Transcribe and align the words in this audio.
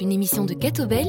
une 0.00 0.12
émission 0.12 0.44
de 0.44 0.54
Catobel 0.54 1.06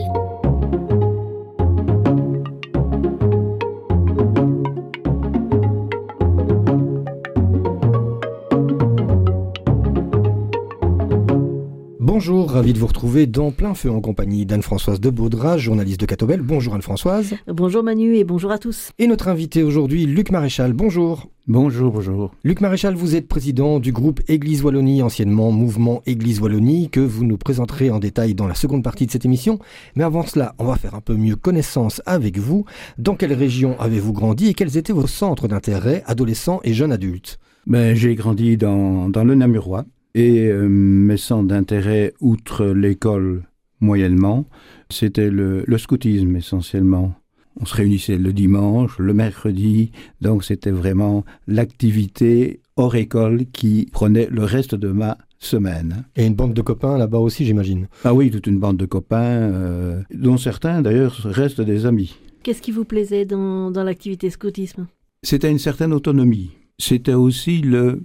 Bonjour, 12.31 12.51
ravi 12.51 12.71
de 12.71 12.79
vous 12.79 12.87
retrouver 12.87 13.27
dans 13.27 13.51
Plein 13.51 13.73
Feu 13.73 13.91
en 13.91 13.99
compagnie 13.99 14.45
d'Anne-Françoise 14.45 15.01
de 15.01 15.09
Baudra, 15.09 15.57
journaliste 15.57 15.99
de 15.99 16.05
Catobel. 16.05 16.41
Bonjour 16.41 16.73
Anne-Françoise. 16.73 17.33
Bonjour 17.45 17.83
Manu 17.83 18.15
et 18.15 18.23
bonjour 18.23 18.51
à 18.51 18.57
tous. 18.57 18.91
Et 18.99 19.07
notre 19.07 19.27
invité 19.27 19.63
aujourd'hui, 19.63 20.05
Luc 20.05 20.31
Maréchal. 20.31 20.71
Bonjour. 20.71 21.27
Bonjour, 21.49 21.91
bonjour. 21.91 22.31
Luc 22.45 22.61
Maréchal, 22.61 22.95
vous 22.95 23.17
êtes 23.17 23.27
président 23.27 23.81
du 23.81 23.91
groupe 23.91 24.21
Église 24.29 24.63
Wallonie, 24.63 25.01
anciennement 25.01 25.51
Mouvement 25.51 26.03
Église 26.05 26.39
Wallonie, 26.39 26.89
que 26.89 27.01
vous 27.01 27.25
nous 27.25 27.37
présenterez 27.37 27.91
en 27.91 27.99
détail 27.99 28.33
dans 28.33 28.47
la 28.47 28.55
seconde 28.55 28.81
partie 28.81 29.07
de 29.07 29.11
cette 29.11 29.25
émission. 29.25 29.59
Mais 29.97 30.05
avant 30.05 30.25
cela, 30.25 30.55
on 30.57 30.63
va 30.63 30.77
faire 30.77 30.95
un 30.95 31.01
peu 31.01 31.15
mieux 31.15 31.35
connaissance 31.35 32.01
avec 32.05 32.37
vous. 32.37 32.63
Dans 32.97 33.15
quelle 33.17 33.33
région 33.33 33.77
avez-vous 33.77 34.13
grandi 34.13 34.47
et 34.47 34.53
quels 34.53 34.77
étaient 34.77 34.93
vos 34.93 35.05
centres 35.05 35.49
d'intérêt, 35.49 36.01
adolescents 36.05 36.61
et 36.63 36.73
jeunes 36.73 36.93
adultes? 36.93 37.39
Ben, 37.67 37.93
J'ai 37.93 38.15
grandi 38.15 38.55
dans, 38.55 39.09
dans 39.09 39.25
le 39.25 39.35
Namurois 39.35 39.83
et 40.13 40.47
euh, 40.47 40.67
mes 40.67 41.17
centres 41.17 41.47
d'intérêt, 41.47 42.13
outre 42.19 42.65
l'école 42.65 43.43
moyennement, 43.79 44.45
c'était 44.89 45.29
le, 45.29 45.63
le, 45.65 45.77
scoutisme 45.77 46.35
essentiellement. 46.35 47.13
On 47.59 47.65
se 47.65 47.75
réunissait 47.75 48.17
le 48.17 48.31
dimanche, 48.31 48.97
le 48.99 49.13
mercredi, 49.13 49.91
donc 50.21 50.43
c'était 50.43 50.71
vraiment 50.71 51.25
l'activité 51.47 52.61
hors 52.75 52.95
école 52.95 53.45
qui 53.51 53.89
prenait 53.91 54.27
le 54.31 54.43
reste 54.43 54.75
de 54.75 54.89
ma 54.89 55.17
semaine. 55.39 56.05
Et 56.15 56.25
une 56.25 56.35
bande 56.35 56.53
de 56.53 56.61
copains 56.61 56.97
là-bas 56.97 57.17
aussi, 57.17 57.45
j'imagine. 57.45 57.87
Ah 58.03 58.13
oui, 58.13 58.31
toute 58.31 58.47
une 58.47 58.59
bande 58.59 58.77
de 58.77 58.85
copains, 58.85 59.17
euh, 59.17 60.01
dont 60.13 60.37
certains 60.37 60.81
d'ailleurs 60.81 61.15
restent 61.23 61.61
des 61.61 61.85
amis. 61.85 62.15
Qu'est-ce 62.43 62.61
qui 62.61 62.71
vous 62.71 62.85
plaisait 62.85 63.25
dans, 63.25 63.71
dans 63.71 63.83
l'activité 63.83 64.29
scoutisme? 64.29 64.87
C'était 65.23 65.51
une 65.51 65.59
certaine 65.59 65.93
autonomie. 65.93 66.51
C'était 66.79 67.13
aussi 67.13 67.61
le, 67.61 68.03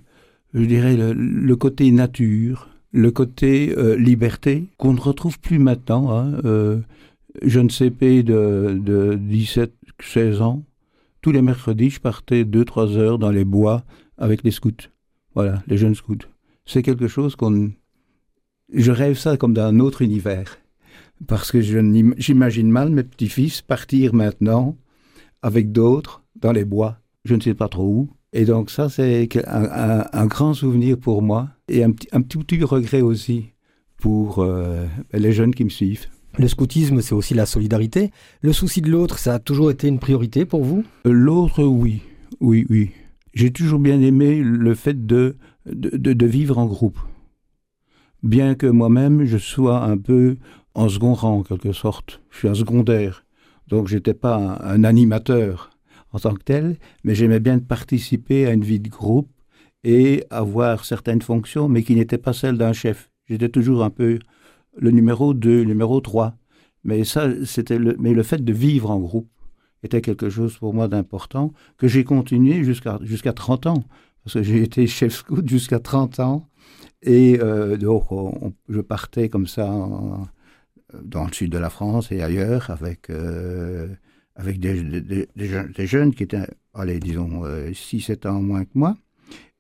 je 0.57 0.65
dirais, 0.65 0.97
le, 0.97 1.57
côté 1.57 1.91
nature, 1.93 2.71
le 2.91 3.11
côté 3.11 3.75
euh, 3.77 3.95
liberté, 3.97 4.65
qu'on 4.79 4.95
ne 4.95 5.01
retrouve 5.01 5.39
plus 5.39 5.59
maintenant. 5.59 6.11
Hein, 6.11 6.41
euh, 6.45 6.81
jeune 7.43 7.71
CP 7.71 8.23
de, 8.23 8.81
de 8.83 9.19
17-16 10.01 10.41
ans, 10.41 10.65
tous 11.21 11.31
les 11.31 11.43
mercredis, 11.43 11.91
je 11.91 12.01
partais 12.01 12.45
2-3 12.45 12.97
heures 12.97 13.19
dans 13.19 13.31
les 13.31 13.45
bois 13.45 13.85
avec 14.17 14.43
les 14.45 14.51
scouts. 14.51 14.89
Voilà, 15.35 15.63
les 15.67 15.77
jeunes 15.77 15.95
scouts. 15.95 16.27
C'est 16.65 16.83
quelque 16.83 17.09
chose 17.09 17.37
qu'on... 17.37 17.73
Je 18.73 18.91
rêve 18.91 19.19
ça 19.19 19.37
comme 19.37 19.53
d'un 19.53 19.79
autre 19.79 20.01
univers. 20.01 20.57
Parce 21.27 21.53
que 21.53 21.61
j'imagine 21.61 22.71
mal 22.71 22.91
mes 22.91 23.05
petits-fils 23.05 23.61
partir 23.61 24.15
maintenant 24.15 24.77
avec 25.43 25.71
d'autres 25.71 26.23
dans 26.37 26.53
les 26.53 26.65
bois, 26.65 26.99
je 27.25 27.35
ne 27.35 27.41
sais 27.41 27.55
pas 27.55 27.69
trop 27.69 27.87
où, 27.87 28.11
et 28.33 28.45
donc 28.45 28.71
ça, 28.71 28.89
c'est 28.89 29.29
un, 29.47 29.65
un, 29.65 30.05
un, 30.13 30.27
grand 30.27 30.55
souvenir 30.55 30.99
pour 30.99 31.23
moi 31.23 31.49
et 31.69 31.85
un, 31.85 31.93
un 32.13 32.23
petit, 32.23 32.39
petit 32.39 32.63
regret 32.65 33.01
aussi 33.01 33.47
pour 33.99 34.41
euh, 34.41 34.87
les 35.13 35.33
jeunes 35.33 35.55
qui 35.55 35.65
me 35.65 35.71
suivent. 35.71 36.07
Le 36.39 36.49
scoutisme, 36.49 37.01
c'est 37.01 37.15
aussi 37.15 37.33
la 37.33 37.47
solidarité. 37.47 38.11
Le 38.43 38.53
souci 38.53 38.83
de 38.83 38.91
l'autre, 38.91 39.19
ça 39.19 39.35
a 39.35 39.39
toujours 39.39 39.71
été 39.71 39.89
une 39.89 39.99
priorité 39.99 40.45
pour 40.45 40.65
vous? 40.65 40.85
L'autre, 41.05 41.65
oui. 41.65 42.03
Oui, 42.41 42.67
oui. 42.69 42.91
J'ai 43.33 43.51
toujours 43.51 43.79
bien 43.79 44.01
aimé 44.03 44.43
le 44.43 44.75
fait 44.75 45.07
de, 45.07 45.37
de, 45.65 45.97
de, 45.97 46.13
de 46.13 46.27
vivre 46.27 46.59
en 46.59 46.67
groupe. 46.67 46.99
Bien 48.23 48.55
que 48.55 48.67
moi-même, 48.67 49.25
je 49.25 49.39
sois 49.39 49.83
un 49.83 49.97
peu 49.97 50.37
en 50.75 50.91
second 50.91 51.15
rang, 51.15 51.39
en 51.39 51.43
quelque 51.43 51.73
sorte. 51.73 52.21
Je 52.31 52.39
suis 52.39 52.49
un 52.49 52.55
secondaire. 52.55 53.25
Donc, 53.69 53.89
j'étais 53.89 54.15
pas 54.15 54.37
un, 54.37 54.61
un 54.61 54.85
animateur 54.85 55.71
en 56.17 56.19
tant 56.19 56.35
que 56.35 56.43
tel, 56.43 56.79
mais 57.05 57.15
j'aimais 57.15 57.41
bien 57.41 57.59
participer 57.59 58.47
à 58.47 58.53
une 58.53 58.65
vie 58.65 58.81
de 58.81 58.89
groupe 58.89 59.31
et 59.85 60.25
avoir 60.31 60.87
certaines 60.87 61.21
fonctions, 61.21 61.69
mais 61.69 61.83
qui 61.83 61.95
n'étaient 61.95 62.19
pas 62.19 62.33
celles 62.33 62.57
d'un 62.57 62.73
chef. 62.73 63.11
J'étais 63.27 63.51
toujours 63.51 63.85
un 63.85 63.91
peu 63.91 64.19
le 64.79 64.91
numéro 64.91 65.35
2, 65.35 65.59
le 65.59 65.65
numéro 65.65 66.01
3. 66.01 66.35
Mais 66.85 67.05
ça, 67.05 67.29
c'était 67.45 67.79
le, 67.79 67.97
mais 67.99 68.15
le 68.15 68.23
fait 68.23 68.43
de 68.43 68.53
vivre 68.53 68.91
en 68.91 68.99
groupe 68.99 69.29
était 69.83 70.01
quelque 70.01 70.31
chose 70.31 70.57
pour 70.57 70.73
moi 70.73 70.89
d'important, 70.89 71.53
que 71.77 71.87
j'ai 71.87 72.03
continué 72.05 72.65
jusqu'à 72.65 72.99
jusqu'à 73.03 73.35
30 73.35 73.67
ans. 73.67 73.85
Parce 74.25 74.35
que 74.35 74.43
j'ai 74.43 74.63
été 74.63 74.87
chef 74.87 75.13
scout 75.17 75.47
jusqu'à 75.47 75.81
30 75.81 76.21
ans. 76.21 76.49
Et 77.03 77.39
euh, 77.43 77.77
donc, 77.77 78.11
on, 78.11 78.55
je 78.69 78.81
partais 78.81 79.29
comme 79.29 79.47
ça 79.47 79.71
dans 81.03 81.27
le 81.27 81.33
sud 81.33 81.53
de 81.53 81.59
la 81.59 81.71
France 81.71 82.11
et 82.11 82.23
ailleurs 82.23 82.71
avec 82.71 83.11
euh, 83.11 83.89
avec 84.37 84.61
des, 84.61 84.77
jeunes, 85.87 86.15
qui 86.15 86.23
étaient, 86.23 86.47
allez, 86.75 87.01
disons, 87.01 87.45
euh, 87.45 87.71
6-7 87.71 88.29
ans 88.29 88.43
moins 88.43 88.65
que 88.65 88.71
moi. 88.75 88.97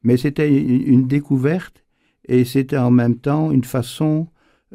Mais 0.02 0.16
c'était 0.16 0.54
une, 0.54 1.08
découverte 1.08 1.82
et 2.28 2.44
c'était 2.44 2.76
en 2.76 2.90
même 2.90 3.16
temps 3.16 3.50
une 3.50 3.64
façon 3.64 4.28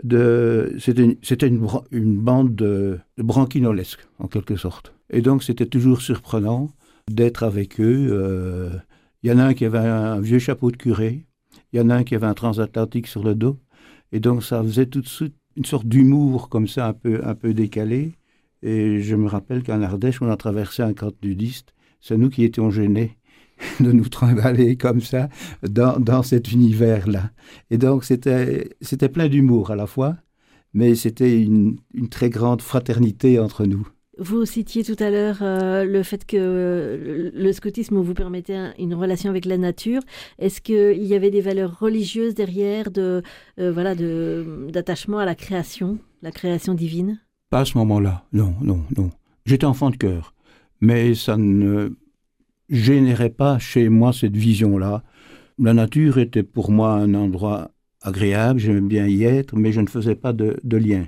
de. 0.04 0.76
C'était 0.80 1.48
une, 1.48 2.18
bande 2.18 2.56
de, 2.56 3.00
de 3.18 3.24
branquinolesques, 3.24 4.06
en 4.20 4.28
quelque 4.28 4.56
sorte. 4.56 4.94
Et 5.12 5.22
donc, 5.22 5.44
c'était 5.44 5.68
toujours 5.68 6.02
surprenant 6.02 6.72
d'être 7.10 7.44
avec 7.44 7.80
eux. 7.80 8.08
Euh, 8.12 8.72
il 9.24 9.30
y 9.30 9.34
en 9.34 9.38
a 9.38 9.44
un 9.44 9.54
qui 9.54 9.66
avait 9.66 9.78
un, 9.78 10.20
vieux 10.20 10.40
chapeau 10.40 10.72
de 10.72 10.78
curé, 10.78 11.26
il 11.72 11.80
y 11.80 11.82
en 11.82 11.90
a 11.90 11.96
un 11.96 12.04
qui 12.04 12.16
avait 12.16 12.28
un 12.28 12.34
transatlantique 12.34 13.08
sur 13.08 13.24
le 13.24 13.36
dos. 13.36 13.60
Et 14.12 14.20
donc, 14.20 14.44
ça 14.44 14.64
faisait 14.64 14.88
tout 14.88 15.02
de 15.02 15.08
suite 15.08 15.36
une 15.56 15.66
sorte 15.66 15.86
d'humour 15.86 16.50
comme 16.50 16.68
ça, 16.68 16.96
un 17.06 17.36
peu 17.36 17.54
décalé. 17.54 18.14
Et 18.64 19.02
je 19.02 19.16
me 19.16 19.28
rappelle 19.28 19.64
qu'en 19.64 19.82
Ardèche, 19.82 20.22
on 20.22 20.30
a 20.30 20.38
traversé 20.38 20.84
un 20.84 20.94
camp 20.94 21.14
nudiste. 21.24 21.74
C'est 22.00 22.18
nous 22.18 22.30
qui 22.30 22.44
étions 22.44 22.70
gênés 22.70 23.18
de 23.80 23.92
nous 23.92 24.10
trimballer 24.10 24.76
comme 24.76 25.02
ça 25.02 25.30
dans, 25.68 26.00
dans 26.00 26.24
cet 26.24 26.52
univers-là. 26.52 27.32
Et 27.70 27.78
donc, 27.78 28.04
c'était, 28.04 28.70
plein 29.12 29.28
d'humour 29.28 29.72
à 29.72 29.76
la 29.76 29.88
fois, 29.88 30.18
mais 30.74 30.96
c'était 30.96 31.42
une, 31.42 31.78
une, 31.94 32.10
très 32.10 32.30
grande 32.30 32.62
fraternité 32.62 33.40
entre 33.40 33.66
nous. 33.66 33.88
Vous 34.18 34.46
citiez 34.46 34.84
tout 34.84 34.98
à 35.00 35.10
l'heure 35.10 35.40
euh, 35.42 35.84
le 35.84 36.04
fait 36.04 36.26
que 36.26 37.32
le 37.34 37.54
scoutisme 37.54 38.00
vous 38.00 38.14
permettait 38.14 38.72
une 38.78 38.94
relation 38.94 39.30
avec 39.30 39.46
la 39.46 39.58
nature. 39.58 40.02
Est-ce 40.38 40.62
qu'il 40.62 41.04
y 41.04 41.16
avait 41.16 41.32
des 41.32 41.42
valeurs 41.42 41.80
religieuses 41.80 42.36
derrière, 42.36 42.92
de, 42.92 43.24
euh, 43.60 43.72
voilà, 43.72 43.96
d'attachement 43.96 45.18
à 45.18 45.26
la 45.26 45.34
création, 45.34 45.98
la 46.22 46.32
création 46.32 46.74
divine? 46.74 47.20
Pas 47.52 47.60
à 47.60 47.66
ce 47.66 47.78
moment-là, 47.78 48.24
non, 48.32 48.56
non, 48.62 48.82
non. 48.98 49.12
J'étais 49.46 49.66
enfant 49.66 49.90
de 49.90 49.98
cœur, 49.98 50.34
mais 50.80 51.14
ça 51.14 51.36
ne 51.36 51.90
générait 52.70 53.30
pas 53.30 53.60
chez 53.60 53.90
moi 53.90 54.14
cette 54.14 54.38
vision-là. 54.38 55.04
La 55.60 55.74
nature 55.74 56.18
était 56.18 56.44
pour 56.44 56.72
moi 56.72 56.94
un 56.94 57.14
endroit 57.14 57.72
agréable, 58.02 58.60
j'aimais 58.60 58.80
bien 58.80 59.06
y 59.06 59.26
être, 59.26 59.58
mais 59.58 59.74
je 59.74 59.82
ne 59.82 59.88
faisais 59.88 60.16
pas 60.16 60.32
de, 60.32 60.78
lien. 60.78 61.06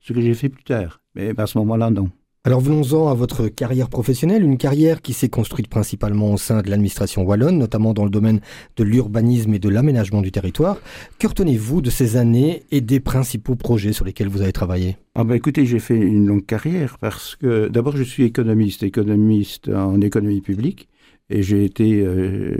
Ce 0.00 0.12
que 0.12 0.20
j'ai 0.20 0.34
fait 0.34 0.50
plus 0.50 0.64
tard, 0.64 1.00
mais 1.14 1.32
à 1.38 1.46
ce 1.46 1.56
moment-là, 1.58 1.90
non. 1.90 2.10
Alors 2.42 2.60
venons-en 2.60 3.08
à 3.08 3.14
votre 3.14 3.48
carrière 3.48 3.90
professionnelle, 3.90 4.42
une 4.42 4.56
carrière 4.56 5.02
qui 5.02 5.12
s'est 5.12 5.28
construite 5.28 5.68
principalement 5.68 6.32
au 6.32 6.38
sein 6.38 6.62
de 6.62 6.70
l'administration 6.70 7.22
wallonne, 7.22 7.58
notamment 7.58 7.92
dans 7.92 8.04
le 8.04 8.10
domaine 8.10 8.40
de 8.76 8.82
l'urbanisme 8.82 9.52
et 9.52 9.58
de 9.58 9.68
l'aménagement 9.68 10.22
du 10.22 10.32
territoire. 10.32 10.78
Que 11.18 11.26
retenez-vous 11.26 11.82
de 11.82 11.90
ces 11.90 12.16
années 12.16 12.62
et 12.70 12.80
des 12.80 12.98
principaux 12.98 13.56
projets 13.56 13.92
sur 13.92 14.06
lesquels 14.06 14.28
vous 14.28 14.40
avez 14.40 14.54
travaillé? 14.54 14.96
Ah 15.14 15.24
ben 15.24 15.34
écoutez, 15.34 15.66
j'ai 15.66 15.80
fait 15.80 15.98
une 15.98 16.26
longue 16.26 16.46
carrière 16.46 16.96
parce 16.98 17.36
que 17.36 17.68
d'abord 17.68 17.94
je 17.98 18.04
suis 18.04 18.24
économiste, 18.24 18.84
économiste 18.84 19.68
en 19.68 20.00
économie 20.00 20.40
publique, 20.40 20.88
et 21.28 21.42
j'ai 21.42 21.66
été 21.66 22.00
euh, 22.00 22.56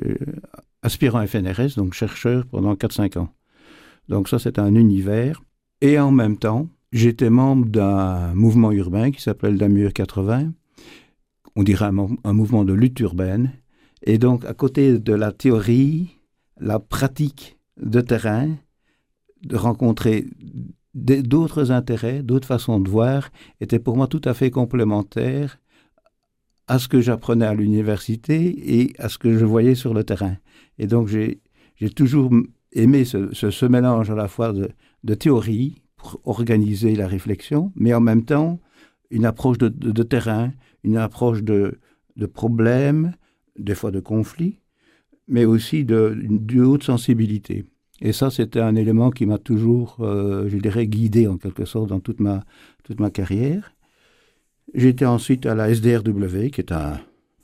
aspirant 0.82 1.26
FNRS, 1.26 1.76
donc 1.76 1.94
chercheur 1.94 2.44
pendant 2.44 2.74
4-5 2.74 3.18
ans. 3.18 3.30
Donc 4.10 4.28
ça 4.28 4.38
c'est 4.38 4.58
un 4.58 4.74
univers. 4.74 5.40
Et 5.80 5.98
en 5.98 6.10
même 6.10 6.36
temps, 6.36 6.68
J'étais 6.92 7.30
membre 7.30 7.66
d'un 7.66 8.34
mouvement 8.34 8.72
urbain 8.72 9.12
qui 9.12 9.22
s'appelle 9.22 9.56
Damur 9.56 9.92
80. 9.92 10.52
On 11.54 11.62
dirait 11.62 11.84
un, 11.84 12.32
mouvement 12.32 12.64
de 12.64 12.72
lutte 12.72 12.98
urbaine. 12.98 13.52
Et 14.02 14.18
donc, 14.18 14.44
à 14.44 14.54
côté 14.54 14.98
de 14.98 15.12
la 15.12 15.30
théorie, 15.30 16.18
la 16.58 16.80
pratique 16.80 17.58
de 17.80 18.00
terrain, 18.00 18.56
de 19.42 19.54
rencontrer 19.54 20.26
d'autres 20.94 21.70
intérêts, 21.70 22.24
d'autres 22.24 22.48
façons 22.48 22.80
de 22.80 22.88
voir, 22.88 23.30
était 23.60 23.78
pour 23.78 23.96
moi 23.96 24.08
tout 24.08 24.22
à 24.24 24.34
fait 24.34 24.50
complémentaire 24.50 25.60
à 26.66 26.80
ce 26.80 26.88
que 26.88 27.00
j'apprenais 27.00 27.46
à 27.46 27.54
l'université 27.54 28.80
et 28.80 28.94
à 28.98 29.08
ce 29.08 29.18
que 29.18 29.38
je 29.38 29.44
voyais 29.44 29.76
sur 29.76 29.94
le 29.94 30.02
terrain. 30.02 30.36
Et 30.78 30.88
donc, 30.88 31.06
j'ai 31.06 31.40
toujours 31.94 32.32
aimé 32.72 33.04
ce, 33.04 33.66
mélange 33.66 34.10
à 34.10 34.16
la 34.16 34.26
fois 34.26 34.52
de 34.52 35.14
théorie, 35.14 35.79
organiser 36.24 36.94
la 36.94 37.06
réflexion, 37.06 37.72
mais 37.76 37.94
en 37.94 38.00
même 38.00 38.24
temps 38.24 38.60
une 39.10 39.24
approche 39.24 39.58
de, 39.58 40.02
terrain, 40.02 40.52
une 40.84 40.96
approche 40.96 41.42
de, 41.42 41.78
problèmes, 42.32 43.14
des 43.58 43.74
fois 43.74 43.90
de 43.90 44.00
conflits, 44.00 44.60
mais 45.26 45.44
aussi 45.44 45.84
de 45.84 46.62
haute 46.62 46.84
sensibilité. 46.84 47.64
Et 48.00 48.12
ça, 48.12 48.30
c'était 48.30 48.60
un 48.60 48.76
élément 48.76 49.10
qui 49.10 49.26
m'a 49.26 49.38
toujours, 49.38 49.98
euh, 50.00 50.48
je 50.48 50.56
dirais, 50.56 50.86
guidé 50.86 51.26
en 51.26 51.36
quelque 51.36 51.66
sorte 51.66 51.90
dans 51.90 52.00
toute 52.00 52.20
ma, 52.20 52.44
toute 52.82 52.98
ma 52.98 53.10
carrière. 53.10 53.74
J'étais 54.74 55.04
ensuite 55.04 55.44
à 55.44 55.54
la 55.54 55.68
SDRW, 55.68 56.50
qui 56.50 56.60
est 56.60 56.72
un, 56.72 56.98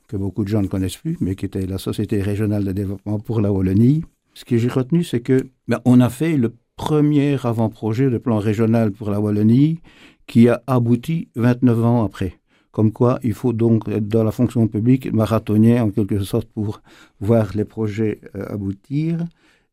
que 0.08 0.16
beaucoup 0.16 0.44
de 0.44 0.48
gens 0.48 0.62
ne 0.62 0.66
connaissent 0.66 0.96
plus, 0.96 1.18
mais 1.20 1.34
qui 1.34 1.44
était 1.44 1.66
la 1.66 1.78
Société 1.78 2.22
régionale 2.22 2.64
de 2.64 2.72
développement 2.72 3.18
pour 3.18 3.40
la 3.40 3.52
Wallonie. 3.52 4.04
Ce 4.32 4.44
que 4.44 4.56
j'ai 4.56 4.68
retenu, 4.68 5.04
c'est 5.04 5.20
que 5.20 5.48
ben, 5.68 5.80
on 5.84 6.00
a 6.00 6.08
fait 6.08 6.36
le 6.36 6.54
premier 6.76 7.38
avant-projet 7.42 8.10
de 8.10 8.18
plan 8.18 8.38
régional 8.38 8.92
pour 8.92 9.10
la 9.10 9.20
Wallonie 9.20 9.80
qui 10.26 10.48
a 10.48 10.62
abouti 10.66 11.28
29 11.34 11.84
ans 11.84 12.04
après. 12.04 12.38
Comme 12.70 12.92
quoi, 12.92 13.18
il 13.22 13.32
faut 13.32 13.54
donc 13.54 13.88
être 13.88 14.06
dans 14.06 14.22
la 14.22 14.30
fonction 14.30 14.68
publique 14.68 15.10
marathonien 15.10 15.82
en 15.82 15.90
quelque 15.90 16.22
sorte 16.22 16.46
pour 16.48 16.82
voir 17.20 17.52
les 17.54 17.64
projets 17.64 18.20
euh, 18.34 18.44
aboutir. 18.50 19.24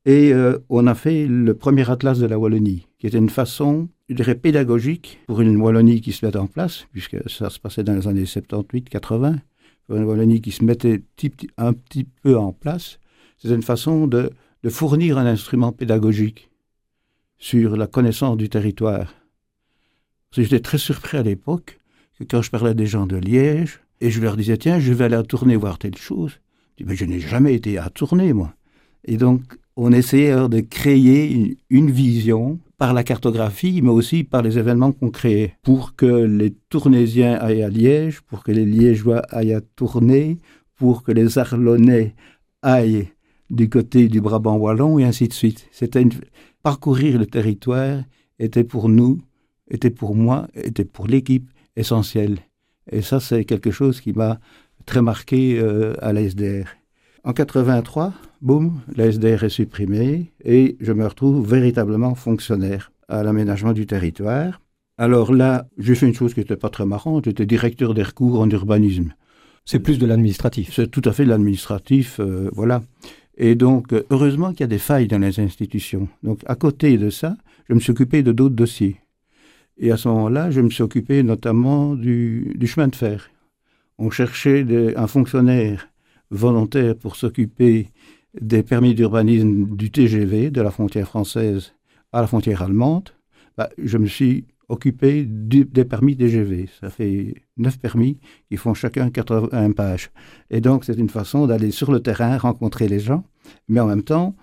Et 0.05 0.33
euh, 0.33 0.57
on 0.69 0.87
a 0.87 0.95
fait 0.95 1.27
le 1.27 1.53
premier 1.53 1.89
atlas 1.89 2.17
de 2.19 2.25
la 2.25 2.39
Wallonie, 2.39 2.87
qui 2.99 3.07
était 3.07 3.17
une 3.17 3.29
façon, 3.29 3.89
je 4.07 4.15
dirais, 4.15 4.35
pédagogique 4.35 5.19
pour 5.27 5.41
une 5.41 5.57
Wallonie 5.57 5.99
qui 5.99 6.13
se 6.13 6.25
met 6.25 6.35
en 6.37 6.47
place, 6.47 6.87
puisque 6.93 7.17
ça 7.29 7.49
se 7.49 7.59
passait 7.59 7.83
dans 7.83 7.93
les 7.93 8.07
années 8.07 8.23
78-80, 8.23 9.35
une 9.89 10.03
Wallonie 10.05 10.41
qui 10.41 10.51
se 10.51 10.63
mettait 10.63 11.03
un 11.57 11.73
petit 11.73 12.05
peu 12.05 12.37
en 12.37 12.53
place. 12.53 12.99
C'était 13.37 13.55
une 13.55 13.63
façon 13.63 14.07
de 14.07 14.31
fournir 14.69 15.17
un 15.17 15.25
instrument 15.25 15.73
pédagogique 15.73 16.49
sur 17.43 17.75
la 17.75 17.87
connaissance 17.87 18.37
du 18.37 18.47
territoire. 18.47 19.13
J'étais 20.31 20.61
très 20.61 20.77
surpris 20.77 21.17
à 21.17 21.23
l'époque 21.23 21.81
que 22.17 22.23
quand 22.23 22.41
je 22.41 22.49
parlais 22.49 22.73
des 22.73 22.85
gens 22.85 23.05
de 23.05 23.17
Liège, 23.17 23.81
et 23.99 24.11
je 24.11 24.21
leur 24.21 24.37
disais, 24.37 24.55
tiens, 24.55 24.79
je 24.79 24.93
vais 24.93 25.03
aller 25.03 25.17
à 25.17 25.23
Tournai 25.23 25.57
voir 25.57 25.77
telle 25.77 25.97
chose, 25.97 26.39
je 26.79 26.85
mais 26.85 26.95
je 26.95 27.03
n'ai 27.03 27.19
jamais 27.19 27.53
été 27.53 27.77
à 27.77 27.89
Tournai, 27.89 28.31
moi. 28.31 28.53
Et 29.03 29.17
donc, 29.17 29.41
on 29.75 29.91
essayait 29.91 30.47
de 30.47 30.61
créer 30.61 31.57
une, 31.69 31.91
vision 31.91 32.59
par 32.77 32.93
la 32.93 33.03
cartographie, 33.03 33.81
mais 33.81 33.89
aussi 33.89 34.23
par 34.23 34.41
les 34.41 34.57
événements 34.57 34.93
qu'on 34.93 35.09
créait, 35.09 35.57
pour 35.63 35.97
que 35.97 36.05
les 36.05 36.51
Tournaisiens 36.69 37.33
aillent 37.33 37.63
à 37.63 37.69
Liège, 37.69 38.21
pour 38.21 38.43
que 38.43 38.53
les 38.53 38.65
Liégeois 38.65 39.21
aillent 39.29 39.53
à 39.53 39.61
Tournai, 39.75 40.37
pour 40.77 41.03
que 41.03 41.11
les 41.11 41.37
Arlonnais 41.37 42.15
aillent 42.61 43.09
du 43.49 43.69
côté 43.69 44.07
du 44.07 44.21
Brabant 44.21 44.55
wallon, 44.55 44.97
et 44.97 45.03
ainsi 45.03 45.27
de 45.27 45.33
suite. 45.33 45.67
C'était 45.71 46.05
parcourir 46.63 47.19
le 47.19 47.25
territoire 47.25 48.01
était 48.39 48.63
pour 48.63 48.89
nous, 48.89 49.21
était 49.69 49.89
pour 49.89 50.15
moi, 50.15 50.47
était 50.55 50.85
pour 50.85 51.07
l'équipe 51.07 51.49
essentiel. 51.75 52.39
Et 52.91 53.01
ça, 53.01 53.19
c'est 53.19 53.45
quelque 53.45 53.71
chose 53.71 54.01
qui 54.01 54.13
m'a 54.13 54.39
très 54.85 55.01
marqué 55.01 55.59
euh, 55.59 55.93
à 56.01 56.13
la 56.13 56.21
SDR. 56.21 56.67
En 57.23 57.33
83, 57.33 58.13
boum, 58.41 58.81
la 58.95 59.11
SDR 59.11 59.43
est 59.43 59.49
supprimée 59.49 60.33
et 60.43 60.77
je 60.81 60.91
me 60.91 61.05
retrouve 61.05 61.47
véritablement 61.47 62.15
fonctionnaire 62.15 62.91
à 63.07 63.23
l'aménagement 63.23 63.73
du 63.73 63.85
territoire. 63.85 64.59
Alors 64.97 65.33
là, 65.33 65.67
j'ai 65.77 65.95
fait 65.95 66.07
une 66.07 66.13
chose 66.13 66.33
qui 66.33 66.41
n'était 66.41 66.57
pas 66.57 66.69
très 66.69 66.85
marrante, 66.85 67.25
j'étais 67.25 67.45
directeur 67.45 67.93
des 67.93 68.03
recours 68.03 68.41
en 68.41 68.49
urbanisme. 68.49 69.13
C'est 69.65 69.79
plus 69.79 69.97
de 69.97 70.05
l'administratif. 70.05 70.73
C'est 70.73 70.91
tout 70.91 71.01
à 71.05 71.13
fait 71.13 71.23
de 71.23 71.29
l'administratif, 71.29 72.19
euh, 72.19 72.49
voilà. 72.53 72.83
Et 73.37 73.55
donc, 73.55 73.93
heureusement 74.09 74.51
qu'il 74.51 74.61
y 74.61 74.63
a 74.63 74.67
des 74.67 74.77
failles 74.77 75.07
dans 75.07 75.19
les 75.19 75.39
institutions. 75.39 76.07
Donc, 76.21 76.41
à 76.45 76.55
côté 76.55 76.97
de 76.97 77.09
ça, 77.09 77.35
je 77.67 77.73
me 77.73 77.79
suis 77.79 77.91
occupé 77.91 78.21
de 78.23 78.31
d'autres 78.31 78.55
dossiers. 78.55 78.97
Et 79.77 79.91
à 79.91 79.97
ce 79.97 80.07
moment-là, 80.09 80.51
je 80.51 80.61
me 80.61 80.69
suis 80.69 80.83
occupé 80.83 81.23
notamment 81.23 81.95
du, 81.95 82.55
chemin 82.65 82.87
de 82.87 82.95
fer. 82.95 83.29
On 83.97 84.09
cherchait 84.09 84.65
un 84.95 85.07
fonctionnaire 85.07 85.89
volontaire 86.29 86.95
pour 86.95 87.15
s'occuper 87.15 87.89
des 88.39 88.63
permis 88.63 88.95
d'urbanisme 88.95 89.75
du 89.75 89.91
TGV, 89.91 90.51
de 90.51 90.61
la 90.61 90.71
frontière 90.71 91.07
française 91.07 91.73
à 92.11 92.21
la 92.21 92.27
frontière 92.27 92.61
allemande. 92.61 93.09
Bah, 93.57 93.69
je 93.77 93.97
me 93.97 94.07
suis 94.07 94.45
occupé 94.73 95.25
des 95.25 95.85
permis 95.85 96.17
TGV. 96.17 96.67
Ça 96.81 96.89
fait 96.89 97.35
neuf 97.57 97.79
permis 97.79 98.19
qui 98.49 98.57
font 98.57 98.73
chacun 98.73 99.09
81 99.09 99.71
pages. 99.71 100.11
Et 100.49 100.61
donc, 100.61 100.83
c'est 100.83 100.97
une 100.97 101.09
façon 101.09 101.47
d'aller 101.47 101.71
sur 101.71 101.91
le 101.91 102.01
terrain, 102.01 102.37
rencontrer 102.37 102.87
les 102.87 102.99
gens, 102.99 103.23
mais 103.67 103.79
en 103.79 103.87
même 103.87 104.03
temps, 104.03 104.35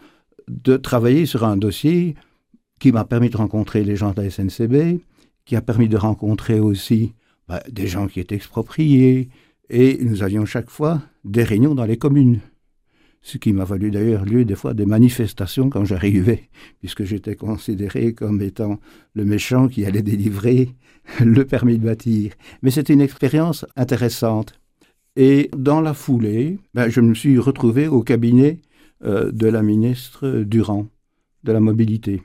de 0.48 0.76
travailler 0.76 1.26
sur 1.26 1.44
un 1.44 1.56
dossier 1.56 2.14
qui 2.78 2.92
m'a 2.92 3.04
permis 3.04 3.28
de 3.28 3.36
rencontrer 3.36 3.84
les 3.84 3.96
gens 3.96 4.12
de 4.12 4.22
la 4.22 4.30
SNCB, 4.30 5.00
qui 5.44 5.56
a 5.56 5.60
permis 5.60 5.88
de 5.88 5.96
rencontrer 5.96 6.60
aussi 6.60 7.14
bah, 7.48 7.62
des 7.70 7.86
gens 7.86 8.06
qui 8.06 8.20
étaient 8.20 8.36
expropriés, 8.36 9.28
et 9.68 9.98
nous 10.02 10.22
avions 10.22 10.46
chaque 10.46 10.70
fois 10.70 11.02
des 11.24 11.44
réunions 11.44 11.74
dans 11.74 11.84
les 11.84 11.98
communes. 11.98 12.40
Ce 13.22 13.38
qui 13.38 13.52
m'a 13.52 13.64
valu 13.64 13.90
d'ailleurs 13.90 14.24
lieu 14.24 14.44
des 14.44 14.54
fois 14.54 14.72
des 14.72 14.86
manifestations 14.86 15.68
quand 15.68 15.84
j'arrivais, 15.84 16.48
puisque 16.80 17.04
j'étais 17.04 17.36
considéré 17.36 18.14
comme 18.14 18.40
étant 18.40 18.80
le 19.14 19.24
méchant 19.24 19.68
qui 19.68 19.84
allait 19.84 20.02
délivrer 20.02 20.70
le 21.20 21.44
permis 21.44 21.78
de 21.78 21.84
bâtir. 21.84 22.32
Mais 22.62 22.70
c'était 22.70 22.94
une 22.94 23.00
expérience 23.00 23.66
intéressante. 23.76 24.54
Et 25.16 25.50
dans 25.56 25.80
la 25.80 25.92
foulée, 25.92 26.58
ben, 26.72 26.88
je 26.88 27.00
me 27.00 27.14
suis 27.14 27.38
retrouvé 27.38 27.88
au 27.88 28.02
cabinet 28.02 28.60
euh, 29.04 29.30
de 29.32 29.48
la 29.48 29.62
ministre 29.62 30.44
Durand, 30.46 30.86
de 31.44 31.52
la 31.52 31.60
mobilité 31.60 32.22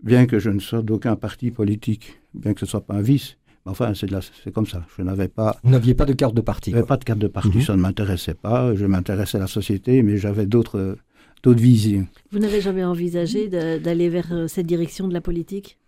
bien 0.00 0.26
que 0.26 0.38
je 0.38 0.50
ne 0.50 0.60
sois 0.60 0.82
d'aucun 0.82 1.16
parti 1.16 1.50
politique, 1.50 2.20
bien 2.34 2.54
que 2.54 2.60
ce 2.60 2.64
ne 2.64 2.70
soit 2.70 2.86
pas 2.86 2.94
un 2.94 3.02
vice. 3.02 3.36
Enfin, 3.66 3.92
c'est 3.94 4.52
comme 4.52 4.66
ça. 4.66 4.86
Je 4.96 5.02
n'avais 5.02 5.28
pas. 5.28 5.56
Vous 5.64 5.70
n'aviez 5.70 5.94
pas 5.94 6.04
de 6.04 6.12
carte 6.12 6.34
de 6.34 6.40
parti. 6.40 6.70
Je 6.70 6.76
n'avais 6.76 6.86
pas 6.86 6.96
de 6.96 7.04
carte 7.04 7.18
de 7.18 7.26
parti. 7.26 7.58
Mhm. 7.58 7.62
Ça 7.62 7.76
ne 7.76 7.82
m'intéressait 7.82 8.34
pas. 8.34 8.74
Je 8.74 8.86
m'intéressais 8.86 9.38
à 9.38 9.40
la 9.40 9.46
société, 9.46 10.02
mais 10.02 10.16
j'avais 10.16 10.46
d'autres 10.46 10.96
d'autres 11.42 11.60
visions. 11.60 12.06
Vous 12.32 12.38
n'avez 12.38 12.60
jamais 12.60 12.84
envisagé 12.84 13.48
d'aller 13.48 14.08
vers 14.08 14.32
euh, 14.32 14.48
cette 14.48 14.66
direction 14.66 15.06
de 15.08 15.14
la 15.14 15.20
politique? 15.20 15.78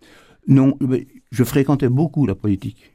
Non, 0.47 0.77
je 1.31 1.43
fréquentais 1.43 1.89
beaucoup 1.89 2.25
la 2.25 2.35
politique 2.35 2.91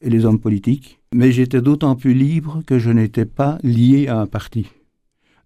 et 0.00 0.10
les 0.10 0.24
hommes 0.24 0.40
politiques, 0.40 1.00
mais 1.14 1.30
j'étais 1.32 1.60
d'autant 1.60 1.94
plus 1.94 2.14
libre 2.14 2.62
que 2.66 2.78
je 2.78 2.90
n'étais 2.90 3.26
pas 3.26 3.58
lié 3.62 4.08
à 4.08 4.18
un 4.18 4.26
parti. 4.26 4.66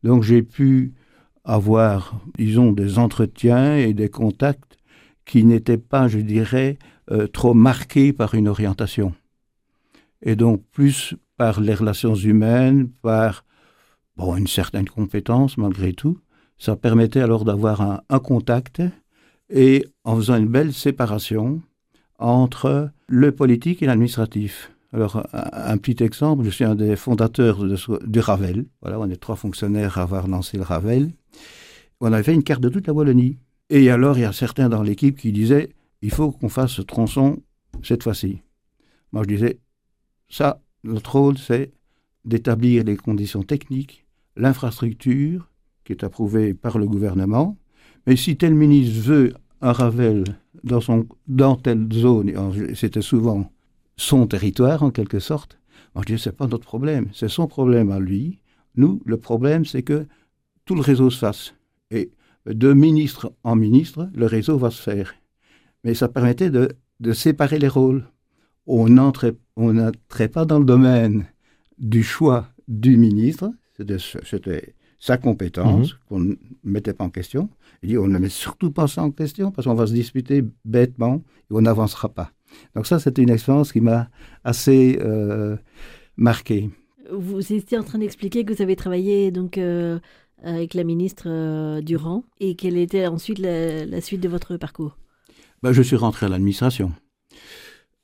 Donc 0.03 0.23
j'ai 0.23 0.43
pu 0.43 0.95
avoir, 1.45 2.21
disons, 2.39 2.73
des 2.73 2.99
entretiens 2.99 3.77
et 3.77 3.93
des 3.93 4.09
contacts 4.09 4.79
qui 5.27 5.45
n'était 5.45 5.79
pas, 5.79 6.09
je 6.09 6.19
dirais, 6.19 6.79
euh, 7.11 7.27
trop 7.27 7.55
marqué 7.55 8.13
par 8.13 8.35
une 8.35 8.49
orientation. 8.49 9.15
Et 10.23 10.37
donc 10.37 10.63
plus 10.73 11.15
par 11.37 11.61
les 11.61 11.75
relations 11.75 12.15
humaines, 12.15 12.89
par 13.03 13.45
une 14.19 14.47
certaine 14.47 14.89
compétence 14.89 15.59
malgré 15.59 15.93
tout, 15.93 16.19
ça 16.59 16.77
permettait 16.77 17.21
alors 17.21 17.45
d'avoir 17.45 17.81
un, 18.09 18.19
contact 18.21 18.83
et 19.51 19.85
en 20.05 20.17
faisant 20.17 20.37
une 20.37 20.49
belle 20.49 20.73
séparation 20.73 21.61
entre 22.19 22.91
le 23.07 23.33
politique 23.33 23.83
et 23.83 23.87
l'administratif. 23.87 24.71
Alors, 24.93 25.27
un, 25.33 25.77
petit 25.77 26.03
exemple, 26.05 26.45
je 26.45 26.51
suis 26.51 26.65
un 26.65 26.77
des 26.77 26.95
fondateurs 26.95 27.59
de, 27.59 27.77
du 28.07 28.21
Ravel. 28.21 28.67
Voilà, 28.81 29.01
on 29.01 29.11
est 29.11 29.17
trois 29.17 29.35
fonctionnaires 29.35 29.99
à 29.99 30.03
avoir 30.03 30.29
lancé 30.29 30.57
le 30.57 30.63
Ravel. 30.63 31.11
On 32.01 32.13
avait 32.13 32.23
fait 32.23 32.35
une 32.35 32.45
carte 32.45 32.63
de 32.63 32.69
toute 32.69 32.87
la 32.87 32.93
Wallonie. 32.93 33.39
Et 33.71 33.91
alors, 33.91 34.17
il 34.17 34.21
y 34.21 34.25
a 34.25 34.33
certains 34.33 34.69
dans 34.69 34.83
l'équipe 34.83 35.19
qui 35.19 35.33
disaient 35.33 35.71
il 36.05 36.11
faut 36.11 36.31
qu'on 36.33 36.51
fasse 36.51 36.73
ce 36.73 36.83
tronçon 36.83 37.43
cette 37.83 38.03
fois-ci. 38.03 38.43
Moi, 39.11 39.23
je 39.23 39.35
disais 39.35 39.59
ça, 40.29 40.61
notre 40.85 41.13
rôle, 41.19 41.39
c'est 41.39 41.73
d'établir 42.27 42.85
les 42.85 42.97
conditions 42.97 43.43
techniques, 43.43 44.05
l'infrastructure 44.37 45.51
qui 45.83 45.93
est 45.93 46.05
approuvée 46.05 46.53
par 46.53 46.77
le 46.77 46.87
gouvernement. 46.87 47.57
Mais 48.07 48.17
si 48.17 48.37
tel 48.37 48.55
ministre 48.55 49.01
veut 49.01 49.33
un 49.63 49.73
Ravel 49.73 50.25
dans, 50.63 50.83
son, 50.83 51.07
dans 51.27 51.57
telle 51.57 51.89
zone, 51.91 52.33
c'était 52.75 53.01
souvent 53.01 53.51
son 53.97 54.27
territoire 54.27 54.83
en 54.83 54.91
quelque 54.91 55.21
sorte, 55.21 55.59
moi 55.95 56.05
je 56.07 56.13
disais 56.13 56.25
c'est 56.25 56.37
pas 56.37 56.49
notre 56.49 56.67
problème, 56.67 57.09
c'est 57.15 57.31
son 57.31 57.47
problème 57.47 57.91
à 57.91 57.99
lui. 57.99 58.41
Nous, 58.77 59.01
le 59.07 59.17
problème, 59.17 59.65
c'est 59.65 59.83
que 59.83 60.07
tout 60.67 60.75
le 60.75 60.83
réseau 60.83 61.09
se 61.09 61.19
fasse. 61.19 61.55
Et 61.91 62.11
de 62.45 62.75
ministre 62.75 63.33
en 63.43 63.57
ministre, 63.57 64.11
le 64.15 64.27
réseau 64.27 64.59
va 64.59 64.71
se 64.71 64.83
faire. 64.83 65.15
Mais 65.85 65.95
ça 65.95 66.09
permettait 66.09 66.51
de, 66.51 66.69
séparer 67.13 67.59
les 67.59 67.69
rôles. 67.69 68.05
On 68.67 68.89
n'entrait 68.89 69.35
on 69.57 69.93
pas 70.33 70.45
dans 70.45 70.59
le 70.59 70.65
domaine 70.65 71.27
du 71.79 72.03
choix 72.03 72.49
du 72.67 72.97
ministre, 72.97 73.53
c'était 73.77 74.75
sa 74.99 75.19
compétence 75.19 75.93
mhm. 75.93 75.99
qu'on 76.09 76.21
ne 76.21 76.35
mettait 76.63 76.95
pas 76.95 77.05
en 77.05 77.11
question. 77.11 77.51
Et 77.83 77.99
on 77.99 78.09
ne 78.09 78.19
met 78.19 78.31
surtout 78.31 78.71
pas 78.71 78.87
ça 78.87 79.03
en 79.03 79.11
question 79.11 79.51
parce 79.51 79.67
qu'on 79.67 79.75
va 79.75 79.87
se 79.87 79.93
disputer 79.93 80.43
bêtement 80.65 81.17
et 81.51 81.55
on 81.55 81.61
n'avancera 81.61 82.09
pas. 82.09 82.31
Donc 82.75 82.87
ça, 82.87 82.99
c'était 82.99 83.23
une 83.23 83.31
expérience 83.31 83.71
qui 83.73 83.83
m'a 83.83 84.09
assez 84.45 84.99
euh, 85.03 85.57
marqué. 86.17 86.71
Vous 87.13 87.53
étiez 87.53 87.77
en 87.77 87.83
train 87.83 87.99
d'expliquer 87.99 88.45
que 88.45 88.55
vous 88.55 88.63
avez 88.63 88.77
travaillé 88.77 89.31
donc 89.31 89.59
euh, 89.59 89.99
avec 90.43 90.73
la 90.73 90.85
ministre 90.85 91.25
euh, 91.27 91.83
Durand 91.83 92.25
et 92.41 92.55
quelle 92.55 92.79
était 92.79 93.07
ensuite 93.07 93.39
la, 93.39 94.01
suite 94.01 94.23
de 94.23 94.29
votre 94.29 94.57
parcours? 94.57 94.97
Ben, 95.65 95.73
Je 95.73 95.81
suis 95.81 95.97
rentré 95.97 96.27
à 96.27 96.29
l'administration. 96.29 96.93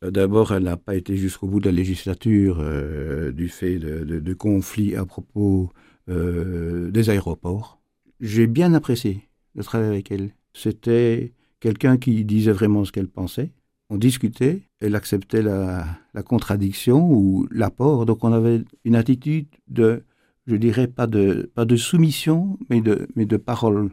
Euh, 0.02 0.10
d'abord, 0.10 0.54
elle 0.54 0.62
n'a 0.62 0.78
pas 0.78 0.94
été 0.94 1.18
jusqu'au 1.18 1.46
bout 1.46 1.60
de 1.60 1.66
la 1.66 1.72
législature 1.72 2.56
euh, 2.58 3.32
du 3.32 3.50
fait 3.50 3.78
de, 3.78 4.32
conflits 4.32 4.96
à 4.96 5.04
propos 5.04 5.70
des 6.08 7.10
aéroports. 7.10 7.80
J'ai 8.18 8.48
bien 8.48 8.72
apprécié 8.74 9.28
de 9.54 9.62
travailler 9.62 9.90
avec 9.90 10.10
elle. 10.10 10.30
C'était 10.54 11.34
quelqu'un 11.60 11.98
qui 11.98 12.24
disait 12.24 12.50
vraiment 12.50 12.84
ce 12.84 12.92
qu'elle 12.92 13.08
pensait. 13.08 13.52
On 13.90 13.98
discutait, 13.98 14.62
elle 14.80 14.96
acceptait 14.96 15.42
la, 15.42 15.86
contradiction 16.24 17.12
ou 17.12 17.46
l'apport. 17.50 18.06
Donc 18.06 18.24
on 18.24 18.32
avait 18.32 18.62
une 18.84 18.96
attitude 18.96 19.46
de, 19.68 20.02
je 20.46 20.56
dirais, 20.56 20.88
pas 20.88 21.06
de, 21.06 21.50
pas 21.54 21.66
de 21.66 21.76
soumission, 21.76 22.58
mais 22.70 22.80
de, 22.80 23.06
mais 23.14 23.26
de 23.26 23.36
parole. 23.36 23.90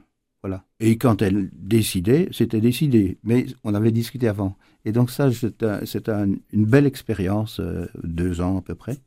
Et 0.80 0.98
quand 0.98 1.22
elle 1.22 1.50
décidait, 1.54 2.30
c'était 2.32 2.62
décidé. 2.62 3.18
Mais 3.24 3.46
on 3.64 3.74
avait 3.74 3.92
discuté 3.92 4.28
avant. 4.28 4.56
Et 4.86 4.92
donc 4.92 5.12
ça, 5.12 5.30
c'est 5.32 6.10
une 6.10 6.66
belle 6.66 6.86
expérience, 6.86 7.60
euh, 7.60 7.88
deux 8.04 8.42
ans 8.42 8.58
à 8.58 8.62
peu 8.62 8.76
près, 8.76 8.98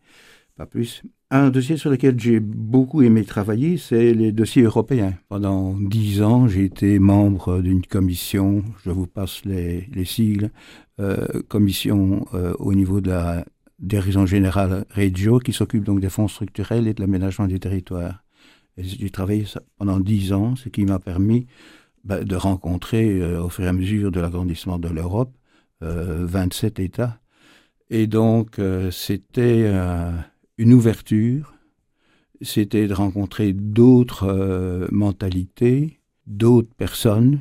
pas 0.56 0.66
plus. 0.66 1.02
Un 1.30 1.50
dossier 1.50 1.76
sur 1.76 1.90
lequel 1.90 2.18
j'ai 2.18 2.40
beaucoup 2.40 3.02
aimé 3.02 3.24
travailler, 3.24 3.76
c'est 3.76 4.12
les 4.14 4.32
dossiers 4.32 4.62
européens. 4.62 5.14
Pendant 5.28 5.76
dix 5.78 6.22
ans, 6.22 6.48
j'ai 6.48 6.64
été 6.64 6.98
membre 6.98 7.62
d'une 7.62 7.86
commission, 7.86 8.64
je 8.84 8.90
vous 8.90 9.06
passe 9.06 9.44
les, 9.44 9.88
sigles, 10.04 10.50
euh, 10.98 11.24
commission 11.48 12.26
euh, 12.34 12.52
au 12.58 12.74
niveau 12.74 13.00
de 13.00 13.10
la 13.10 13.44
direction 13.78 14.26
générale 14.26 14.84
Regio, 14.90 15.38
qui 15.38 15.52
s'occupe 15.52 15.84
donc 15.84 16.00
des 16.00 16.10
fonds 16.10 16.28
structurels 16.28 16.88
et 16.88 16.94
de 16.94 17.00
l'aménagement 17.00 17.46
du 17.46 17.60
territoire. 17.60 18.22
J'ai 18.82 19.10
travaillé 19.10 19.44
pendant 19.78 20.00
dix 20.00 20.32
ans, 20.32 20.56
ce 20.56 20.68
qui 20.68 20.84
m'a 20.84 20.98
permis 20.98 21.46
bah, 22.04 22.24
de 22.24 22.36
rencontrer, 22.36 23.20
euh, 23.20 23.42
au 23.42 23.48
fur 23.48 23.64
et 23.64 23.68
à 23.68 23.72
mesure 23.72 24.10
de 24.10 24.20
l'agrandissement 24.20 24.78
de 24.78 24.88
l'Europe, 24.88 25.36
27 25.82 26.78
États. 26.78 27.20
Et 27.88 28.06
donc, 28.06 28.60
c'était 28.90 29.66
une 30.58 30.74
ouverture, 30.74 31.54
c'était 32.42 32.86
de 32.86 32.94
rencontrer 32.94 33.52
d'autres 33.52 34.24
euh, 34.24 34.88
mentalités, 34.90 36.00
d'autres 36.26 36.74
personnes, 36.74 37.40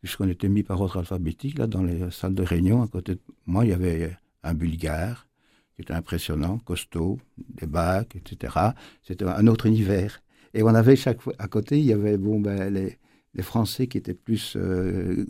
puisqu'on 0.00 0.28
était 0.28 0.48
mis 0.48 0.62
par 0.62 0.80
ordre 0.80 0.98
alphabétique, 0.98 1.58
là, 1.58 1.66
dans 1.66 1.82
les 1.82 2.10
salles 2.10 2.34
de 2.34 2.42
réunion. 2.42 2.82
À 2.82 2.88
côté 2.88 3.14
de 3.14 3.20
moi, 3.46 3.64
il 3.64 3.70
y 3.70 3.72
avait 3.72 4.16
un 4.42 4.54
Bulgare, 4.54 5.28
qui 5.74 5.82
était 5.82 5.92
impressionnant, 5.92 6.58
costaud, 6.58 7.18
des 7.38 7.66
bacs, 7.66 8.16
etc. 8.16 8.56
C'était 9.02 9.24
un 9.24 9.46
autre 9.46 9.66
univers. 9.66 10.21
Et 10.54 10.62
on 10.62 10.68
avait 10.68 10.96
chaque 10.96 11.22
fois, 11.22 11.32
à 11.38 11.48
côté, 11.48 11.78
il 11.78 11.84
y 11.84 11.92
avait 11.92 12.18
bon, 12.18 12.40
ben, 12.40 12.72
les, 12.72 12.98
Français 13.42 13.86
qui 13.86 13.96
étaient 13.96 14.14
plus 14.14 14.54
euh, 14.56 15.24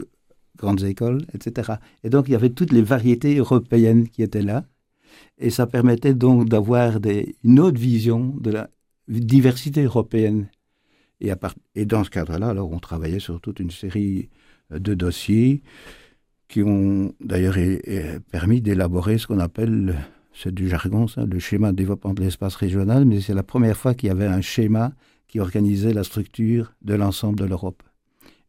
grandes 0.56 0.82
écoles, 0.82 1.24
etc. 1.34 1.74
Et 2.02 2.10
donc, 2.10 2.28
il 2.28 2.32
y 2.32 2.34
avait 2.34 2.50
toutes 2.50 2.72
les 2.72 2.82
variétés 2.82 3.36
européennes 3.36 4.08
qui 4.08 4.22
étaient 4.22 4.42
là. 4.42 4.64
Et 5.38 5.50
ça 5.50 5.66
permettait 5.66 6.14
donc 6.14 6.48
d'avoir 6.48 6.98
une 7.44 7.60
autre 7.60 7.78
vision 7.78 8.34
de 8.40 8.50
la 8.50 8.70
diversité 9.08 9.84
européenne. 9.84 10.48
Et, 11.20 11.30
et 11.76 11.84
dans 11.84 12.02
ce 12.02 12.10
cadre-là, 12.10 12.48
alors 12.48 12.72
on 12.72 12.80
travaillait 12.80 13.20
sur 13.20 13.40
toute 13.40 13.60
une 13.60 13.70
série 13.70 14.30
euh, 14.72 14.80
de 14.80 14.94
dossiers 14.94 15.62
qui 16.48 16.62
ont 16.62 17.14
d'ailleurs 17.20 17.56
permis 18.30 18.60
d'élaborer 18.60 19.16
ce 19.16 19.26
qu'on 19.26 19.38
appelle, 19.38 19.96
c'est 20.34 20.54
du 20.54 20.68
jargon, 20.68 21.06
le 21.16 21.38
schéma 21.38 21.72
de 21.72 21.76
développement 21.76 22.14
de 22.14 22.22
l'espace 22.22 22.56
régional, 22.56 23.04
mais 23.04 23.20
c'est 23.20 23.34
la 23.34 23.42
première 23.42 23.76
fois 23.76 23.94
qu'il 23.94 24.08
y 24.08 24.12
avait 24.12 24.26
un 24.26 24.40
schéma 24.40 24.92
qui 25.28 25.40
organisait 25.40 25.92
la 25.92 26.04
structure 26.04 26.74
de 26.82 26.94
l'ensemble 26.94 27.38
de 27.38 27.44
l'Europe. 27.44 27.82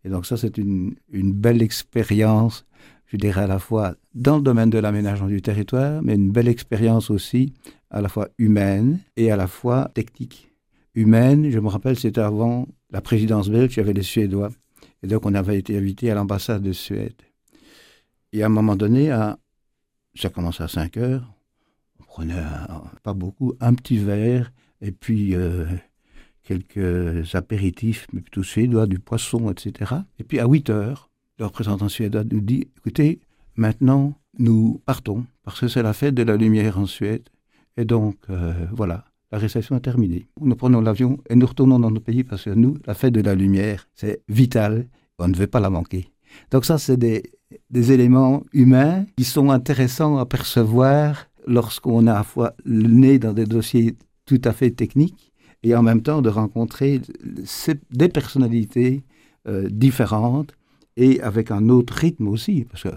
Et 0.03 0.09
donc 0.09 0.25
ça, 0.25 0.37
c'est 0.37 0.57
une, 0.57 0.95
belle 1.11 1.61
expérience 1.61 2.65
je 3.05 3.17
dirais 3.17 3.43
à 3.43 3.47
la 3.47 3.59
fois 3.59 3.93
dans 4.15 4.37
le 4.37 4.41
domaine 4.41 4.71
de 4.71 4.79
l'aménagement 4.79 5.27
du 5.27 5.39
territoire, 5.39 6.01
mais 6.01 6.15
une 6.15 6.31
belle 6.31 6.47
expérience 6.47 7.11
aussi, 7.11 7.53
à 7.91 8.01
la 8.01 8.09
fois 8.09 8.27
humaine 8.39 8.99
et 9.15 9.31
à 9.31 9.35
la 9.35 9.45
fois 9.45 9.91
technique. 9.93 10.51
Humaine, 10.95 11.51
je 11.51 11.59
me 11.59 11.67
rappelle, 11.67 11.97
c'était 11.97 12.21
avant 12.21 12.67
la 12.89 13.01
présidence 13.01 13.49
belge, 13.49 13.75
il 13.75 13.77
y 13.77 13.79
avait 13.81 13.93
les 13.93 14.01
Suédois. 14.01 14.49
Et 15.03 15.07
donc 15.07 15.27
on 15.27 15.35
avait 15.35 15.59
été 15.59 15.77
invité 15.77 16.09
à 16.09 16.15
l'ambassade 16.15 16.63
de 16.63 16.71
Suède. 16.71 17.13
Et 18.31 18.41
à 18.41 18.47
un 18.47 18.49
moment 18.49 18.75
donné, 18.75 19.15
ça 20.15 20.29
commençait 20.29 20.63
à 20.63 20.67
5 20.67 20.97
heures, 20.97 21.31
prenait 22.13 22.43
pas 23.01 23.15
beaucoup, 23.15 23.53
un 23.59 23.73
petit 23.73 23.97
verre 23.97 24.51
et 24.81 24.91
puis 24.91 25.33
euh, 25.33 25.65
quelques 26.43 27.33
apéritifs, 27.33 28.05
mais 28.13 28.21
plutôt 28.21 28.43
suédois, 28.43 28.85
du 28.85 28.99
poisson, 28.99 29.49
etc. 29.49 29.95
Et 30.19 30.23
puis 30.23 30.39
à 30.39 30.45
8 30.45 30.69
heures, 30.69 31.09
le 31.39 31.45
représentant 31.45 31.89
suédois 31.89 32.23
nous 32.23 32.41
dit, 32.41 32.67
écoutez, 32.77 33.19
maintenant, 33.55 34.13
nous 34.37 34.79
partons, 34.85 35.25
parce 35.43 35.59
que 35.59 35.67
c'est 35.67 35.81
la 35.81 35.93
fête 35.93 36.13
de 36.13 36.21
la 36.21 36.37
lumière 36.37 36.77
en 36.77 36.85
Suède. 36.85 37.27
Et 37.77 37.85
donc, 37.85 38.17
euh, 38.29 38.53
voilà, 38.71 39.05
la 39.31 39.39
réception 39.39 39.75
est 39.77 39.79
terminée. 39.81 40.27
Nous 40.39 40.55
prenons 40.55 40.81
l'avion 40.81 41.17
et 41.31 41.35
nous 41.35 41.47
retournons 41.47 41.79
dans 41.79 41.89
notre 41.89 42.05
pays, 42.05 42.23
parce 42.23 42.43
que 42.43 42.51
nous, 42.51 42.77
la 42.85 42.93
fête 42.93 43.13
de 43.13 43.21
la 43.21 43.33
lumière, 43.33 43.87
c'est 43.95 44.21
vital, 44.29 44.87
on 45.17 45.27
ne 45.27 45.35
veut 45.35 45.47
pas 45.47 45.59
la 45.59 45.71
manquer. 45.71 46.09
Donc 46.51 46.65
ça, 46.65 46.77
c'est 46.77 46.97
des, 46.97 47.23
des 47.71 47.91
éléments 47.91 48.43
humains 48.53 49.05
qui 49.17 49.23
sont 49.23 49.49
intéressants 49.49 50.19
à 50.19 50.27
percevoir 50.27 51.27
lorsqu'on 51.47 52.07
a 52.07 52.13
à 52.13 52.17
la 52.17 52.23
fois 52.23 52.53
le 52.63 52.87
nez 52.87 53.19
dans 53.19 53.33
des 53.33 53.45
dossiers 53.45 53.95
tout 54.25 54.41
à 54.43 54.53
fait 54.53 54.71
techniques 54.71 55.31
et 55.63 55.75
en 55.75 55.83
même 55.83 56.01
temps 56.01 56.21
de 56.21 56.29
rencontrer 56.29 57.01
des 57.91 58.09
personnalités 58.09 59.03
euh, 59.47 59.67
différentes 59.69 60.53
et 60.97 61.21
avec 61.21 61.51
un 61.51 61.69
autre 61.69 61.93
rythme 61.93 62.27
aussi, 62.27 62.65
parce 62.65 62.83
que 62.83 62.89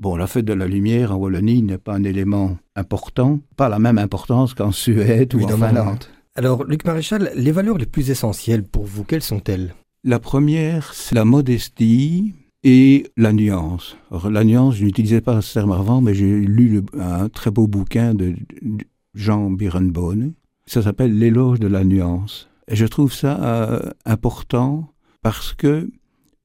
Bon, 0.00 0.16
la 0.16 0.26
fête 0.26 0.46
de 0.46 0.54
la 0.54 0.66
lumière 0.66 1.12
en 1.12 1.16
Wallonie 1.16 1.60
n'est 1.60 1.76
pas 1.76 1.92
un 1.92 2.04
élément 2.04 2.56
important, 2.74 3.38
pas 3.56 3.68
la 3.68 3.78
même 3.78 3.98
importance 3.98 4.54
qu'en 4.54 4.72
Suède 4.72 5.34
ou 5.34 5.44
en 5.44 5.48
Finlande. 5.48 6.06
Alors, 6.36 6.64
Luc 6.64 6.86
Maréchal, 6.86 7.30
les 7.34 7.52
valeurs 7.52 7.76
les 7.76 7.84
plus 7.84 8.10
essentielles 8.10 8.64
pour 8.64 8.86
vous, 8.86 9.04
quelles 9.04 9.22
sont-elles? 9.22 9.74
La 10.02 10.18
première, 10.18 10.94
c'est 10.94 11.14
la 11.14 11.26
modestie 11.26 12.32
et 12.62 13.06
la 13.16 13.32
nuance. 13.32 13.96
la 14.28 14.44
nuance, 14.44 14.76
je 14.76 14.84
n'utilisais 14.84 15.20
pas 15.20 15.40
ce 15.40 15.54
terme 15.54 15.72
avant, 15.72 16.00
mais 16.00 16.14
j'ai 16.14 16.40
lu 16.40 16.82
un 16.98 17.28
très 17.28 17.50
beau 17.50 17.66
bouquin 17.66 18.14
de 18.14 18.34
Jean 19.14 19.50
Birenbaum. 19.50 20.32
Ça 20.66 20.82
s'appelle 20.82 21.18
L'éloge 21.18 21.58
de 21.58 21.66
la 21.66 21.84
nuance. 21.84 22.48
Et 22.68 22.76
je 22.76 22.86
trouve 22.86 23.12
ça 23.12 23.42
euh, 23.42 23.90
important 24.04 24.92
parce 25.22 25.52
que 25.52 25.90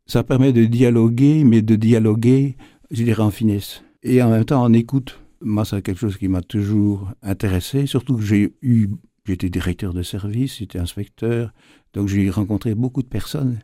ça 0.08 0.24
permet 0.24 0.54
de 0.54 0.66
dialoguer, 0.66 1.44
mais 1.44 1.62
de 1.62 1.76
dialoguer, 1.76 2.56
je 2.92 3.04
dirais, 3.04 3.24
en 3.24 3.32
finesse. 3.32 3.84
Et 4.04 4.22
en 4.22 4.30
même 4.30 4.46
temps, 4.46 4.64
en 4.64 4.74
écoute. 4.74 5.20
Moi, 5.42 5.66
c'est 5.66 5.82
quelque 5.82 6.00
chose 6.00 6.18
qui 6.18 6.28
m'a 6.28 6.42
toujours 6.42 7.12
intéressé, 7.22 7.86
surtout 7.86 8.16
que 8.16 8.24
j'ai 8.24 8.56
eu, 8.64 8.88
j'étais 9.26 9.50
directeur 9.50 9.94
de 9.94 10.02
service, 10.02 10.58
j'étais 10.58 10.80
inspecteur, 10.80 11.54
donc 11.94 12.08
j'ai 12.08 12.30
rencontré 12.30 12.74
beaucoup 12.74 13.04
de 13.04 13.08
personnes. 13.08 13.60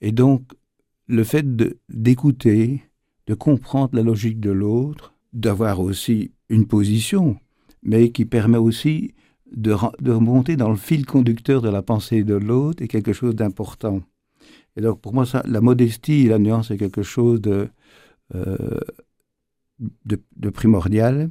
Et 0.00 0.12
donc, 0.12 0.42
le 1.06 1.24
fait 1.24 1.46
d'écouter, 1.88 2.82
de, 3.26 3.34
comprendre 3.34 3.94
la 3.94 4.02
logique 4.02 4.40
de 4.40 4.50
l'autre, 4.50 5.14
d'avoir 5.32 5.80
aussi 5.80 6.32
une 6.48 6.66
position, 6.66 7.36
mais 7.82 8.10
qui 8.10 8.24
permet 8.24 8.58
aussi 8.58 9.14
de, 9.52 9.72
remonter 9.72 10.56
dans 10.56 10.70
le 10.70 10.76
fil 10.76 11.06
conducteur 11.06 11.62
de 11.62 11.68
la 11.68 11.82
pensée 11.82 12.24
de 12.24 12.34
l'autre 12.34 12.82
est 12.82 12.88
quelque 12.88 13.12
chose 13.12 13.34
d'important. 13.34 14.02
Et 14.76 14.80
donc, 14.80 15.00
pour 15.00 15.14
moi, 15.14 15.24
ça, 15.24 15.42
la 15.46 15.60
modestie 15.60 16.26
et 16.26 16.28
la 16.28 16.38
nuance, 16.38 16.68
c'est 16.68 16.76
quelque 16.76 17.02
chose 17.02 17.40
de, 17.40 17.68
euh, 18.34 18.80
de, 20.04 20.50
primordial. 20.50 21.30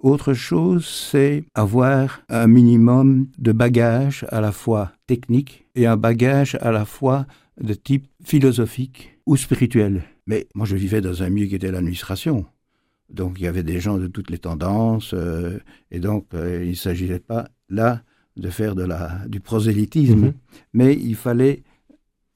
Autre 0.00 0.32
chose, 0.32 0.86
c'est 0.86 1.44
avoir 1.54 2.22
un 2.28 2.46
minimum 2.46 3.28
de 3.38 3.52
bagage 3.52 4.24
à 4.30 4.40
la 4.40 4.50
fois 4.50 4.92
technique 5.06 5.66
et 5.74 5.86
un 5.86 5.96
bagage 5.96 6.56
à 6.62 6.72
la 6.72 6.84
fois 6.84 7.26
de 7.60 7.74
type 7.74 8.06
philosophique 8.24 9.18
ou 9.26 9.36
spirituel. 9.36 10.02
Mais 10.26 10.46
moi, 10.54 10.64
je 10.64 10.76
vivais 10.76 11.00
dans 11.00 11.22
un 11.22 11.28
milieu 11.28 11.46
qui 11.46 11.54
était 11.54 11.70
l'administration. 11.70 12.46
Donc, 13.10 13.38
il 13.38 13.44
y 13.44 13.46
avait 13.46 13.62
des 13.62 13.80
gens 13.80 13.98
de 13.98 14.06
toutes 14.06 14.30
les 14.30 14.38
tendances. 14.38 15.12
Euh, 15.12 15.58
et 15.90 15.98
donc, 15.98 16.26
euh, 16.34 16.62
il 16.64 16.70
ne 16.70 16.74
s'agissait 16.74 17.20
pas 17.20 17.48
là 17.68 18.02
de 18.36 18.48
faire 18.48 18.74
de 18.74 18.84
la, 18.84 19.26
du 19.28 19.40
prosélytisme. 19.40 20.28
Mm-hmm. 20.28 20.34
Mais 20.72 20.94
il 20.94 21.16
fallait 21.16 21.62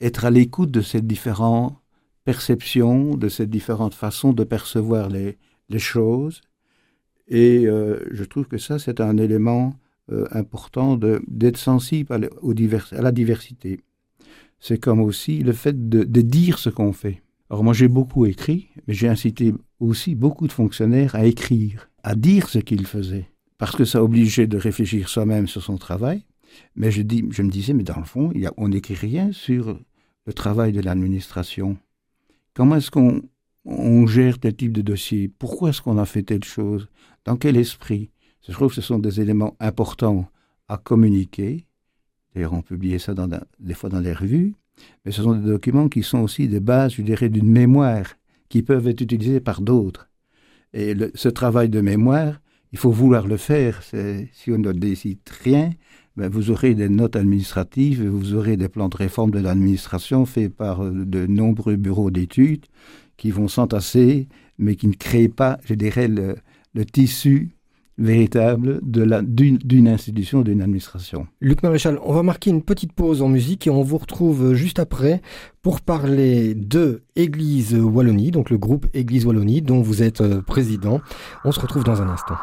être 0.01 0.25
à 0.25 0.31
l'écoute 0.31 0.71
de 0.71 0.83
ces 0.83 1.01
différentes 1.01 1.77
perceptions, 2.25 3.17
de 3.17 3.29
ces 3.29 3.47
différentes 3.47 3.95
façons 3.95 4.33
de 4.33 4.45
percevoir 4.45 5.09
les, 5.09 5.39
choses. 5.79 6.41
Et 7.29 7.67
euh, 7.67 8.01
je 8.11 8.25
trouve 8.25 8.47
que 8.47 8.59
ça, 8.59 8.79
c'est 8.79 9.01
un 9.01 9.17
élément 9.17 9.75
euh, 10.13 10.27
important 10.33 10.99
d'être 10.99 11.57
sensible 11.57 12.13
à, 12.13 12.19
la 13.01 13.13
diversité. 13.13 13.81
C'est 14.61 14.79
comme 14.79 15.01
aussi 15.01 15.39
le 15.39 15.53
fait 15.53 15.89
de, 15.89 16.21
dire 16.21 16.59
ce 16.59 16.71
qu'on 16.71 16.93
fait. 16.93 17.23
Alors 17.51 17.65
moi, 17.65 17.73
j'ai 17.73 17.89
beaucoup 17.89 18.27
écrit, 18.27 18.69
mais 18.87 18.95
j'ai 18.95 19.09
incité 19.09 19.55
aussi 19.81 20.15
beaucoup 20.15 20.47
de 20.47 20.53
fonctionnaires 20.53 21.15
à 21.15 21.27
écrire, 21.27 21.91
à 22.03 22.15
dire 22.15 22.49
ce 22.49 22.59
qu'ils 22.59 22.87
faisaient, 22.87 23.29
parce 23.59 23.77
que 23.77 23.85
ça 23.85 24.03
obligeait 24.03 24.47
de 24.47 24.57
réfléchir 24.57 25.09
soi-même 25.09 25.47
sur 25.47 25.63
son 25.63 25.77
travail, 25.77 26.25
mais 26.77 26.91
je, 26.91 27.03
dis, 27.03 27.25
je 27.31 27.43
me 27.43 27.51
disais, 27.51 27.75
mais 27.75 27.83
dans 27.83 27.99
le 27.99 28.05
fond, 28.05 28.33
on 28.57 28.69
n'écrit 28.69 28.95
rien 28.95 29.33
sur 29.33 29.79
le 30.27 30.33
travail 30.33 30.73
de 30.73 30.81
l'administration. 30.81 31.77
Comment 32.55 32.77
est-ce 32.77 32.91
qu'on 32.91 33.23
on 33.65 34.07
gère 34.07 34.39
tel 34.39 34.55
type 34.55 34.73
de 34.73 34.83
dossier? 34.83 35.29
Pourquoi 35.29 35.71
est-ce 35.71 35.83
qu'on 35.83 35.99
a 35.99 36.07
fait 36.07 36.23
telle 36.23 36.45
chose? 36.45 36.89
Dans 37.25 37.37
quel 37.37 37.57
esprit? 37.57 38.11
Je 38.47 38.53
trouve 38.53 38.69
que 38.69 38.75
ce 38.75 38.83
sont 38.83 38.99
des 38.99 39.21
éléments 39.21 39.57
importants 39.61 40.29
à 40.69 40.77
communiquer. 40.77 41.67
D'ailleurs, 42.35 42.53
on 42.53 42.63
publiait 42.63 42.99
ça 42.99 43.15
des 43.61 43.75
fois 43.75 43.91
dans 43.91 44.01
les 44.01 44.13
revues. 44.13 44.55
mais 45.05 45.13
ce 45.13 45.23
sont 45.23 45.35
des 45.35 45.49
documents 45.49 45.89
qui 45.89 46.03
sont 46.03 46.19
aussi 46.19 46.49
des 46.49 46.61
bases, 46.61 46.95
je 46.95 47.03
dirais, 47.03 47.29
d'une 47.29 47.51
mémoire 47.51 48.07
qui 48.49 48.63
peuvent 48.63 48.89
être 48.89 49.01
utilisés 49.01 49.41
par 49.41 49.63
d'autres. 49.63 50.09
Et 50.73 50.95
ce 51.15 51.29
travail 51.29 51.69
de 51.69 51.81
mémoire, 51.81 52.41
il 52.73 52.79
faut 52.79 52.91
vouloir 52.91 53.27
le 53.27 53.37
faire. 53.37 53.83
Si 53.83 54.51
on 54.51 54.59
ne 54.59 54.73
décide 54.73 55.21
rien, 55.43 55.71
ben 56.17 56.29
vous 56.29 56.51
aurez 56.51 56.75
des 56.75 56.89
notes 56.89 57.17
administratives, 57.17 58.07
vous 58.07 58.35
aurez 58.35 58.57
des 58.57 58.69
plans 58.69 58.89
de 58.89 58.97
réforme 58.97 59.31
de 59.31 59.39
l'administration 59.39 60.27
faits 60.27 60.55
par 60.55 60.85
euh, 60.85 61.05
de 61.05 61.27
nombreux 61.27 61.77
bureaux 61.77 62.11
d'études 62.11 62.67
qui 63.17 63.31
vont 63.31 63.49
s'entasser, 63.49 64.29
mais 64.59 64.77
qui 64.77 64.87
ne 64.87 64.95
créent 64.95 65.29
pas, 65.29 65.59
je 65.65 65.75
dirais, 65.75 66.09
le, 66.09 66.37
le 66.75 66.85
tissu 66.85 67.51
véritable 67.97 68.81
d'une 68.83 69.89
institution, 69.89 70.43
d'une 70.43 70.63
administration. 70.63 71.27
Luc 71.41 71.63
Maréchal, 71.63 71.99
on 72.03 72.13
va 72.13 72.23
marquer 72.23 72.51
une 72.51 72.63
petite 72.63 72.93
pause 72.93 73.23
en 73.23 73.29
musique 73.29 73.67
et 73.67 73.71
on 73.71 73.83
vous 73.83 73.99
retrouve 73.99 74.55
juste 74.55 74.81
après 74.81 75.23
pour 75.63 75.81
parler 75.81 76.55
de 76.55 77.03
Église 77.15 77.75
Wallonie, 77.75 78.33
donc 78.33 78.51
le 78.51 78.59
groupe 78.59 78.87
Église 78.95 79.27
Wallonie 79.27 79.63
dont 79.63 79.81
vous 79.81 80.03
êtes 80.03 80.21
euh, 80.21 80.43
président. 80.43 81.01
On 81.45 81.53
se 81.53 81.61
retrouve 81.61 81.85
dans 81.85 82.03
un 82.03 82.09
instant. 82.09 82.35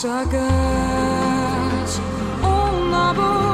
Chose 0.00 0.28
qui 0.30 0.36
a 0.36 1.80
changé. 1.86 3.47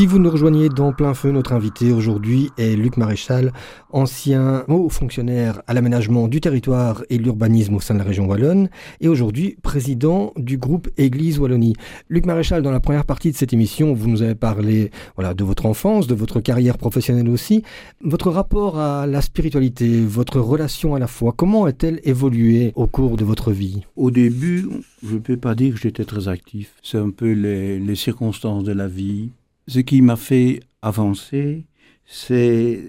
Si 0.00 0.06
vous 0.06 0.18
nous 0.18 0.30
rejoignez 0.30 0.70
dans 0.70 0.94
plein 0.94 1.12
feu, 1.12 1.30
notre 1.30 1.52
invité 1.52 1.92
aujourd'hui 1.92 2.48
est 2.56 2.74
Luc 2.74 2.96
Maréchal, 2.96 3.52
ancien 3.90 4.64
haut 4.66 4.88
fonctionnaire 4.88 5.60
à 5.66 5.74
l'aménagement 5.74 6.26
du 6.26 6.40
territoire 6.40 7.04
et 7.10 7.18
l'urbanisme 7.18 7.74
au 7.74 7.80
sein 7.80 7.92
de 7.92 7.98
la 7.98 8.06
région 8.06 8.24
wallonne 8.24 8.70
et 9.02 9.08
aujourd'hui 9.08 9.58
président 9.62 10.32
du 10.36 10.56
groupe 10.56 10.88
Église 10.96 11.38
Wallonie. 11.38 11.74
Luc 12.08 12.24
Maréchal, 12.24 12.62
dans 12.62 12.70
la 12.70 12.80
première 12.80 13.04
partie 13.04 13.30
de 13.30 13.36
cette 13.36 13.52
émission, 13.52 13.92
vous 13.92 14.08
nous 14.08 14.22
avez 14.22 14.34
parlé 14.34 14.90
voilà, 15.16 15.34
de 15.34 15.44
votre 15.44 15.66
enfance, 15.66 16.06
de 16.06 16.14
votre 16.14 16.40
carrière 16.40 16.78
professionnelle 16.78 17.28
aussi. 17.28 17.62
Votre 18.02 18.30
rapport 18.30 18.78
à 18.78 19.06
la 19.06 19.20
spiritualité, 19.20 20.00
votre 20.00 20.40
relation 20.40 20.94
à 20.94 20.98
la 20.98 21.08
foi, 21.08 21.34
comment 21.36 21.66
a-t-elle 21.66 22.00
évolué 22.04 22.72
au 22.74 22.86
cours 22.86 23.18
de 23.18 23.24
votre 23.26 23.52
vie? 23.52 23.82
Au 23.96 24.10
début, 24.10 24.66
je 25.06 25.16
ne 25.16 25.18
peux 25.18 25.36
pas 25.36 25.54
dire 25.54 25.74
que 25.74 25.80
j'étais 25.80 26.06
très 26.06 26.26
actif. 26.28 26.72
C'est 26.82 26.96
un 26.96 27.10
peu 27.10 27.32
les, 27.32 27.78
les 27.78 27.96
circonstances 27.96 28.64
de 28.64 28.72
la 28.72 28.88
vie 28.88 29.28
ce 29.68 29.80
qui 29.80 30.02
m'a 30.02 30.16
fait 30.16 30.60
avancer, 30.82 31.66
c'est 32.04 32.82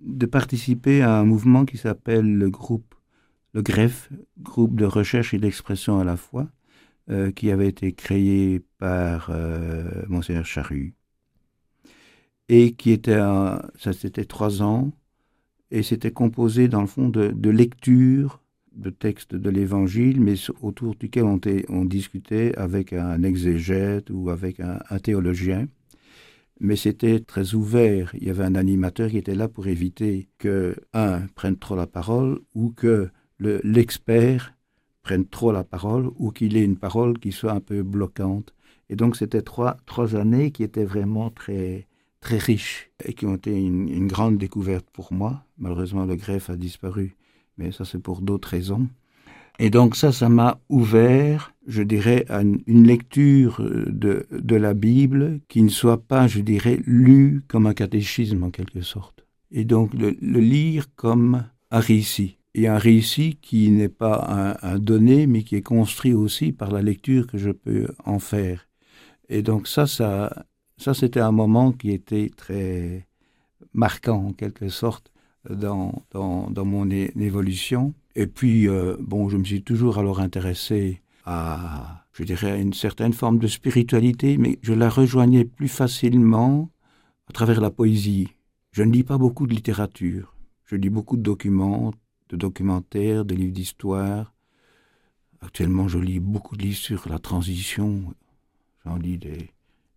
de 0.00 0.26
participer 0.26 1.02
à 1.02 1.18
un 1.18 1.24
mouvement 1.24 1.64
qui 1.64 1.76
s'appelle 1.76 2.36
le 2.36 2.50
groupe, 2.50 2.94
le 3.52 3.62
GREF, 3.62 4.10
groupe 4.40 4.76
de 4.76 4.84
recherche 4.84 5.34
et 5.34 5.38
d'expression 5.38 5.98
à 5.98 6.04
la 6.04 6.16
fois, 6.16 6.48
euh, 7.10 7.32
qui 7.32 7.50
avait 7.50 7.68
été 7.68 7.92
créé 7.92 8.62
par 8.78 9.28
euh, 9.30 10.04
Monseigneur 10.08 10.46
Charru, 10.46 10.94
et 12.48 12.74
qui 12.74 12.92
était, 12.92 13.18
ça 13.18 13.92
c'était 13.92 14.24
trois 14.24 14.62
ans, 14.62 14.92
et 15.72 15.82
c'était 15.82 16.12
composé 16.12 16.68
dans 16.68 16.80
le 16.80 16.86
fond 16.86 17.08
de, 17.08 17.50
lectures 17.50 18.40
de 18.72 18.90
textes 18.90 19.34
de 19.34 19.50
l'Évangile, 19.50 20.20
mais 20.20 20.34
autour 20.62 20.94
duquel 20.94 21.24
on, 21.24 21.84
discutait 21.84 22.54
avec 22.56 22.92
un 22.92 23.22
exégète 23.24 24.10
ou 24.10 24.30
avec 24.30 24.60
un 24.60 24.98
théologien 24.98 25.66
mais 26.60 26.76
c'était 26.76 27.20
très 27.20 27.54
ouvert. 27.54 28.14
Il 28.14 28.24
y 28.24 28.30
avait 28.30 28.44
un 28.44 28.54
animateur 28.54 29.10
qui 29.10 29.18
était 29.18 29.34
là 29.34 29.48
pour 29.48 29.66
éviter 29.66 30.28
que, 30.38 30.76
un, 30.92 31.26
prenne 31.34 31.56
trop 31.56 31.76
la 31.76 31.86
parole, 31.86 32.40
ou 32.54 32.70
que 32.70 33.10
l'expert 33.38 34.54
prenne 35.02 35.26
trop 35.26 35.52
la 35.52 35.64
parole, 35.64 36.10
ou 36.16 36.30
qu'il 36.30 36.56
ait 36.56 36.64
une 36.64 36.78
parole 36.78 37.18
qui 37.18 37.32
soit 37.32 37.52
un 37.52 37.60
peu 37.60 37.82
bloquante. 37.82 38.54
Et 38.88 38.96
donc 38.96 39.16
c'était 39.16 39.42
trois, 39.42 39.76
trois 39.86 40.14
années 40.16 40.50
qui 40.50 40.62
étaient 40.62 40.84
vraiment 40.84 41.30
très, 41.30 41.86
très 42.20 42.38
riches 42.38 42.90
et 43.04 43.14
qui 43.14 43.26
ont 43.26 43.34
été 43.34 43.54
une, 43.54 43.88
une 43.88 44.06
grande 44.06 44.38
découverte 44.38 44.86
pour 44.92 45.12
moi. 45.12 45.44
Malheureusement, 45.58 46.04
le 46.04 46.16
greffe 46.16 46.50
a 46.50 46.56
disparu, 46.56 47.16
mais 47.58 47.72
ça 47.72 47.84
c'est 47.84 47.98
pour 47.98 48.20
d'autres 48.20 48.48
raisons. 48.48 48.88
Et 49.58 49.70
donc 49.70 49.94
ça, 49.94 50.10
ça 50.12 50.28
m'a 50.28 50.58
ouvert, 50.68 51.54
je 51.66 51.82
dirais, 51.82 52.24
à 52.28 52.42
une 52.42 52.86
lecture 52.86 53.60
de, 53.60 54.26
de 54.30 54.56
la 54.56 54.74
Bible 54.74 55.40
qui 55.48 55.62
ne 55.62 55.68
soit 55.68 56.02
pas, 56.02 56.26
je 56.26 56.40
dirais, 56.40 56.80
lue 56.86 57.42
comme 57.46 57.66
un 57.66 57.74
catéchisme 57.74 58.42
en 58.42 58.50
quelque 58.50 58.80
sorte. 58.80 59.24
Et 59.52 59.64
donc 59.64 59.94
le, 59.94 60.10
lire 60.20 60.86
comme 60.96 61.44
un 61.70 61.78
récit. 61.78 62.38
Et 62.54 62.66
un 62.68 62.78
récit 62.78 63.38
qui 63.40 63.70
n'est 63.70 63.88
pas 63.88 64.56
un, 64.62 64.74
un, 64.74 64.78
donné, 64.78 65.26
mais 65.26 65.42
qui 65.42 65.56
est 65.56 65.62
construit 65.62 66.12
aussi 66.12 66.52
par 66.52 66.70
la 66.70 66.82
lecture 66.82 67.26
que 67.26 67.38
je 67.38 67.50
peux 67.50 67.88
en 68.04 68.18
faire. 68.18 68.68
Et 69.28 69.42
donc 69.42 69.68
ça, 69.68 69.86
ça, 69.86 70.46
ça 70.76 70.94
c'était 70.94 71.20
un 71.20 71.32
moment 71.32 71.72
qui 71.72 71.92
était 71.92 72.30
très 72.36 73.06
marquant 73.72 74.26
en 74.26 74.32
quelque 74.32 74.68
sorte 74.68 75.12
dans, 75.48 76.04
dans, 76.10 76.50
dans 76.50 76.64
mon 76.64 76.90
évolution. 76.90 77.94
Et 78.16 78.26
puis, 78.26 78.68
euh, 78.68 78.96
bon, 79.00 79.28
je 79.28 79.36
me 79.36 79.44
suis 79.44 79.62
toujours 79.62 79.98
alors 79.98 80.20
intéressé 80.20 81.02
à, 81.24 82.06
je 82.12 82.22
dirais, 82.22 82.60
une 82.60 82.72
certaine 82.72 83.12
forme 83.12 83.38
de 83.38 83.48
spiritualité, 83.48 84.38
mais 84.38 84.58
je 84.62 84.72
la 84.72 84.88
rejoignais 84.88 85.44
plus 85.44 85.68
facilement 85.68 86.70
à 87.28 87.32
travers 87.32 87.60
la 87.60 87.70
poésie. 87.70 88.28
Je 88.70 88.82
ne 88.82 88.92
lis 88.92 89.04
pas 89.04 89.18
beaucoup 89.18 89.46
de 89.46 89.54
littérature. 89.54 90.36
Je 90.64 90.76
lis 90.76 90.90
beaucoup 90.90 91.16
de 91.16 91.22
documents, 91.22 91.92
de 92.28 92.36
documentaires, 92.36 93.24
de 93.24 93.34
livres 93.34 93.52
d'histoire. 93.52 94.32
Actuellement, 95.40 95.88
je 95.88 95.98
lis 95.98 96.20
beaucoup 96.20 96.56
de 96.56 96.62
livres 96.62 96.78
sur 96.78 97.08
la 97.08 97.18
transition. 97.18 98.14
J'en 98.84 98.96
lis 98.96 99.18
des, 99.18 99.50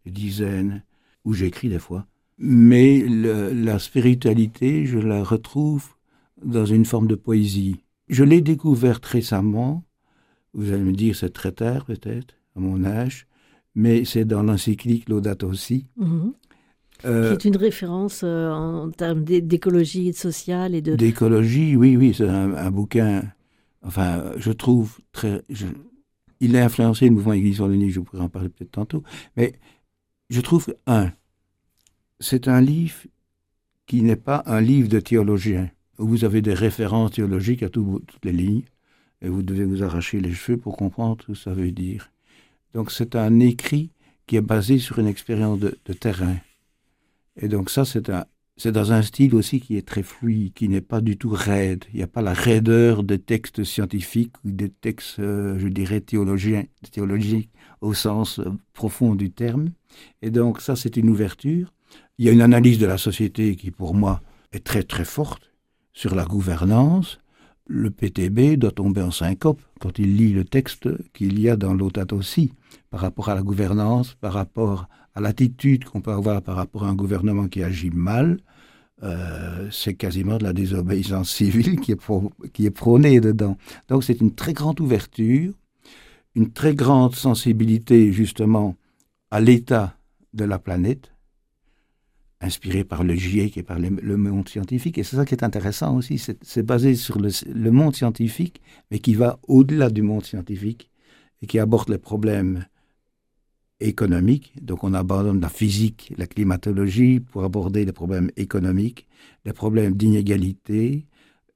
dizaines, 0.05 0.83
ou 1.25 1.33
j'écris 1.33 1.69
des 1.69 1.79
fois. 1.79 2.07
Mais 2.37 3.05
la 3.07 3.79
spiritualité, 3.79 4.85
je 4.85 4.99
la 4.99 5.23
retrouve 5.23 5.95
dans 6.43 6.65
une 6.65 6.85
forme 6.85 7.07
de 7.07 7.15
poésie. 7.15 7.83
Je 8.09 8.23
l'ai 8.23 8.41
découverte 8.41 9.05
récemment. 9.05 9.83
Vous 10.53 10.71
allez 10.71 10.83
me 10.83 10.93
dire, 10.93 11.15
c'est 11.15 11.33
très 11.33 11.51
tard 11.51 11.85
peut-être, 11.85 12.35
à 12.55 12.59
mon 12.59 12.83
âge, 12.85 13.27
mais 13.75 14.05
c'est 14.05 14.25
dans 14.25 14.43
l'encyclique 14.43 15.09
Laudato 15.09 15.53
Si. 15.53 15.87
Mhm. 15.97 16.33
Euh, 17.05 17.35
qui 17.35 17.47
est 17.47 17.49
une 17.49 17.57
référence 17.57 18.21
euh, 18.23 18.49
en 18.49 18.89
termes 18.89 19.23
d'écologie 19.23 20.13
sociale 20.13 20.73
et 20.73 20.81
de... 20.81 20.95
D'écologie, 20.95 21.75
oui, 21.75 21.95
oui, 21.95 22.15
c'est 22.17 22.27
un, 22.27 22.71
bouquin, 22.71 23.21
enfin, 23.83 24.31
je 24.37 24.51
trouve 24.51 24.97
très... 25.11 25.43
il 26.39 26.55
a 26.55 26.65
influencé 26.65 27.05
le 27.05 27.11
mouvement 27.11 27.33
Église 27.33 27.61
Wallonie, 27.61 27.91
je 27.91 27.99
pourrais 27.99 28.21
en 28.23 28.29
parler 28.29 28.49
peut-être 28.49 28.71
tantôt, 28.71 29.03
mais 29.35 29.53
je 30.31 30.41
trouve, 30.41 30.73
un, 30.87 31.11
c'est 32.19 32.47
un 32.47 32.61
livre 32.61 33.05
qui 33.85 34.01
n'est 34.01 34.15
pas 34.15 34.41
un 34.47 34.59
livre 34.59 34.89
de 34.89 34.99
théologien 34.99 35.69
vous 35.97 36.23
avez 36.25 36.41
des 36.41 36.53
références 36.53 37.11
théologiques 37.11 37.63
à 37.63 37.69
toutes 37.69 38.03
les 38.23 38.31
lignes, 38.31 38.63
et 39.21 39.29
vous 39.29 39.41
devez 39.41 39.65
vous 39.65 39.83
arracher 39.83 40.19
les 40.19 40.31
cheveux 40.31 40.57
pour 40.57 40.77
comprendre 40.77 41.17
ce 41.21 41.27
que 41.27 41.33
ça 41.33 41.53
veut 41.53 41.71
dire. 41.71 42.11
Donc 42.73 42.91
c'est 42.91 43.15
un 43.15 43.39
écrit 43.39 43.91
qui 44.27 44.35
est 44.35 44.41
basé 44.41 44.77
sur 44.77 44.99
une 44.99 45.07
expérience 45.07 45.59
de, 45.59 45.77
terrain. 45.93 46.37
Et 47.37 47.47
donc 47.47 47.69
ça, 47.69 47.85
c'est 47.85 48.71
dans 48.71 48.91
un 48.91 49.01
style 49.01 49.33
aussi 49.33 49.59
qui 49.59 49.77
est 49.77 49.87
très 49.87 50.03
fluide, 50.03 50.53
qui 50.53 50.69
n'est 50.69 50.81
pas 50.81 51.01
du 51.01 51.17
tout 51.17 51.29
raide. 51.29 51.85
Il 51.93 51.97
n'y 51.97 52.03
a 52.03 52.07
pas 52.07 52.21
la 52.21 52.33
raideur 52.33 53.03
des 53.03 53.19
textes 53.19 53.63
scientifiques 53.63 54.35
ou 54.43 54.51
des 54.51 54.69
textes, 54.69 55.19
euh, 55.19 55.57
je 55.57 55.67
dirais, 55.67 56.01
théologiques 56.01 57.49
au 57.81 57.93
sens 57.93 58.39
euh, 58.39 58.51
profond 58.73 59.15
du 59.15 59.31
terme. 59.31 59.71
Et 60.21 60.29
donc 60.29 60.61
ça, 60.61 60.75
c'est 60.75 60.97
une 60.97 61.09
ouverture. 61.09 61.73
Il 62.17 62.25
y 62.25 62.29
a 62.29 62.31
une 62.31 62.41
analyse 62.41 62.79
de 62.79 62.85
la 62.85 62.97
société 62.97 63.55
qui, 63.55 63.71
pour 63.71 63.93
moi, 63.93 64.21
est 64.51 64.63
très 64.63 64.83
très 64.83 65.05
forte 65.05 65.51
sur 65.97 66.13
la 66.13 66.25
gouvernance, 66.25 67.17
le 67.65 67.89
PTB 67.89 68.55
doit 68.59 68.69
tomber 68.69 69.01
en 69.01 69.09
syncope 69.09 69.59
quand 69.79 69.97
il 69.97 70.15
lit 70.15 70.31
le 70.31 70.45
texte 70.45 70.87
qu'il 71.11 71.39
y 71.39 71.49
a 71.49 71.55
dans 71.55 71.73
l'OTAT 71.73 72.13
aussi, 72.13 72.53
par 72.91 72.99
rapport 72.99 73.29
à 73.29 73.35
la 73.35 73.41
gouvernance, 73.41 74.13
par 74.21 74.33
rapport 74.33 74.87
à 75.15 75.21
l'attitude 75.21 75.85
qu'on 75.85 76.01
peut 76.01 76.11
avoir 76.11 76.43
par 76.43 76.55
rapport 76.55 76.83
à 76.83 76.89
un 76.89 76.93
gouvernement 76.93 77.47
qui 77.47 77.63
agit 77.63 77.89
mal. 77.89 78.37
Euh, 79.01 79.69
c'est 79.71 79.95
quasiment 79.95 80.37
de 80.37 80.43
la 80.43 80.53
désobéissance 80.53 81.31
civile 81.31 81.79
qui 81.79 81.93
est, 81.93 81.99
qui 82.53 82.67
est 82.67 82.71
prônée 82.71 83.19
dedans. 83.19 83.57
Donc 83.87 84.03
c'est 84.03 84.21
une 84.21 84.35
très 84.35 84.53
grande 84.53 84.79
ouverture, 84.79 85.51
une 86.35 86.51
très 86.51 86.75
grande 86.75 87.15
sensibilité 87.15 88.11
justement 88.11 88.75
à 89.31 89.41
l'état 89.41 89.97
de 90.35 90.45
la 90.45 90.59
planète, 90.59 91.11
inspiré 92.41 92.83
par 92.83 93.03
le 93.03 93.15
GIEC 93.15 93.57
et 93.57 93.63
par 93.63 93.79
le, 93.79 94.17
monde 94.17 94.47
scientifique. 94.47 94.97
Et 94.97 95.03
c'est 95.03 95.15
ça 95.15 95.25
qui 95.25 95.33
est 95.33 95.43
intéressant 95.43 95.95
aussi, 95.95 96.19
c'est 96.41 96.63
basé 96.63 96.95
sur 96.95 97.19
le, 97.19 97.71
monde 97.71 97.95
scientifique, 97.95 98.61
mais 98.91 98.99
qui 98.99 99.15
va 99.15 99.39
au-delà 99.47 99.89
du 99.89 100.01
monde 100.01 100.23
scientifique 100.23 100.91
et 101.41 101.47
qui 101.47 101.59
aborde 101.59 101.89
les 101.89 101.97
problèmes 101.97 102.65
économiques. 103.79 104.53
Donc 104.61 104.83
on 104.83 104.93
abandonne 104.93 105.41
la 105.41 105.49
physique, 105.49 106.13
la 106.17 106.27
climatologie 106.27 107.19
pour 107.19 107.43
aborder 107.43 107.85
les 107.85 107.91
problèmes 107.91 108.29
économiques, 108.37 109.07
les 109.45 109.53
problèmes 109.53 109.95
d'inégalité, 109.95 111.05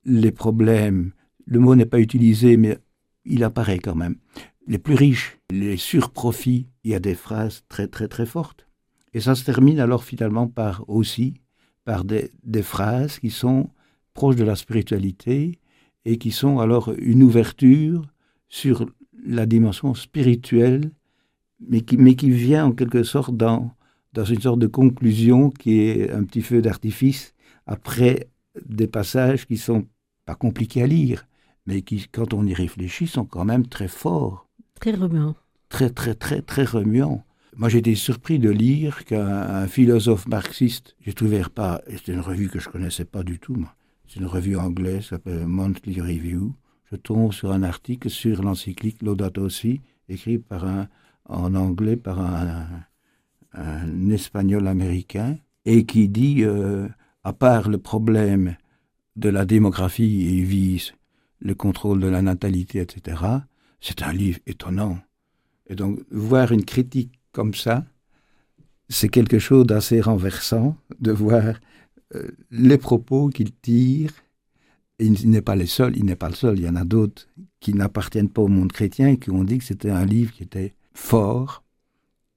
les 0.05 0.31
problèmes, 0.31 1.11
le 1.45 1.59
mot 1.59 1.75
n'est 1.75 1.85
pas 1.85 1.99
utilisé, 1.99 2.57
mais 2.57 2.77
il 3.25 3.43
apparaît 3.43 3.79
quand 3.79 3.95
même. 3.95 4.15
Les 4.67 4.79
plus 4.79 4.95
riches, 4.95 5.37
les 5.51 5.77
surprofits, 5.77 6.67
il 6.83 6.91
y 6.91 6.95
a 6.95 6.99
des 6.99 7.15
phrases 7.15 7.63
très 7.67 7.87
très 7.87 8.07
très 8.07 8.25
fortes 8.25 8.67
et 9.13 9.19
ça 9.19 9.35
se 9.35 9.43
termine 9.43 9.79
alors 9.79 10.03
finalement 10.03 10.47
par 10.47 10.87
aussi 10.89 11.35
par 11.83 12.03
des, 12.03 12.31
des 12.43 12.61
phrases 12.61 13.19
qui 13.19 13.29
sont 13.29 13.69
proches 14.13 14.35
de 14.35 14.43
la 14.43 14.55
spiritualité 14.55 15.59
et 16.05 16.17
qui 16.17 16.31
sont 16.31 16.59
alors 16.59 16.93
une 16.97 17.23
ouverture 17.23 18.03
sur 18.49 18.85
la 19.23 19.45
dimension 19.45 19.93
spirituelle, 19.93 20.91
mais 21.59 21.81
qui, 21.81 21.97
mais 21.97 22.15
qui 22.15 22.29
vient 22.31 22.65
en 22.65 22.71
quelque 22.71 23.03
sorte 23.03 23.35
dans, 23.35 23.71
dans 24.13 24.25
une 24.25 24.41
sorte 24.41 24.59
de 24.59 24.67
conclusion 24.67 25.49
qui 25.49 25.79
est 25.79 26.11
un 26.11 26.23
petit 26.23 26.41
feu 26.41 26.61
d'artifice 26.61 27.33
après 27.67 28.27
des 28.65 28.87
passages 28.87 29.45
qui 29.45 29.57
sont 29.57 29.85
pas 30.25 30.35
compliqués 30.35 30.83
à 30.83 30.87
lire, 30.87 31.27
mais 31.65 31.81
qui, 31.81 32.07
quand 32.11 32.33
on 32.33 32.45
y 32.45 32.53
réfléchit, 32.53 33.07
sont 33.07 33.25
quand 33.25 33.45
même 33.45 33.67
très 33.67 33.87
forts. 33.87 34.47
Très 34.79 34.91
remuants. 34.91 35.35
Très, 35.69 35.89
très, 35.89 36.15
très, 36.15 36.41
très 36.41 36.65
remuants. 36.65 37.23
Moi, 37.57 37.67
j'étais 37.67 37.95
surpris 37.95 38.39
de 38.39 38.49
lire 38.49 39.03
qu'un 39.03 39.67
philosophe 39.67 40.25
marxiste, 40.27 40.95
j'ai 41.01 41.13
trouvé 41.13 41.41
pas, 41.53 41.81
c'est 41.87 42.13
une 42.13 42.21
revue 42.21 42.49
que 42.49 42.59
je 42.59 42.69
connaissais 42.69 43.03
pas 43.03 43.23
du 43.23 43.39
tout, 43.39 43.65
C'est 44.07 44.19
une 44.19 44.25
revue 44.25 44.55
anglaise, 44.55 45.07
s'appelle 45.07 45.45
Monthly 45.47 45.99
Review. 45.99 46.55
Je 46.89 46.95
tombe 46.95 47.33
sur 47.33 47.51
un 47.51 47.63
article 47.63 48.09
sur 48.09 48.41
l'encyclique 48.41 49.01
Laudato 49.01 49.49
Si, 49.49 49.81
écrit 50.07 50.41
en 51.25 51.55
anglais 51.55 51.97
par 51.97 52.19
un, 52.21 52.67
un 53.53 54.09
espagnol 54.09 54.67
américain, 54.67 55.37
et 55.65 55.85
qui 55.85 56.07
dit, 56.07 56.43
euh, 56.43 56.87
à 57.23 57.33
part 57.33 57.69
le 57.69 57.77
problème 57.77 58.55
de 59.17 59.29
la 59.29 59.45
démographie, 59.45 60.21
et 60.21 60.33
il 60.35 60.45
vise 60.45 60.93
le 61.39 61.53
contrôle 61.53 61.99
de 61.99 62.07
la 62.07 62.21
natalité, 62.21 62.79
etc., 62.79 63.21
c'est 63.81 64.03
un 64.03 64.13
livre 64.13 64.39
étonnant. 64.47 64.99
Et 65.67 65.75
donc, 65.75 65.99
voir 66.11 66.51
une 66.51 66.65
critique 66.65 67.20
comme 67.31 67.53
ça, 67.53 67.85
c'est 68.89 69.09
quelque 69.09 69.39
chose 69.39 69.65
d'assez 69.65 70.01
renversant 70.01 70.75
de 70.99 71.11
voir 71.11 71.55
euh, 72.15 72.29
les 72.51 72.77
propos 72.77 73.29
qu'il 73.29 73.53
tire. 73.53 74.11
Il 74.99 75.29
n'est 75.29 75.41
pas 75.41 75.55
le 75.55 75.65
seul, 75.65 75.97
il 75.97 76.05
n'est 76.05 76.15
pas 76.15 76.29
le 76.29 76.35
seul. 76.35 76.59
Il 76.59 76.65
y 76.65 76.69
en 76.69 76.75
a 76.75 76.83
d'autres 76.83 77.27
qui 77.59 77.73
n'appartiennent 77.73 78.29
pas 78.29 78.41
au 78.41 78.47
monde 78.47 78.71
chrétien 78.71 79.07
et 79.07 79.17
qui 79.17 79.31
ont 79.31 79.43
dit 79.43 79.57
que 79.57 79.63
c'était 79.63 79.89
un 79.89 80.05
livre 80.05 80.33
qui 80.33 80.43
était 80.43 80.73
fort 80.93 81.63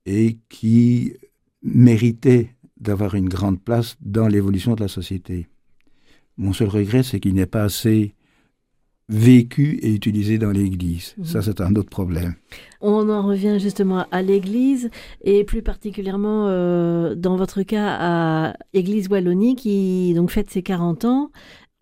et 0.07 0.38
qui 0.48 1.14
méritait 1.62 2.54
d'avoir 2.78 3.14
une 3.14 3.28
grande 3.28 3.61
place 3.61 3.96
dans 4.00 4.28
l'évolution 4.28 4.74
de 4.74 4.83
la 4.83 4.88
société. 4.88 5.48
Mon 6.37 6.52
seul 6.52 6.68
regret, 6.68 7.02
c'est 7.02 7.20
qu'il 7.20 7.35
n'est 7.35 7.46
pas 7.46 7.64
assez 7.64 8.14
vécu 9.08 9.78
et 9.82 9.92
utilisé 9.92 10.38
dans 10.38 10.50
l'Église. 10.50 11.14
Ça, 11.24 11.38
mhm. 11.38 11.44
c'est 11.44 11.60
un 11.60 11.74
autre 11.76 11.90
problème. 11.90 12.34
On 12.80 13.08
en 13.10 13.26
revient 13.26 13.58
justement 13.60 14.06
à 14.10 14.22
l'Église 14.22 14.90
et 15.22 15.44
plus 15.44 15.62
particulièrement 15.62 16.46
euh, 16.48 17.14
dans 17.14 17.36
votre 17.36 17.62
cas 17.62 17.96
à 17.98 18.54
Église 18.72 19.08
Wallonie 19.08 19.56
qui 19.56 20.14
donc 20.14 20.30
fête 20.30 20.50
ses 20.50 20.62
40 20.62 21.04
ans. 21.04 21.30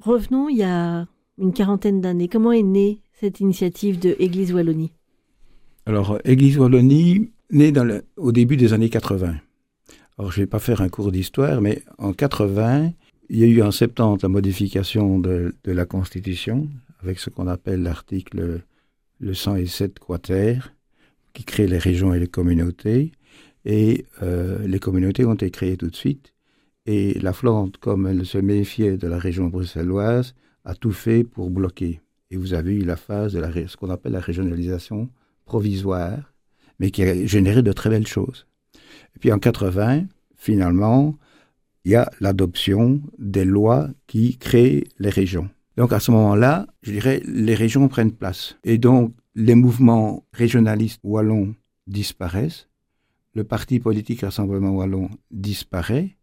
Revenons 0.03 0.49
il 0.49 0.59
y 0.59 0.65
a 0.65 1.07
une 1.39 1.53
quarantaine 1.53 2.01
d'années. 2.01 2.29
Comment 2.29 2.53
est 2.53 2.63
née 2.63 3.01
cette 3.13 3.41
initiative 3.41 3.99
de 3.99 4.17
Église 4.19 4.53
Wallonie? 4.53 4.93
Alors, 5.87 6.19
Église 6.25 6.59
Wallonie, 6.59 7.31
née 7.51 7.73
dans 7.73 7.85
le, 7.85 8.05
au 8.17 8.33
début 8.33 8.57
des 8.57 8.73
années 8.73 8.89
80. 8.89 9.37
Alors, 10.19 10.31
je 10.31 10.41
ne 10.41 10.45
vais 10.45 10.49
pas 10.49 10.59
faire 10.59 10.81
un 10.81 10.89
cours 10.89 11.11
d'histoire, 11.11 11.61
mais 11.61 11.83
en 11.99 12.13
80, 12.13 12.93
il 13.31 13.39
y 13.39 13.45
a 13.45 13.47
eu 13.47 13.63
en 13.63 13.71
70 13.71 14.23
la 14.23 14.29
modification 14.29 15.19
de, 15.19 15.55
de 15.65 15.73
la 15.73 15.85
Constitution 15.85 16.69
avec 17.03 17.19
ce 17.19 17.31
qu'on 17.31 17.49
appelle 17.49 17.83
l'article 17.83 18.63
le 19.21 19.35
107 19.35 19.99
quater, 19.99 20.75
qui 21.33 21.45
crée 21.45 21.67
les 21.67 21.79
régions 21.79 22.13
et 22.15 22.19
les 22.19 22.29
communautés. 22.29 23.13
Et 23.65 24.07
euh, 24.23 24.67
les 24.67 24.79
communautés 24.79 25.25
ont 25.25 25.35
été 25.35 25.51
créées 25.51 25.77
tout 25.77 25.89
de 25.89 25.97
suite. 25.97 26.35
Et 26.87 27.19
la 27.21 27.33
Flandre, 27.33 27.79
comme 27.79 28.07
elle 28.07 28.27
se 28.27 28.39
méfiait 28.39 28.97
de 28.97 29.07
la 29.07 29.19
région 29.19 29.47
bruxelloise, 29.47 30.35
a 30.65 30.75
tout 30.75 30.93
fait 30.93 31.25
pour 31.25 31.51
bloquer. 31.51 32.01
Et 32.31 32.37
vous 32.37 32.55
avez 32.55 32.75
eu 32.75 32.85
la 32.85 32.97
phase 32.97 33.35
de 33.35 33.67
ce 33.67 33.77
qu'on 33.77 33.91
appelle 33.91 34.13
la 34.13 34.21
régionalisation 34.21 35.09
provisoire, 35.45 36.33
mais 36.79 36.91
qui 36.91 37.03
a 37.03 37.27
généré 37.27 37.63
de 37.63 37.73
très 37.73 37.91
belles 37.91 38.07
choses. 38.07 38.47
Et 39.15 39.19
puis 39.21 39.33
en 39.33 39.39
80, 39.39 40.07
finalement, 40.37 41.17
il 41.85 41.93
y 41.93 41.97
a 41.97 42.11
l'adoption 42.21 43.01
des 43.19 43.45
lois 43.45 43.89
qui 44.07 44.39
créent 44.39 44.85
les 44.99 45.11
régions. 45.11 45.49
Donc 45.77 45.93
à 45.93 46.01
ce 46.01 46.11
moment-là, 46.11 46.67
je 46.83 46.93
dirais, 46.93 47.23
les 47.25 47.55
régions 47.55 47.89
prennent 47.89 48.13
place. 48.13 48.57
Et 48.65 48.79
donc 48.79 49.15
les 49.35 49.55
mouvements 49.55 50.25
régionalistes 50.33 51.01
wallons 51.03 51.55
disparaissent, 51.87 52.69
le 53.35 53.45
parti 53.45 53.81
politique 53.81 54.21
Rassemblement 54.21 54.71
wallon 54.71 55.09
disparaît, 55.31 56.17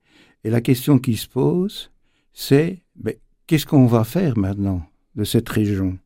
et 0.43 0.49
la 0.49 0.61
question 0.61 0.99
qui 0.99 1.17
se 1.17 1.27
pose, 1.27 1.91
c'est 2.33 2.83
ben, 2.95 3.15
qu'est-ce 3.47 3.65
qu'on 3.65 3.87
va 3.87 4.03
faire 4.03 4.37
maintenant 4.37 4.83
de 5.15 5.23
cette 5.23 5.49
région? 5.49 5.97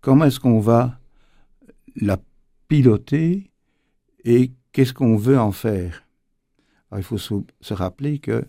Comment 0.00 0.24
est-ce 0.24 0.40
qu'on 0.40 0.60
va 0.60 0.98
la 1.96 2.18
piloter 2.68 3.50
et 4.24 4.52
qu'est-ce 4.72 4.94
qu'on 4.94 5.16
veut 5.16 5.38
en 5.38 5.52
faire? 5.52 6.04
Il 6.96 7.02
faut 7.02 7.18
se 7.18 7.74
rappeler 7.74 8.18
que 8.18 8.46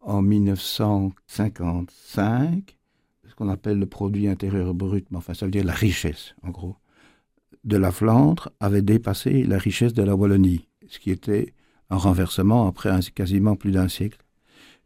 en 0.00 0.22
1955, 0.22 2.78
ce 3.34 3.36
qu'on 3.36 3.48
appelle 3.48 3.80
le 3.80 3.86
produit 3.86 4.28
intérieur 4.28 4.74
brut, 4.74 5.06
mais 5.10 5.16
enfin 5.16 5.34
ça 5.34 5.46
veut 5.46 5.50
dire 5.50 5.64
la 5.64 5.72
richesse, 5.72 6.36
en 6.44 6.50
gros, 6.50 6.76
de 7.64 7.76
la 7.76 7.90
Flandre 7.90 8.50
avait 8.60 8.82
dépassé 8.82 9.42
la 9.42 9.58
richesse 9.58 9.92
de 9.92 10.04
la 10.04 10.14
Wallonie, 10.14 10.68
ce 10.86 11.00
qui 11.00 11.10
était 11.10 11.52
un 11.90 11.96
renversement 11.96 12.68
après 12.68 12.96
quasiment 13.12 13.56
plus 13.56 13.72
d'un 13.72 13.88
siècle. 13.88 14.18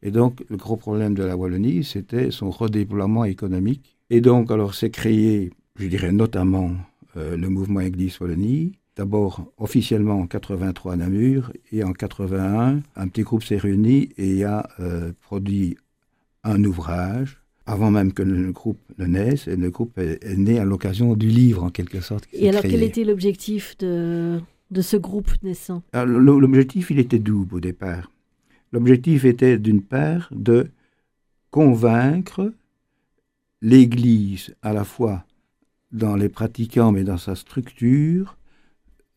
Et 0.00 0.11
donc, 0.11 0.42
le 0.48 0.56
gros 0.56 0.76
problème 0.76 1.14
de 1.14 1.24
la 1.24 1.37
Wallonie, 1.37 1.84
c'était 1.84 2.30
son 2.30 2.50
redéploiement 2.50 3.24
économique. 3.24 3.98
Et 4.08 4.22
donc, 4.22 4.50
alors, 4.50 4.74
c'est 4.74 4.90
créé, 4.90 5.50
je 5.76 5.87
dirais 5.87 6.12
notamment, 6.12 6.70
euh, 7.18 7.37
le 7.37 7.50
mouvement 7.50 7.80
Église 7.80 8.18
Wallonie. 8.18 8.72
D'abord, 8.96 9.52
officiellement 9.58 10.20
en 10.20 10.26
83 10.26 10.94
à 10.94 10.96
Namur, 10.96 11.52
et 11.70 11.84
en 11.84 11.92
81, 11.92 12.80
un 12.96 13.08
petit 13.08 13.22
groupe 13.22 13.44
s'est 13.44 13.58
réuni 13.58 14.08
et 14.16 14.44
a 14.44 14.68
euh, 14.80 15.12
produit 15.20 15.76
un 16.44 16.64
ouvrage 16.64 17.38
avant 17.68 17.90
même 17.90 18.12
que 18.14 18.22
le 18.22 18.50
groupe 18.50 18.81
ne 18.96 19.04
naisse, 19.04 19.46
et 19.46 19.54
le 19.54 19.70
groupe 19.70 19.98
est, 19.98 20.37
né 20.37 20.59
à 20.59 20.64
l'occasion 20.64 21.14
du 21.14 21.28
livre, 21.28 21.62
en 21.62 21.70
quelque 21.70 22.00
sorte. 22.00 22.26
Et 22.33 22.48
alors, 22.48 22.62
quel 22.62 22.83
était 22.83 23.04
l'objectif 23.04 23.76
de, 23.78 24.40
de 24.70 24.81
ce 24.81 24.96
groupe 24.96 25.31
naissant? 25.42 25.83
L'objectif, 25.92 26.90
il 26.90 26.98
était 26.98 27.18
double 27.18 27.57
au 27.57 27.61
départ. 27.61 28.11
L'objectif 28.72 29.26
était, 29.26 29.59
d'une 29.59 29.83
part, 29.83 30.31
de 30.35 30.68
convaincre 31.50 32.52
l'Église, 33.61 34.54
à 34.62 34.72
la 34.72 34.85
fois 34.85 35.24
dans 35.92 36.16
les 36.16 36.31
pratiquants, 36.31 36.92
mais 36.92 37.04
dans 37.04 37.18
sa 37.18 37.35
structure, 37.35 38.38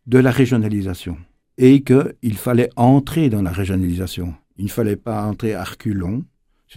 de 0.08 0.20
la 0.20 0.32
régionalisation. 0.32 1.18
Et 1.58 1.84
qu'il 1.84 2.38
fallait 2.38 2.70
entrer 2.76 3.30
dans 3.30 3.42
la 3.42 3.52
régionalisation. 3.52 4.34
Il 4.58 4.66
ne 4.66 4.70
fallait 4.70 4.98
pas 4.98 5.24
entrer 5.24 5.54
à 5.54 5.64
reculons, 5.64 6.26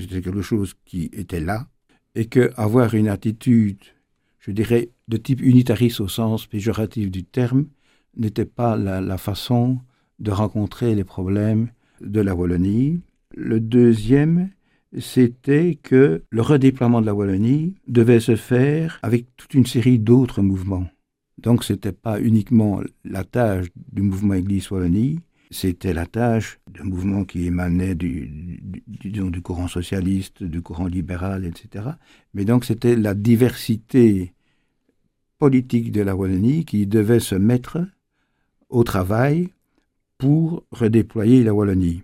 c'était 0.03 0.23
quelque 0.23 0.43
chose 0.43 0.75
qui 0.85 1.11
était 1.13 1.41
là, 1.41 1.69
et 2.15 2.27
que 2.27 2.53
avoir 2.57 2.95
une 2.95 3.09
attitude, 3.09 3.79
je 4.41 4.51
dirais, 4.51 4.91
de 5.09 5.17
type 5.17 5.41
unitariste 5.41 6.01
au 6.01 6.09
sens 6.09 6.47
péjoratif 6.47 7.11
du 7.11 7.25
terme, 7.25 7.67
n'était 8.17 8.45
pas 8.45 8.77
la, 8.77 9.19
façon 9.19 9.79
de 10.19 10.31
rencontrer 10.31 10.95
les 10.95 11.05
problèmes 11.05 11.69
de 12.01 12.21
la 12.21 12.35
Wallonie. 12.35 13.01
Le 13.35 13.61
deuxième, 13.61 14.51
c'était 14.99 15.77
que 15.83 16.23
le 16.31 16.43
redéploiement 16.43 17.01
de 17.01 17.07
la 17.07 17.15
Wallonie 17.15 17.75
devait 17.89 18.21
se 18.21 18.37
faire 18.37 18.99
avec 19.03 19.27
toute 19.37 19.55
une 19.55 19.67
série 19.67 19.99
d'autres 19.99 20.43
mouvements. 20.43 20.87
Donc 21.39 21.65
ce 21.65 21.73
n'était 21.73 21.93
pas 21.93 22.21
uniquement 22.21 22.81
la 23.05 23.25
tâche 23.25 23.67
du 23.93 24.03
mouvement 24.03 24.35
Église 24.35 24.71
Wallonie, 24.71 25.19
c'était 25.51 25.93
la 25.93 26.07
tâche 26.07 26.59
d'un 26.71 26.85
mouvement 26.85 27.25
qui 27.25 27.47
émanait 27.47 27.95
du, 27.95 28.61
du, 28.87 29.43
courant 29.43 29.69
socialiste, 29.69 30.43
du 30.43 30.63
courant 30.63 30.87
libéral, 30.87 31.45
etc. 31.45 31.85
Mais 32.33 32.45
donc 32.45 32.65
c'était 32.65 32.97
la 32.97 33.15
diversité 33.15 34.33
politique 35.39 35.93
de 35.93 36.03
la 36.03 36.17
Wallonie 36.17 36.65
qui 36.65 36.87
devait 36.87 37.21
se 37.21 37.35
mettre 37.35 37.87
au 38.69 38.85
travail 38.85 39.51
pour 40.19 40.65
redéployer 40.71 41.45
la 41.45 41.55
Wallonie. 41.55 42.03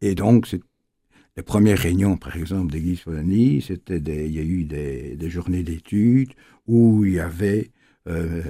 Et 0.00 0.14
donc, 0.14 0.48
les 1.36 1.42
premières 1.42 1.78
réunions, 1.78 2.16
par 2.16 2.36
exemple, 2.36 2.72
d'Église 2.72 3.06
Wallonie, 3.06 3.62
c'était 3.62 3.98
il 3.98 4.32
y 4.32 4.38
a 4.38 4.42
eu 4.42 4.64
des, 4.64 5.30
journées 5.30 5.62
d'études 5.62 6.32
où 6.66 7.04
il 7.04 7.14
y 7.14 7.20
avait 7.20 7.70
euh, 8.08 8.42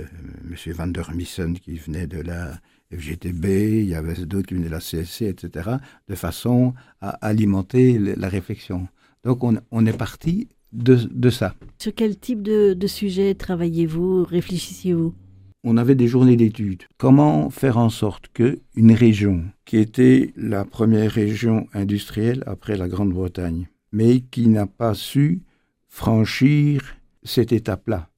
M. 0.50 0.72
Van 0.72 0.86
der 0.86 1.12
Missen 1.14 1.58
qui 1.58 1.76
venait 1.76 2.06
de 2.06 2.20
la 2.20 2.58
FGTB, 2.92 3.44
il 3.80 3.88
y 3.88 3.94
avait 3.94 4.14
d'autres 4.26 4.46
qui 4.46 4.54
venaient 4.54 4.66
de 4.66 4.70
la 4.70 4.80
CSC, 4.80 5.22
etc., 5.22 5.70
de 6.08 6.14
façon 6.14 6.74
à 7.00 7.10
alimenter 7.26 7.98
la 7.98 8.28
réflexion. 8.28 8.88
Donc 9.24 9.44
on, 9.44 9.86
est 9.86 9.96
parti 9.96 10.48
de, 10.72 11.30
ça. 11.30 11.54
Sur 11.78 11.94
quel 11.94 12.18
type 12.18 12.42
de, 12.42 12.74
de 12.74 12.86
sujet 12.86 13.34
travaillez-vous, 13.34 14.24
réfléchissiez-vous? 14.24 15.14
On 15.64 15.76
avait 15.76 15.94
des 15.94 16.08
journées 16.08 16.36
d'études. 16.36 16.82
Comment 16.98 17.48
faire 17.48 17.78
en 17.78 17.88
sorte 17.88 18.26
que 18.34 18.58
une 18.74 18.92
région 18.92 19.44
qui 19.64 19.76
était 19.76 20.32
la 20.36 20.64
première 20.64 21.12
région 21.12 21.68
industrielle 21.72 22.42
après 22.46 22.76
la 22.76 22.88
Grande-Bretagne, 22.88 23.68
mais 23.92 24.20
qui 24.20 24.48
n'a 24.48 24.66
pas 24.66 24.94
su 24.94 25.42
franchir 25.86 26.96
cette 27.22 27.52
étape-là, 27.52 28.08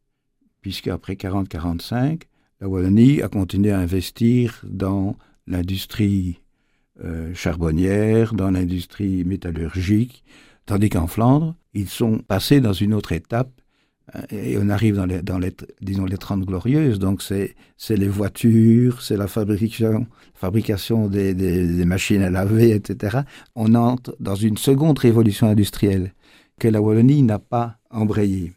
puisque 0.63 0.89
après 0.89 1.15
40-45, 1.15 2.23
la 2.65 2.71
Wallonie 2.71 3.21
a 3.21 3.29
continué 3.29 3.73
à 3.73 3.79
investir 3.79 4.63
dans 4.67 5.17
l'industrie 5.47 6.41
euh, 7.05 7.35
charbonnière, 7.35 8.33
dans 8.33 8.51
l'industrie 8.51 9.23
métallurgique, 9.23 10.25
tandis 10.65 10.89
qu'en 10.89 11.07
Flandre, 11.07 11.57
ils 11.75 11.91
sont 11.91 12.21
passés 12.27 12.63
dans 12.63 12.73
une 12.73 12.95
autre 12.95 13.13
étape 13.13 13.51
euh, 14.15 14.23
et 14.31 14.57
on 14.57 14.71
arrive 14.71 14.97
dans 14.97 15.39
les, 15.39 15.53
disons 15.83 16.07
les 16.07 16.17
30 16.17 16.47
glorieuses, 16.47 16.99
donc 16.99 17.21
c'est 17.21 17.55
les 17.91 18.09
voitures, 18.09 19.03
c'est 19.03 19.19
la 19.19 19.29
fabrication 19.29 21.09
des, 21.09 21.85
machines 21.85 22.23
à 22.23 22.31
laver, 22.31 22.71
etc. 22.71 23.19
On 23.55 23.75
entre 23.75 24.17
dans 24.21 24.37
une 24.37 24.57
seconde 24.57 24.99
révolution 24.99 25.49
industrielle 25.49 26.15
que 26.59 26.69
la 26.69 26.81
Wallonie 26.81 27.25
n'a 27.25 27.39
pas 27.39 27.77
embrayée. 27.91 28.55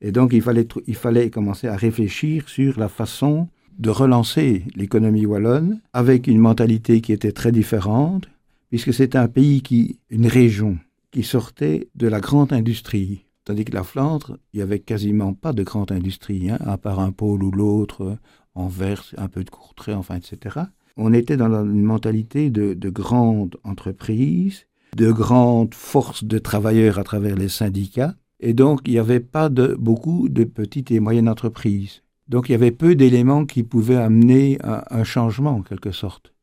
Et 0.00 0.12
donc, 0.12 0.32
il 0.32 0.42
fallait, 0.42 0.66
il 0.86 0.94
fallait 0.94 1.30
commencer 1.30 1.66
à 1.66 1.76
réfléchir 1.76 2.48
sur 2.48 2.78
la 2.78 2.88
façon 2.88 3.48
de 3.78 3.90
relancer 3.90 4.64
l'économie 4.74 5.26
wallonne 5.26 5.80
avec 5.92 6.26
une 6.26 6.38
mentalité 6.38 7.00
qui 7.00 7.12
était 7.12 7.32
très 7.32 7.52
différente, 7.52 8.28
puisque 8.70 8.92
c'était 8.92 9.18
un 9.18 9.28
pays 9.28 9.62
qui, 9.62 9.98
une 10.10 10.26
région 10.26 10.78
qui 11.10 11.22
sortait 11.22 11.88
de 11.94 12.06
la 12.06 12.20
grande 12.20 12.52
industrie. 12.52 13.24
Tandis 13.44 13.64
que 13.64 13.74
la 13.74 13.84
Flandre, 13.84 14.38
il 14.52 14.58
n'y 14.58 14.62
avait 14.62 14.80
quasiment 14.80 15.32
pas 15.32 15.52
de 15.52 15.62
grande 15.62 15.90
industrie, 15.90 16.50
hein, 16.50 16.58
à 16.60 16.76
part 16.76 17.00
un 17.00 17.12
pôle 17.12 17.42
ou 17.42 17.50
l'autre, 17.50 18.18
Anvers, 18.54 19.14
un 19.16 19.28
peu 19.28 19.44
de 19.44 19.50
Courtrai, 19.50 19.94
enfin, 19.94 20.16
etc. 20.16 20.56
On 20.96 21.12
était 21.12 21.36
dans 21.36 21.64
une 21.64 21.82
mentalité 21.82 22.50
de, 22.50 22.74
de 22.74 22.90
grandes 22.90 23.56
entreprises, 23.62 24.66
de 24.96 25.12
grandes 25.12 25.74
forces 25.74 26.24
de 26.24 26.38
travailleurs 26.38 26.98
à 26.98 27.04
travers 27.04 27.36
les 27.36 27.48
syndicats, 27.48 28.16
et 28.40 28.54
donc 28.54 28.80
il 28.86 28.92
n'y 28.92 28.98
avait 28.98 29.20
pas 29.20 29.48
de, 29.48 29.74
beaucoup 29.78 30.28
de 30.28 30.44
petites 30.44 30.90
et 30.90 31.00
moyennes 31.00 31.28
entreprises. 31.28 32.02
Donc 32.28 32.48
il 32.48 32.52
y 32.52 32.54
avait 32.54 32.70
peu 32.70 32.94
d'éléments 32.94 33.46
qui 33.46 33.62
pouvaient 33.62 33.96
amener 33.96 34.58
un, 34.62 34.82
un, 34.90 35.04
changement 35.04 35.56
en 35.56 35.62
quelque 35.62 35.92
sorte 35.92 36.34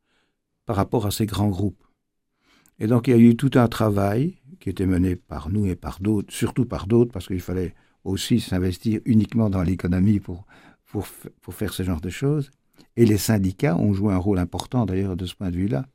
par 0.65 0.75
rapport 0.75 1.05
à 1.05 1.11
ces 1.11 1.25
grands 1.25 1.49
groupes. 1.49 1.83
Et 2.79 2.87
donc 2.87 3.07
il 3.07 3.11
y 3.11 3.13
a 3.13 3.17
eu 3.17 3.35
tout 3.35 3.51
un 3.55 3.67
travail 3.67 4.35
qui 4.59 4.69
était 4.69 4.87
mené 4.87 5.15
par 5.15 5.49
nous 5.49 5.67
et 5.67 5.75
par 5.75 5.99
d'autres, 5.99 6.33
surtout 6.33 6.65
par 6.65 6.87
d'autres, 6.87 7.11
parce 7.11 7.27
qu'il 7.27 7.39
fallait 7.39 7.75
aussi 8.03 8.39
s'investir 8.39 8.99
uniquement 9.05 9.49
dans 9.49 9.63
l'économie 9.63 10.19
pour, 10.19 10.45
pour, 10.85 11.07
pour 11.41 11.53
faire 11.53 11.73
ce 11.73 11.83
genre 11.83 12.01
de 12.01 12.09
choses. 12.09 12.49
Et 12.95 13.05
les 13.05 13.17
syndicats 13.17 13.77
ont 13.77 13.93
joué 13.93 14.13
un 14.13 14.17
rôle 14.17 14.39
important 14.39 14.85
d'ailleurs 14.85 15.15
de 15.15 15.25
ce 15.25 15.35
point 15.35 15.51
de 15.51 15.55
vue-là, 15.55 15.85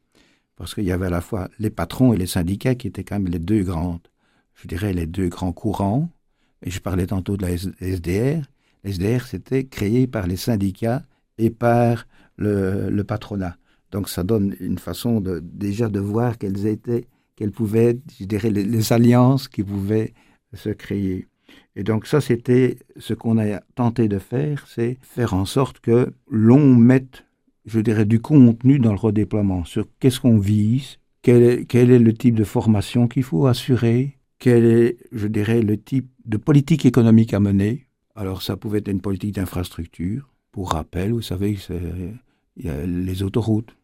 parce 0.56 0.74
qu'il 0.74 0.84
y 0.84 0.92
avait 0.92 1.06
à 1.06 1.10
la 1.10 1.20
fois 1.20 1.48
les 1.58 1.70
patrons 1.70 2.12
et 2.12 2.16
les 2.16 2.26
syndicats 2.26 2.74
qui 2.74 2.86
étaient 2.86 3.04
quand 3.04 3.18
même 3.18 3.32
les 3.32 3.38
deux 3.38 3.62
grandes, 3.62 4.06
je 4.62 4.68
dirais 4.68 4.92
les 4.92 5.06
deux 5.06 5.28
grands 5.28 5.52
courants. 5.52 6.08
Et 6.62 6.70
je 6.70 6.80
parlais 6.80 7.06
tantôt 7.06 7.36
de 7.36 7.42
la 7.42 7.56
SDR. 7.56 8.44
La 8.84 8.90
SDR, 8.90 9.26
c'était 9.26 9.64
créé 9.64 10.06
par 10.06 10.26
les 10.26 10.36
syndicats 10.36 11.02
et 11.38 11.50
par 11.50 12.06
le, 12.36 13.02
patronat. 13.02 13.56
Donc 13.90 14.08
ça 14.08 14.22
donne 14.22 14.54
une 14.60 14.78
façon 14.78 15.22
déjà 15.42 15.88
de 15.88 16.00
voir 16.00 16.38
quelles 16.38 16.66
étaient, 16.66 17.06
quelles 17.36 17.50
pouvaient 17.50 17.86
être, 17.86 18.02
je 18.18 18.24
dirais, 18.24 18.50
les, 18.50 18.92
alliances 18.92 19.48
qui 19.48 19.62
pouvaient 19.62 20.12
se 20.54 20.70
créer. 20.70 21.26
Et 21.76 21.82
donc 21.82 22.06
ça, 22.06 22.20
c'était 22.20 22.78
ce 22.98 23.14
qu'on 23.14 23.38
a 23.38 23.60
tenté 23.74 24.08
de 24.08 24.18
faire, 24.18 24.66
c'est 24.68 24.98
faire 25.00 25.34
en 25.34 25.44
sorte 25.44 25.80
que 25.80 26.12
l'on 26.30 26.74
mette, 26.74 27.24
je 27.64 27.80
dirais, 27.80 28.04
du 28.04 28.20
contenu 28.20 28.78
dans 28.78 28.92
le 28.92 28.98
redéploiement 28.98 29.64
sur 29.64 29.86
qu'est-ce 29.98 30.20
qu'on 30.20 30.38
vise, 30.38 30.98
quel 31.22 31.66
est 31.72 31.98
le 31.98 32.14
type 32.14 32.34
de 32.34 32.44
formation 32.44 33.08
qu'il 33.08 33.22
faut 33.22 33.46
assurer, 33.46 34.19
quel 34.40 34.64
est, 34.64 34.96
je 35.12 35.28
dirais, 35.28 35.62
le 35.62 35.80
type 35.80 36.10
de 36.24 36.36
politique 36.36 36.84
économique 36.84 37.32
à 37.34 37.40
mener. 37.40 37.86
Alors 38.16 38.42
ça 38.42 38.56
pouvait 38.56 38.78
être 38.78 38.88
une 38.88 39.00
politique 39.00 39.36
d'infrastructure. 39.36 40.28
Pour 40.50 40.72
rappel, 40.72 41.12
vous 41.12 41.22
savez, 41.22 41.56
il 42.56 42.64
y 42.64 42.68
a 42.68 42.84
les 42.84 43.22
autoroutes. 43.22 43.76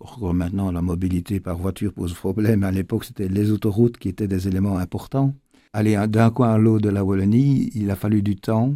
Encore 0.00 0.34
maintenant, 0.34 0.70
la 0.72 0.82
mobilité 0.82 1.40
par 1.40 1.56
voiture 1.56 1.92
pose 1.92 2.12
problème. 2.12 2.64
À 2.64 2.72
l'époque, 2.72 3.04
c'était 3.04 3.28
les 3.28 3.52
autoroutes 3.52 3.96
qui 3.96 4.08
étaient 4.08 4.28
des 4.28 4.48
éléments 4.48 4.78
importants. 4.78 5.32
Aller 5.72 5.96
d'un 6.08 6.30
coin 6.30 6.54
à 6.54 6.58
l'autre 6.58 6.82
de 6.82 6.88
la 6.88 7.04
Wallonie, 7.04 7.70
il 7.74 7.90
a 7.90 7.96
fallu 7.96 8.20
du 8.20 8.36
temps. 8.36 8.74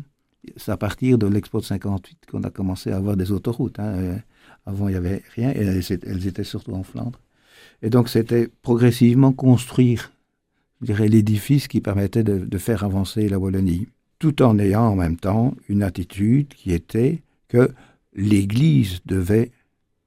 C'est 0.56 0.70
à 0.70 0.76
partir 0.76 1.18
de 1.18 1.26
l'Expo 1.26 1.58
de 1.58 1.64
58 1.64 2.26
qu'on 2.30 2.44
a 2.44 2.50
commencé 2.50 2.92
à 2.92 2.96
avoir 2.96 3.16
des 3.16 3.32
autoroutes. 3.32 3.80
Hein. 3.80 4.18
Avant, 4.64 4.88
il 4.88 4.92
n'y 4.92 4.98
avait 4.98 5.22
rien 5.34 5.50
elles 5.50 6.26
étaient 6.26 6.44
surtout 6.44 6.72
en 6.72 6.84
Flandre. 6.84 7.18
Et 7.82 7.90
donc, 7.90 8.08
c'était 8.08 8.48
progressivement 8.62 9.32
construire 9.32 10.12
l'édifice 10.82 11.68
qui 11.68 11.80
permettait 11.80 12.24
de, 12.24 12.38
de, 12.38 12.58
faire 12.58 12.84
avancer 12.84 13.28
la 13.28 13.38
Wallonie, 13.38 13.88
tout 14.18 14.42
en 14.42 14.58
ayant 14.58 14.86
en 14.86 14.96
même 14.96 15.16
temps 15.16 15.54
une 15.68 15.82
attitude 15.82 16.48
qui 16.48 16.72
était 16.72 17.22
que 17.48 17.70
l'Église 18.14 19.00
devait 19.06 19.50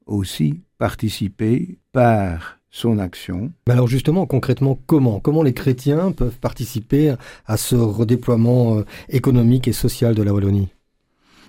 aussi 0.05 0.61
participer 0.77 1.77
par 1.91 2.59
son 2.69 2.99
action. 2.99 3.51
Mais 3.67 3.73
alors 3.73 3.87
justement, 3.87 4.25
concrètement, 4.25 4.77
comment? 4.85 5.19
Comment 5.19 5.43
les 5.43 5.53
chrétiens 5.53 6.11
peuvent 6.11 6.37
participer 6.39 7.15
à 7.45 7.57
ce 7.57 7.75
redéploiement 7.75 8.83
économique 9.09 9.67
et 9.67 9.73
social 9.73 10.13
de 10.13 10.23
la 10.23 10.33
Wallonie? 10.33 10.69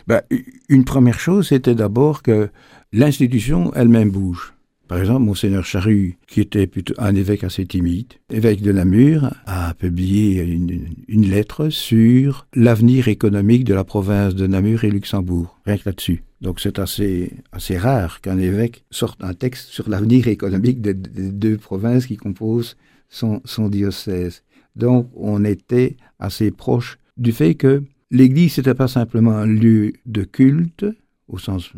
Ben, 0.06 0.22
Une 0.68 0.84
première 0.84 1.18
chose, 1.18 1.48
c'était 1.48 1.74
d'abord 1.74 2.22
que 2.22 2.48
l'institution 2.92 3.72
elle-même 3.74 4.10
bouge. 4.10 4.55
Par 4.88 4.98
exemple, 4.98 5.22
Monseigneur 5.22 5.64
Charru, 5.64 6.16
qui 6.28 6.40
était 6.40 6.66
plutôt 6.66 6.94
un 6.98 7.14
évêque 7.14 7.42
assez 7.42 7.66
timide, 7.66 8.12
évêque 8.30 8.62
de 8.62 8.70
Namur, 8.70 9.34
a 9.46 9.74
publié 9.74 10.42
une, 10.42 11.28
lettre 11.28 11.70
sur 11.70 12.46
l'avenir 12.54 13.08
économique 13.08 13.64
de 13.64 13.74
la 13.74 13.82
province 13.82 14.34
de 14.36 14.46
Namur 14.46 14.84
et 14.84 14.90
Luxembourg, 14.90 15.58
rien 15.66 15.76
que 15.76 15.86
là-dessus. 15.86 16.22
Donc 16.40 16.60
c'est 16.60 16.78
assez, 16.78 17.32
assez 17.50 17.76
rare 17.76 18.20
qu'un 18.20 18.38
évêque 18.38 18.84
sorte 18.90 19.24
un 19.24 19.34
texte 19.34 19.70
sur 19.70 19.88
l'avenir 19.88 20.28
économique 20.28 20.80
des 20.80 20.94
de 20.94 21.30
deux 21.30 21.56
provinces 21.56 22.06
qui 22.06 22.16
composent 22.16 22.76
son 23.08 23.68
diocèse. 23.68 24.42
Donc 24.76 25.10
on 25.16 25.44
était 25.44 25.96
assez 26.18 26.50
proche 26.50 26.98
du 27.16 27.32
fait 27.32 27.54
que 27.54 27.82
l'Église 28.10 28.58
n'était 28.58 28.74
pas 28.74 28.88
simplement 28.88 29.32
un 29.32 29.46
lieu 29.46 29.94
de 30.04 30.22
culte, 30.22 30.86
au 31.28 31.38
sens 31.38 31.72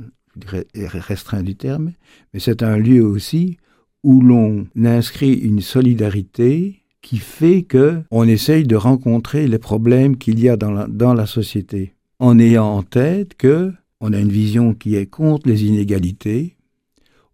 restreint 0.74 1.42
du 1.42 1.56
terme, 1.56 1.92
mais 2.32 2.40
c'est 2.40 2.62
un 2.62 2.76
lieu 2.76 3.04
aussi 3.04 3.58
où 4.02 4.20
l'on 4.20 4.66
inscrit 4.76 5.34
une 5.34 5.60
solidarité 5.60 6.82
qui 7.02 7.18
fait 7.18 7.62
que 7.62 8.02
on 8.10 8.26
essaye 8.26 8.64
de 8.64 8.76
rencontrer 8.76 9.46
les 9.48 9.58
problèmes 9.58 10.16
qu'il 10.16 10.40
y 10.40 10.48
a 10.48 10.56
dans 10.56 11.14
la, 11.14 11.26
société, 11.26 11.94
en 12.18 12.38
ayant 12.38 12.66
en 12.66 12.82
tête 12.82 13.34
que 13.34 13.72
on 14.00 14.12
a 14.12 14.18
une 14.18 14.30
vision 14.30 14.74
qui 14.74 14.94
est 14.94 15.06
contre 15.06 15.48
les 15.48 15.64
inégalités, 15.64 16.56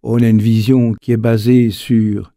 on 0.02 0.22
a 0.22 0.28
une 0.28 0.40
vision 0.40 0.94
qui 0.94 1.12
est 1.12 1.18
basée 1.18 1.70
sur 1.70 2.32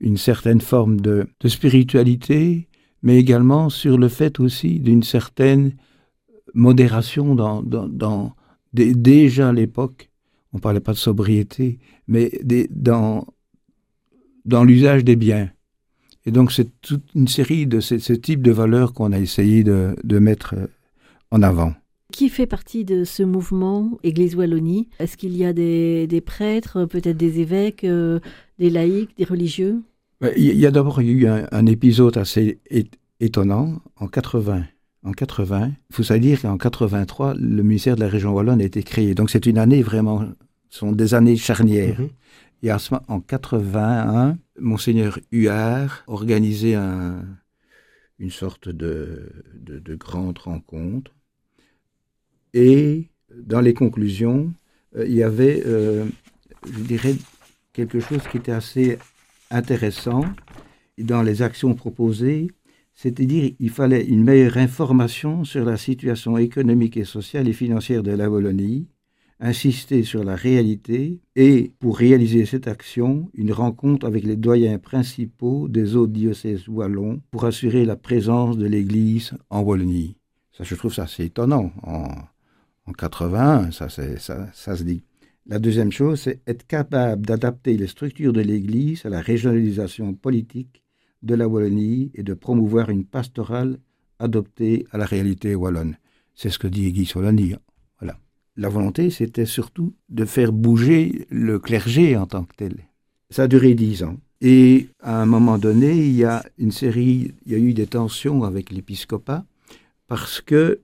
une 0.00 0.16
certaine 0.16 0.60
forme 0.60 1.00
de, 1.00 1.26
spiritualité, 1.46 2.68
mais 3.02 3.18
également 3.18 3.70
sur 3.70 3.98
le 3.98 4.08
fait 4.08 4.40
aussi 4.40 4.80
d'une 4.80 5.02
certaine 5.02 5.72
modération 6.54 7.34
dans 7.34 8.34
déjà 8.74 9.48
à 9.48 9.52
l'époque, 9.52 10.10
on 10.52 10.58
ne 10.58 10.60
parlait 10.60 10.80
pas 10.80 10.92
de 10.92 10.98
sobriété, 10.98 11.78
mais 12.06 12.30
des, 12.42 12.68
dans, 12.70 13.26
dans 14.44 14.64
l'usage 14.64 15.04
des 15.04 15.16
biens. 15.16 15.50
Et 16.26 16.30
donc 16.30 16.52
c'est 16.52 16.80
toute 16.80 17.04
une 17.14 17.28
série 17.28 17.66
de 17.66 17.80
ce, 17.80 17.98
ce 17.98 18.12
type 18.12 18.42
de 18.42 18.50
valeurs 18.50 18.94
qu'on 18.94 19.12
a 19.12 19.18
essayé 19.18 19.62
de, 19.62 19.94
de, 20.04 20.18
mettre 20.18 20.54
en 21.30 21.42
avant. 21.42 21.74
Qui 22.12 22.28
fait 22.28 22.46
partie 22.46 22.84
de 22.84 23.04
ce 23.04 23.22
mouvement 23.22 23.98
Église 24.02 24.36
Wallonie? 24.36 24.88
Est-ce 24.98 25.16
qu'il 25.16 25.36
y 25.36 25.44
a 25.44 25.52
des, 25.52 26.06
des 26.06 26.20
prêtres, 26.20 26.84
peut-être 26.86 27.16
des 27.16 27.40
évêques, 27.40 27.84
euh, 27.84 28.20
des 28.58 28.70
laïcs, 28.70 29.16
des 29.16 29.24
religieux? 29.24 29.82
Il 30.36 30.56
y 30.56 30.64
a 30.64 30.70
d'abord 30.70 31.00
eu 31.00 31.26
un, 31.26 31.46
un, 31.50 31.66
épisode 31.66 32.16
assez 32.16 32.58
étonnant 33.20 33.82
en 33.96 34.06
80 34.06 34.64
en 35.04 35.12
80. 35.12 35.72
Il 35.90 35.94
faut 35.94 36.02
savoir 36.02 36.20
dire 36.20 36.42
qu'en 36.42 36.56
83, 36.58 37.34
le 37.34 37.62
ministère 37.62 37.94
de 37.96 38.00
la 38.00 38.08
région 38.08 38.32
wallonne 38.32 38.60
a 38.60 38.64
été 38.64 38.82
créé. 38.82 39.14
Donc 39.14 39.30
c'est 39.30 39.46
une 39.46 39.58
année 39.58 39.82
vraiment, 39.82 40.24
ce 40.70 40.78
sont 40.78 40.92
des 40.92 41.14
années 41.14 41.36
charnières. 41.36 42.00
Mm 42.00 42.04
-hmm. 42.04 42.10
Et 42.62 42.70
à 42.70 42.78
ce 42.78 42.94
moment, 42.94 43.04
en 43.08 43.20
81, 43.20 44.38
monseigneur 44.58 45.18
Huard 45.30 46.02
organisait 46.06 46.74
un, 46.74 47.22
une 48.18 48.30
sorte 48.30 48.68
de, 48.68 49.28
de, 49.54 49.78
de, 49.78 49.94
grande 49.96 50.38
rencontre. 50.38 51.10
Et 52.54 53.10
dans 53.36 53.60
les 53.60 53.74
conclusions, 53.74 54.52
euh, 54.96 55.06
il 55.06 55.14
y 55.14 55.22
avait, 55.22 55.62
euh, 55.66 56.06
je 56.66 56.80
dirais, 56.80 57.16
quelque 57.72 58.00
chose 58.00 58.22
qui 58.30 58.38
était 58.38 58.52
assez 58.52 58.98
intéressant 59.50 60.24
dans 60.98 61.22
les 61.22 61.42
actions 61.42 61.74
proposées 61.74 62.50
c'est-à-dire 62.94 63.52
il 63.58 63.70
fallait 63.70 64.04
une 64.04 64.24
meilleure 64.24 64.56
information 64.56 65.44
sur 65.44 65.64
la 65.64 65.76
situation 65.76 66.38
économique 66.38 66.96
et 66.96 67.04
sociale 67.04 67.48
et 67.48 67.52
financière 67.52 68.02
de 68.02 68.12
la 68.12 68.30
Wallonie, 68.30 68.88
insister 69.40 70.04
sur 70.04 70.24
la 70.24 70.36
réalité 70.36 71.20
et, 71.34 71.72
pour 71.80 71.98
réaliser 71.98 72.46
cette 72.46 72.68
action, 72.68 73.30
une 73.34 73.52
rencontre 73.52 74.06
avec 74.06 74.24
les 74.24 74.36
doyens 74.36 74.78
principaux 74.78 75.68
des 75.68 75.96
autres 75.96 76.12
diocèses 76.12 76.68
wallons 76.68 77.20
pour 77.30 77.44
assurer 77.44 77.84
la 77.84 77.96
présence 77.96 78.56
de 78.56 78.66
l'Église 78.66 79.32
en 79.50 79.60
Wallonie. 79.62 80.16
Ça, 80.52 80.62
je 80.62 80.74
trouve 80.76 80.94
ça 80.94 81.02
assez 81.04 81.24
étonnant. 81.24 81.72
En, 81.82 82.06
en 82.86 82.92
81, 82.92 83.72
ça, 83.72 83.88
ça, 83.88 84.04
ça 84.52 84.76
se 84.76 84.84
dit. 84.84 85.02
La 85.46 85.58
deuxième 85.58 85.92
chose, 85.92 86.20
c'est 86.20 86.40
être 86.46 86.66
capable 86.66 87.26
d'adapter 87.26 87.76
les 87.76 87.88
structures 87.88 88.32
de 88.32 88.40
l'Église 88.40 89.04
à 89.04 89.10
la 89.10 89.20
régionalisation 89.20 90.14
politique 90.14 90.83
de 91.24 91.34
la 91.34 91.48
Wallonie 91.48 92.12
et 92.14 92.22
de 92.22 92.34
promouvoir 92.34 92.90
une 92.90 93.04
pastorale 93.04 93.78
adoptée 94.18 94.86
à 94.92 94.98
la 94.98 95.06
réalité 95.06 95.54
wallonne. 95.54 95.96
C'est 96.34 96.50
ce 96.50 96.58
que 96.58 96.68
dit 96.68 96.92
Guy 96.92 97.06
Solani. 97.06 97.54
Voilà. 97.98 98.18
La 98.56 98.68
volonté, 98.68 99.10
c'était 99.10 99.46
surtout 99.46 99.94
de 100.08 100.24
faire 100.24 100.52
bouger 100.52 101.26
le 101.30 101.58
clergé 101.58 102.16
en 102.16 102.26
tant 102.26 102.44
que 102.44 102.54
tel. 102.54 102.76
Ça 103.30 103.44
a 103.44 103.48
duré 103.48 103.74
dix 103.74 104.02
ans. 104.02 104.16
Et 104.40 104.88
à 105.00 105.22
un 105.22 105.26
moment 105.26 105.58
donné, 105.58 105.96
il 105.96 106.14
y 106.14 106.24
a 106.24 106.44
une 106.58 106.70
série, 106.70 107.32
il 107.46 107.52
y 107.52 107.54
a 107.54 107.58
eu 107.58 107.72
des 107.72 107.86
tensions 107.86 108.44
avec 108.44 108.70
l'épiscopat 108.70 109.44
parce 110.06 110.40
que 110.40 110.80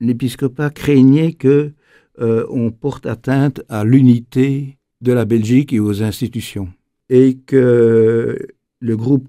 l'épiscopat 0.00 0.70
craignait 0.70 1.32
que 1.32 1.72
euh, 2.20 2.46
on 2.50 2.70
porte 2.70 3.06
atteinte 3.06 3.62
à 3.68 3.84
l'unité 3.84 4.78
de 5.00 5.12
la 5.12 5.24
Belgique 5.24 5.72
et 5.72 5.80
aux 5.80 6.02
institutions. 6.02 6.68
Et 7.08 7.38
que 7.46 8.38
le 8.80 8.96
groupe 8.96 9.28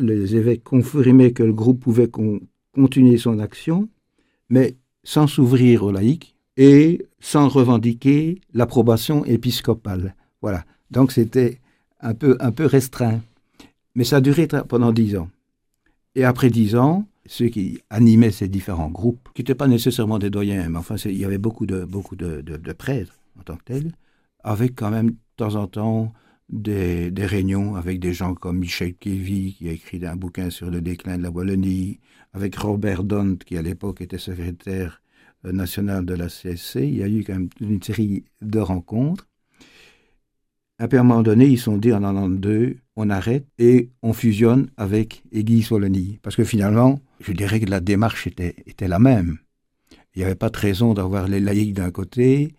les 0.00 0.36
évêques 0.36 0.64
confirmaient 0.64 1.32
que 1.32 1.42
le 1.42 1.52
groupe 1.52 1.80
pouvait 1.80 2.10
continuer 2.74 3.18
son 3.18 3.38
action, 3.38 3.88
mais 4.48 4.76
sans 5.04 5.26
s'ouvrir 5.26 5.84
aux 5.84 5.92
laïcs 5.92 6.34
et 6.56 7.06
sans 7.20 7.48
revendiquer 7.48 8.40
l'approbation 8.52 9.24
épiscopale. 9.24 10.14
Voilà. 10.42 10.64
Donc 10.90 11.12
c'était 11.12 11.60
un 12.00 12.14
peu, 12.14 12.36
un 12.40 12.52
peu 12.52 12.66
restreint. 12.66 13.20
Mais 13.94 14.04
ça 14.04 14.16
a 14.16 14.20
duré 14.20 14.46
pendant 14.46 14.92
dix 14.92 15.16
ans. 15.16 15.28
Et 16.14 16.24
après 16.24 16.50
dix 16.50 16.76
ans, 16.76 17.06
ceux 17.26 17.48
qui 17.48 17.80
animaient 17.90 18.30
ces 18.30 18.48
différents 18.48 18.90
groupes, 18.90 19.28
qui 19.34 19.42
n'étaient 19.42 19.54
pas 19.54 19.68
nécessairement 19.68 20.18
des 20.18 20.30
doyens, 20.30 20.68
mais 20.68 20.78
enfin, 20.78 20.96
il 21.04 21.18
y 21.18 21.24
avait 21.24 21.38
beaucoup 21.38 21.66
de, 21.66 21.84
beaucoup 21.84 22.16
de, 22.16 22.72
prêtres 22.72 23.14
en 23.38 23.42
tant 23.42 23.56
que 23.56 23.64
tels, 23.64 23.92
avec 24.42 24.74
quand 24.74 24.90
même 24.90 25.10
de 25.10 25.16
temps 25.36 25.54
en 25.54 25.66
temps 25.66 26.12
des, 26.48 27.12
réunions 27.16 27.76
avec 27.76 28.00
des 28.00 28.12
gens 28.12 28.34
comme 28.34 28.58
Michel 28.58 28.94
Kévy, 28.94 29.54
qui 29.54 29.68
a 29.68 29.72
écrit 29.72 30.04
un 30.04 30.16
bouquin 30.16 30.50
sur 30.50 30.70
le 30.70 30.80
déclin 30.80 31.18
de 31.18 31.22
la 31.22 31.30
Wallonie, 31.30 32.00
avec 32.32 32.56
Robert 32.56 33.04
Dont, 33.04 33.36
qui 33.36 33.56
à 33.56 33.62
l'époque 33.62 34.00
était 34.00 34.18
secrétaire 34.18 35.02
euh, 35.44 35.52
national 35.52 36.04
de 36.04 36.14
la 36.14 36.28
CSC. 36.28 36.76
Il 36.76 36.96
y 36.96 37.02
a 37.02 37.08
eu 37.08 37.24
quand 37.24 37.34
même 37.34 37.48
une 37.60 37.82
série 37.82 38.24
de 38.40 38.58
rencontres. 38.58 39.26
À 40.78 40.84
un 40.84 41.02
moment 41.02 41.22
donné, 41.22 41.46
ils 41.46 41.58
sont 41.58 41.76
dit 41.76 41.92
en 41.92 42.00
92, 42.00 42.76
on 42.94 43.10
arrête 43.10 43.46
et 43.58 43.90
on 44.02 44.12
fusionne 44.12 44.70
avec 44.76 45.24
Église 45.32 45.70
Wallonie. 45.72 46.20
Parce 46.22 46.36
que 46.36 46.44
finalement, 46.44 47.00
je 47.20 47.32
dirais 47.32 47.58
que 47.58 47.68
la 47.68 47.80
démarche 47.80 48.28
était, 48.28 48.54
était 48.66 48.86
la 48.86 49.00
même. 49.00 49.38
Il 50.14 50.20
n'y 50.20 50.24
avait 50.24 50.36
pas 50.36 50.50
de 50.50 50.58
raison 50.58 50.94
d'avoir 50.94 51.26
les 51.26 51.40
laïcs 51.40 51.74
d'un 51.74 51.90
côté 51.90 52.54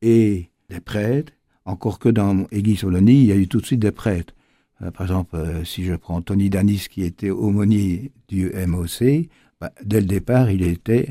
et 0.00 0.48
les 0.70 0.80
prêtres, 0.80 1.32
encore 1.68 1.98
que 1.98 2.08
dans 2.08 2.46
Wallonie, 2.50 3.20
il 3.20 3.26
y 3.26 3.32
a 3.32 3.36
eu 3.36 3.46
tout 3.46 3.60
de 3.60 3.66
suite 3.66 3.80
des 3.80 3.92
prêtres. 3.92 4.34
Euh, 4.82 4.90
par 4.90 5.02
exemple, 5.02 5.36
euh, 5.36 5.64
si 5.64 5.84
je 5.84 5.94
prends 5.94 6.22
Tony 6.22 6.48
Danis, 6.50 6.86
qui 6.90 7.02
était 7.04 7.30
aumônier 7.30 8.10
du 8.28 8.50
MOC, 8.66 9.28
bah, 9.60 9.72
dès 9.84 10.00
le 10.00 10.06
départ, 10.06 10.50
il 10.50 10.62
était 10.62 11.10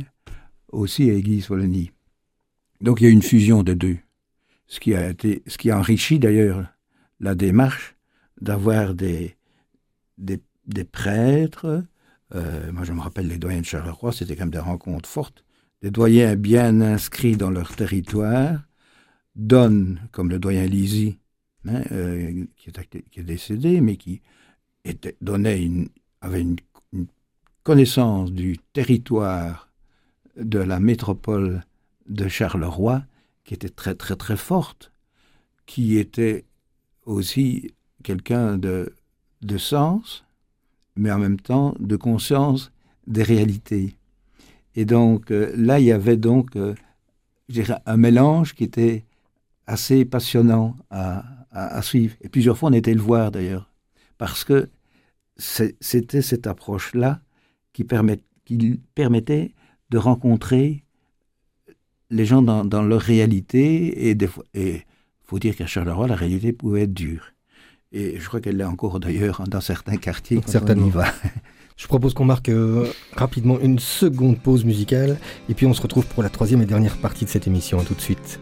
aussi 0.71 1.11
à 1.11 1.49
Wallonie. 1.49 1.91
Donc 2.81 3.01
il 3.01 3.05
y 3.05 3.07
a 3.07 3.11
une 3.11 3.21
fusion 3.21 3.63
des 3.63 3.75
deux. 3.75 3.97
Ce 4.67 4.79
qui 4.79 4.95
a, 4.95 5.09
été, 5.09 5.43
ce 5.47 5.57
qui 5.57 5.71
enrichi 5.71 6.19
d'ailleurs 6.19 6.65
la 7.19 7.35
démarche 7.35 7.95
d'avoir 8.41 8.93
des, 8.95 9.35
des, 10.17 10.39
prêtres. 10.83 11.83
Euh, 12.35 12.71
moi, 12.71 12.83
je 12.83 12.93
me 12.93 12.99
rappelle 12.99 13.27
les 13.27 13.37
doyens 13.37 13.61
de 13.61 13.65
Charleroi, 13.65 14.11
c'était 14.11 14.35
quand 14.35 14.43
même 14.43 14.51
des 14.51 14.59
rencontres 14.59 15.09
fortes. 15.09 15.43
Des 15.81 15.91
doyens 15.91 16.35
bien 16.35 16.81
inscrits 16.81 17.37
dans 17.37 17.51
leur 17.51 17.75
territoire 17.75 18.66
donnent, 19.37 20.01
comme 20.11 20.29
le 20.29 20.39
doyen 20.39 20.65
Lisi, 20.65 21.19
hein, 21.67 21.83
euh, 21.91 22.45
qui, 22.57 22.69
est, 22.69 23.09
qui, 23.09 23.19
est, 23.19 23.23
décédé, 23.23 23.79
mais 23.79 23.95
qui 23.95 24.21
était, 24.83 25.15
donnait 25.21 25.63
une, 25.63 25.87
avait 26.21 26.41
une, 26.41 26.57
connaissance 27.63 28.31
du 28.31 28.57
territoire 28.71 29.69
de 30.37 30.59
la 30.59 30.79
métropole 30.79 31.65
de 32.07 32.27
Charleroi, 32.29 33.03
qui 33.43 33.53
était 33.53 33.69
très 33.69 33.93
très 33.93 34.15
très 34.15 34.37
forte, 34.37 34.93
qui 35.65 35.97
était 35.97 36.45
aussi 37.05 37.73
quelqu'un 38.03 38.57
de, 38.57 38.93
de 39.41 39.57
sens, 39.57 40.23
mais 40.95 41.11
en 41.11 41.19
même 41.19 41.39
temps 41.39 41.75
de 41.79 41.97
conscience 41.97 42.71
des 43.05 43.23
réalités. 43.23 43.97
Et 44.75 44.85
donc 44.85 45.29
euh, 45.31 45.51
là, 45.57 45.81
il 45.81 45.87
y 45.87 45.91
avait 45.91 46.15
donc 46.15 46.55
euh, 46.55 46.73
un 47.85 47.97
mélange 47.97 48.55
qui 48.55 48.63
était 48.63 49.03
assez 49.67 50.05
passionnant 50.05 50.75
à, 50.89 51.23
à, 51.51 51.81
suivre. 51.81 52.15
Et 52.21 52.29
plusieurs 52.29 52.57
fois, 52.57 52.69
on 52.69 52.73
était 52.73 52.93
le 52.93 53.01
voir 53.01 53.31
d'ailleurs, 53.31 53.69
parce 54.17 54.43
que 54.43 54.69
c'était 55.37 56.21
cette 56.21 56.47
approche-là 56.47 57.21
qui, 57.73 57.83
permet, 57.83 58.19
qui 58.45 58.79
permettait 58.95 59.53
de 59.89 59.97
rencontrer 59.97 60.83
les 62.09 62.25
gens 62.25 62.41
dans, 62.41 62.81
leur 62.83 63.01
réalité. 63.01 64.09
Et 64.09 64.17
il 64.53 64.81
faut 65.23 65.39
dire 65.39 65.55
qu'à 65.55 65.67
Charleroi, 65.67 66.07
la 66.07 66.15
réalité 66.15 66.53
pouvait 66.53 66.83
être 66.83 66.93
dure. 66.93 67.33
Et 67.91 68.19
je 68.19 68.27
crois 68.27 68.41
qu'elle 68.41 68.57
l'est 68.57 68.63
encore 68.63 68.99
d'ailleurs 68.99 69.43
dans 69.47 69.61
certains 69.61 69.97
quartiers. 69.97 70.41
Certainement. 70.45 70.87
va. 70.87 71.05
Je 71.77 71.85
propose 71.85 72.15
qu'on 72.15 72.25
marque 72.25 72.49
euh, 72.49 72.91
rapidement 73.15 73.59
une 73.59 73.77
seconde 73.77 74.39
pause 74.39 74.65
musicale 74.65 75.19
et 75.47 75.53
puis 75.53 75.67
on 75.67 75.75
se 75.75 75.81
retrouve 75.81 76.07
pour 76.07 76.23
la 76.23 76.29
troisième 76.29 76.63
et 76.63 76.65
dernière 76.65 76.97
partie 76.97 77.23
de 77.23 77.29
cette 77.29 77.45
émission. 77.45 77.83
tout 77.83 77.93
de 77.93 78.01
suite. 78.01 78.39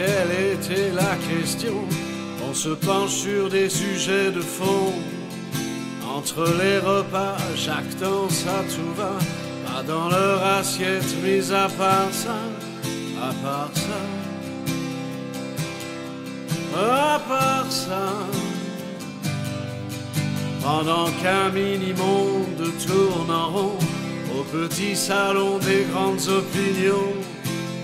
Quelle 0.00 0.32
était 0.54 0.90
la 0.94 1.14
question 1.28 1.76
On 2.48 2.54
se 2.54 2.70
penche 2.70 3.16
sur 3.26 3.50
des 3.50 3.68
sujets 3.68 4.30
de 4.30 4.40
fond. 4.40 4.92
Entre 6.16 6.42
les 6.60 6.78
repas, 6.78 7.36
chaque 7.56 7.92
temps 7.98 8.28
ça 8.30 8.58
tout 8.74 8.92
va. 8.96 9.14
Pas 9.66 9.82
dans 9.82 10.08
leur 10.08 10.38
assiette, 10.58 11.12
mais 11.22 11.42
à 11.52 11.68
part 11.68 12.12
ça, 12.12 12.40
à 13.28 13.32
part 13.44 13.72
ça, 13.74 14.02
à 16.78 17.18
part 17.28 17.70
ça. 17.70 18.06
Pendant 20.62 21.08
qu'un 21.20 21.48
mini-monde 21.50 22.64
tourne 22.86 23.30
en 23.30 23.48
rond 23.50 23.78
au 24.38 24.42
petit 24.44 24.96
salon 24.96 25.58
des 25.58 25.84
grandes 25.90 26.26
opinions 26.40 27.12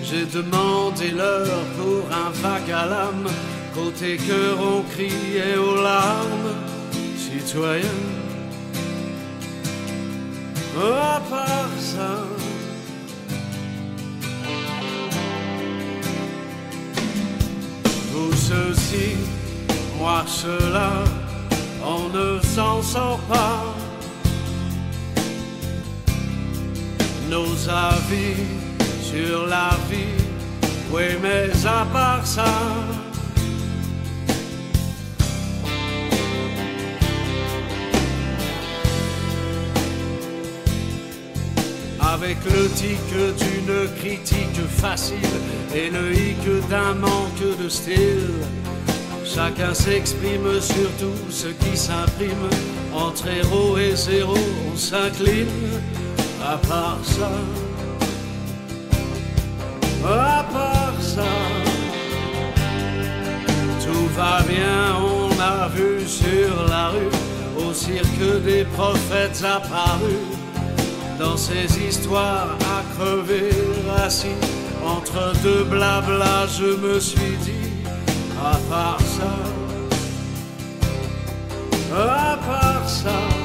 j'ai 0.09 0.25
demandé 0.25 1.11
l'heure 1.11 1.65
pour 1.77 2.03
un 2.11 2.29
vague 2.41 2.71
à 2.71 2.85
l'âme. 2.85 3.27
Côté 3.75 4.17
cœur, 4.17 4.57
on 4.59 4.81
criait 4.93 5.57
aux 5.57 5.75
larmes, 5.75 6.53
citoyen. 7.17 7.99
À 10.79 11.19
part 11.29 11.69
ça, 11.79 12.23
vous 18.11 18.31
ceci, 18.31 19.15
moi 19.97 20.23
cela, 20.27 21.03
on 21.83 22.09
ne 22.15 22.39
s'en 22.41 22.81
sort 22.81 23.19
pas. 23.27 23.75
Nos 27.29 27.69
avis 27.69 28.66
sur 29.11 29.47
la 29.47 29.69
vie. 29.89 30.19
Oui, 30.91 31.03
mais 31.21 31.49
à 31.65 31.85
part 31.93 32.25
ça. 32.25 32.45
Avec 42.13 42.37
le 42.45 42.67
tic 42.69 43.09
d'une 43.41 43.79
critique 43.99 44.61
facile 44.83 45.35
et 45.73 45.89
le 45.89 46.13
hic 46.13 46.43
d'un 46.69 46.93
manque 46.95 47.47
de 47.61 47.69
style. 47.69 48.33
Chacun 49.23 49.73
s'exprime 49.73 50.59
sur 50.59 50.89
tout 51.01 51.21
ce 51.29 51.47
qui 51.47 51.77
s'imprime. 51.77 52.49
Entre 52.93 53.27
héros 53.27 53.77
et 53.77 53.95
zéro, 53.95 54.37
on 54.71 54.75
s'incline. 54.75 55.47
À 56.41 56.57
part 56.57 56.99
ça 57.03 57.31
à 60.07 60.45
part 60.51 60.99
ça, 60.99 61.23
tout 63.83 64.07
va 64.15 64.41
bien, 64.47 64.95
on 65.01 65.39
a 65.39 65.67
vu 65.67 66.07
sur 66.07 66.65
la 66.69 66.89
rue, 66.89 67.67
au 67.67 67.73
cirque 67.73 68.43
des 68.45 68.63
prophètes 68.63 69.43
apparus, 69.43 70.27
dans 71.19 71.37
ces 71.37 71.67
histoires 71.79 72.55
à 72.75 72.83
crever 72.95 73.49
assis, 74.03 74.39
entre 74.85 75.33
deux 75.43 75.63
blabla, 75.65 76.47
je 76.47 76.75
me 76.75 76.99
suis 76.99 77.37
dit, 77.41 77.71
à 78.39 78.55
part 78.69 79.01
ça, 79.01 79.35
à 81.95 82.37
part 82.47 82.87
ça. 82.87 83.36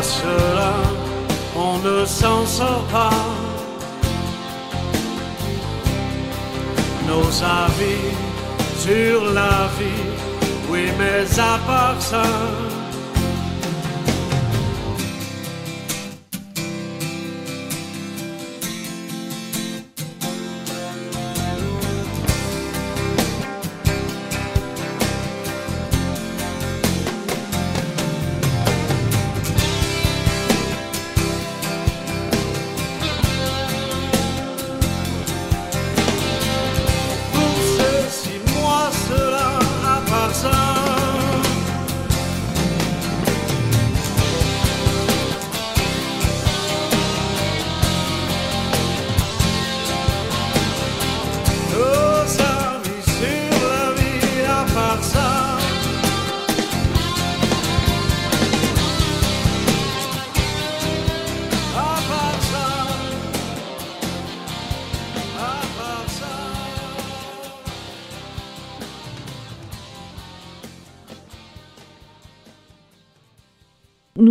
À 0.00 0.02
cela, 0.02 0.72
on 1.54 1.76
ne 1.80 2.06
s'en 2.06 2.46
sort 2.46 2.86
pas. 2.90 3.10
Nos 7.06 7.30
avis 7.42 8.08
sur 8.78 9.30
la 9.34 9.68
vie, 9.78 10.08
oui, 10.70 10.86
mais 10.98 11.38
à 11.38 11.58
part 11.66 12.00
ça. 12.00 12.22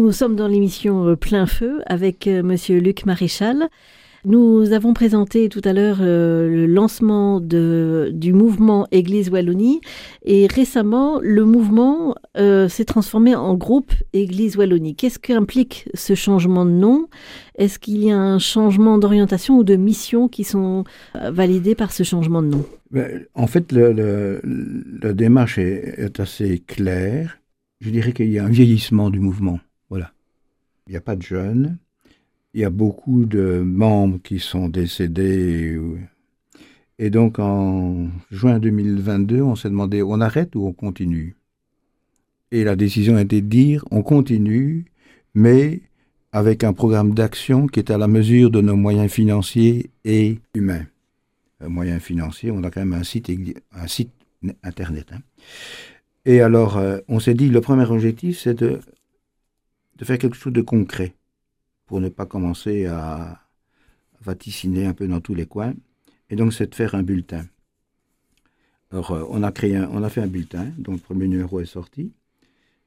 Nous 0.09 0.13
sommes 0.13 0.35
dans 0.35 0.47
l'émission 0.47 1.05
euh, 1.05 1.15
Plein 1.15 1.45
Feu 1.45 1.83
avec 1.85 2.25
euh, 2.25 2.41
Monsieur 2.41 2.79
Luc 2.79 3.05
Maréchal. 3.05 3.69
Nous 4.25 4.73
avons 4.73 4.95
présenté 4.95 5.49
tout 5.49 5.61
à 5.63 5.71
l'heure 5.71 5.99
euh, 6.01 6.49
le 6.49 6.65
lancement 6.65 7.39
du 7.39 8.33
mouvement 8.33 8.87
Église 8.89 9.29
Wallonie 9.29 9.81
et 10.25 10.47
récemment 10.47 11.19
le 11.21 11.45
mouvement 11.45 12.15
s'est 12.35 12.85
transformé 12.85 13.35
en 13.35 13.53
groupe 13.53 13.93
Église 14.13 14.57
Wallonie. 14.57 14.95
Qu'est-ce 14.95 15.19
qu'implique 15.19 15.87
ce 15.93 16.15
changement 16.15 16.65
de 16.65 16.71
nom? 16.71 17.07
Est-ce 17.59 17.77
qu'il 17.77 18.03
y 18.03 18.09
a 18.09 18.17
un 18.17 18.39
changement 18.39 18.97
d'orientation 18.97 19.59
ou 19.59 19.63
de 19.63 19.75
mission 19.75 20.27
qui 20.27 20.43
sont 20.43 20.85
validés 21.13 21.75
par 21.75 21.91
ce 21.91 22.01
changement 22.01 22.41
de 22.41 22.47
nom? 22.47 22.65
Ben, 22.89 23.27
En 23.35 23.45
fait, 23.45 23.71
la 23.71 25.13
démarche 25.13 25.59
est 25.59 26.19
assez 26.19 26.63
claire. 26.65 27.37
Je 27.79 27.91
dirais 27.91 28.11
qu'il 28.11 28.31
y 28.31 28.39
a 28.39 28.45
un 28.45 28.49
vieillissement 28.49 29.11
du 29.11 29.19
mouvement. 29.19 29.59
Il 30.89 30.93
n'y 30.93 30.97
a 30.97 31.01
pas 31.01 31.15
de 31.15 31.21
jeunes. 31.21 31.77
Il 32.55 32.61
y 32.61 32.65
a 32.65 32.71
beaucoup 32.71 33.25
de 33.25 33.61
membres 33.63 34.19
qui 34.23 34.39
sont 34.39 34.69
décédés. 34.69 35.79
Et 36.97 37.11
donc 37.11 37.37
en 37.37 38.07
juin 38.31 38.57
2022, 38.57 39.39
on 39.43 39.55
s'est 39.55 39.69
demandé 39.69 40.01
on 40.01 40.19
arrête 40.19 40.55
ou 40.55 40.65
on 40.65 40.73
continue? 40.73 41.35
Et 42.51 42.63
la 42.63 42.75
décision 42.75 43.17
a 43.17 43.21
été 43.21 43.41
de 43.41 43.45
dire 43.47 43.85
on 43.91 44.01
continue, 44.01 44.85
mais 45.35 45.81
avec 46.31 46.63
un 46.63 46.73
programme 46.73 47.13
d'action 47.13 47.67
qui 47.67 47.79
est 47.79 47.91
à 47.91 47.99
la 47.99 48.07
mesure 48.07 48.49
de 48.49 48.59
nos 48.59 48.75
moyens 48.75 49.11
financiers 49.11 49.91
et 50.05 50.39
humains. 50.55 50.87
Euh, 51.61 51.69
moyens 51.69 52.01
financiers, 52.01 52.49
on 52.49 52.63
a 52.63 52.71
quand 52.71 52.81
même 52.81 52.93
un 52.93 53.03
site, 53.03 53.31
un 53.73 53.87
site 53.87 54.11
internet. 54.63 55.05
Hein. 55.13 55.19
Et 56.25 56.41
alors, 56.41 56.77
euh, 56.77 56.97
on 57.07 57.19
s'est 57.19 57.35
dit, 57.35 57.49
le 57.49 57.61
premier 57.61 57.85
objectif, 57.85 58.39
c'est 58.39 58.55
de 58.55 58.79
de 59.99 60.05
faire 60.05 60.17
quelque 60.17 60.35
chose 60.35 60.53
de 60.53 60.61
concret 60.61 61.13
pour 61.85 61.99
ne 62.01 62.09
pas 62.09 62.25
commencer 62.25 62.85
à 62.85 63.41
vaticiner 64.21 64.85
un 64.85 64.93
peu 64.93 65.07
dans 65.07 65.21
tous 65.21 65.35
les 65.35 65.45
coins. 65.45 65.73
Et 66.29 66.35
donc, 66.35 66.53
c'est 66.53 66.67
de 66.67 66.75
faire 66.75 66.95
un 66.95 67.03
bulletin. 67.03 67.45
Alors, 68.91 69.11
euh, 69.11 69.23
on 69.29 69.43
a 69.43 69.51
créé, 69.51 69.77
on 69.77 70.03
a 70.03 70.09
fait 70.09 70.21
un 70.21 70.27
bulletin 70.27 70.67
dont 70.77 70.93
le 70.93 70.99
premier 70.99 71.27
numéro 71.27 71.59
est 71.59 71.65
sorti, 71.65 72.13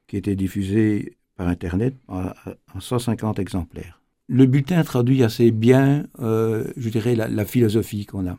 qui 0.06 0.16
était 0.16 0.36
diffusé 0.36 1.16
par 1.36 1.48
Internet 1.48 1.94
en, 2.08 2.32
150 2.78 3.38
exemplaires. 3.38 4.00
Le 4.28 4.46
bulletin 4.46 4.82
traduit 4.82 5.22
assez 5.22 5.50
bien, 5.50 6.06
euh, 6.20 6.64
je 6.76 6.88
dirais, 6.88 7.14
la, 7.14 7.28
la 7.28 7.44
philosophie 7.44 8.06
qu'on 8.06 8.26
a. 8.26 8.38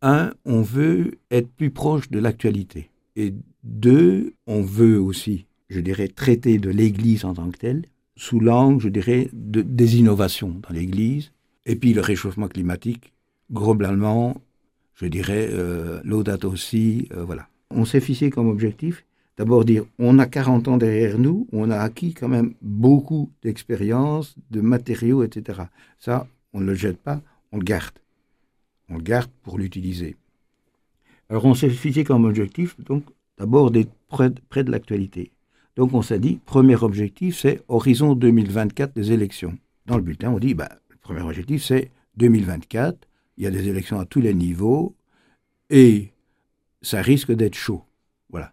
Un, 0.00 0.32
on 0.44 0.62
veut 0.62 1.18
être 1.30 1.50
plus 1.50 1.70
proche 1.70 2.10
de 2.10 2.18
l'actualité. 2.18 2.90
Et 3.16 3.34
deux, 3.62 4.34
on 4.46 4.62
veut 4.62 5.00
aussi, 5.00 5.46
je 5.68 5.80
dirais, 5.80 6.08
traiter 6.08 6.58
de 6.58 6.70
l'Église 6.70 7.24
en 7.24 7.34
tant 7.34 7.50
que 7.50 7.58
telle, 7.58 7.84
sous 8.16 8.40
l'angle, 8.40 8.80
je 8.80 8.88
dirais, 8.88 9.28
de, 9.32 9.62
des 9.62 9.98
innovations 9.98 10.60
dans 10.62 10.74
l'Église, 10.74 11.32
et 11.66 11.76
puis 11.76 11.94
le 11.94 12.00
réchauffement 12.00 12.48
climatique, 12.48 13.12
globalement, 13.52 14.40
je 14.94 15.06
dirais, 15.06 15.48
euh, 15.50 16.00
l'audate 16.04 16.44
aussi, 16.44 17.08
euh, 17.12 17.24
voilà. 17.24 17.48
On 17.70 17.84
s'est 17.84 18.00
fixé 18.00 18.30
comme 18.30 18.48
objectif, 18.48 19.04
d'abord 19.36 19.64
dire, 19.64 19.84
on 19.98 20.18
a 20.18 20.26
40 20.26 20.68
ans 20.68 20.76
derrière 20.76 21.18
nous, 21.18 21.48
on 21.52 21.70
a 21.70 21.78
acquis 21.78 22.14
quand 22.14 22.28
même 22.28 22.54
beaucoup 22.62 23.30
d'expérience, 23.42 24.34
de 24.50 24.60
matériaux, 24.60 25.24
etc. 25.24 25.62
Ça, 25.98 26.26
on 26.52 26.60
ne 26.60 26.66
le 26.66 26.74
jette 26.74 26.98
pas, 26.98 27.20
on 27.52 27.58
le 27.58 27.64
garde. 27.64 27.98
On 28.88 28.96
le 28.96 29.02
garde 29.02 29.30
pour 29.42 29.58
l'utiliser. 29.58 30.16
Alors 31.30 31.46
on 31.46 31.54
s'est 31.54 31.70
fixé 31.70 32.04
comme 32.04 32.26
objectif, 32.26 32.78
donc, 32.84 33.04
d'abord 33.38 33.70
d'être 33.70 33.92
près 34.08 34.30
de 34.62 34.70
l'actualité. 34.70 35.32
Donc 35.76 35.92
on 35.92 36.02
s'est 36.02 36.18
dit, 36.20 36.38
premier 36.44 36.76
objectif, 36.76 37.38
c'est 37.38 37.62
horizon 37.68 38.14
2024 38.14 38.94
des 38.94 39.12
élections. 39.12 39.56
Dans 39.86 39.96
le 39.96 40.02
bulletin, 40.02 40.30
on 40.30 40.38
dit, 40.38 40.54
bah, 40.54 40.68
le 40.88 40.96
premier 40.96 41.22
objectif, 41.22 41.64
c'est 41.64 41.90
2024, 42.16 43.08
il 43.36 43.44
y 43.44 43.46
a 43.46 43.50
des 43.50 43.68
élections 43.68 43.98
à 43.98 44.04
tous 44.04 44.20
les 44.20 44.34
niveaux, 44.34 44.94
et 45.70 46.12
ça 46.82 47.02
risque 47.02 47.32
d'être 47.32 47.56
chaud. 47.56 47.82
Voilà. 48.30 48.52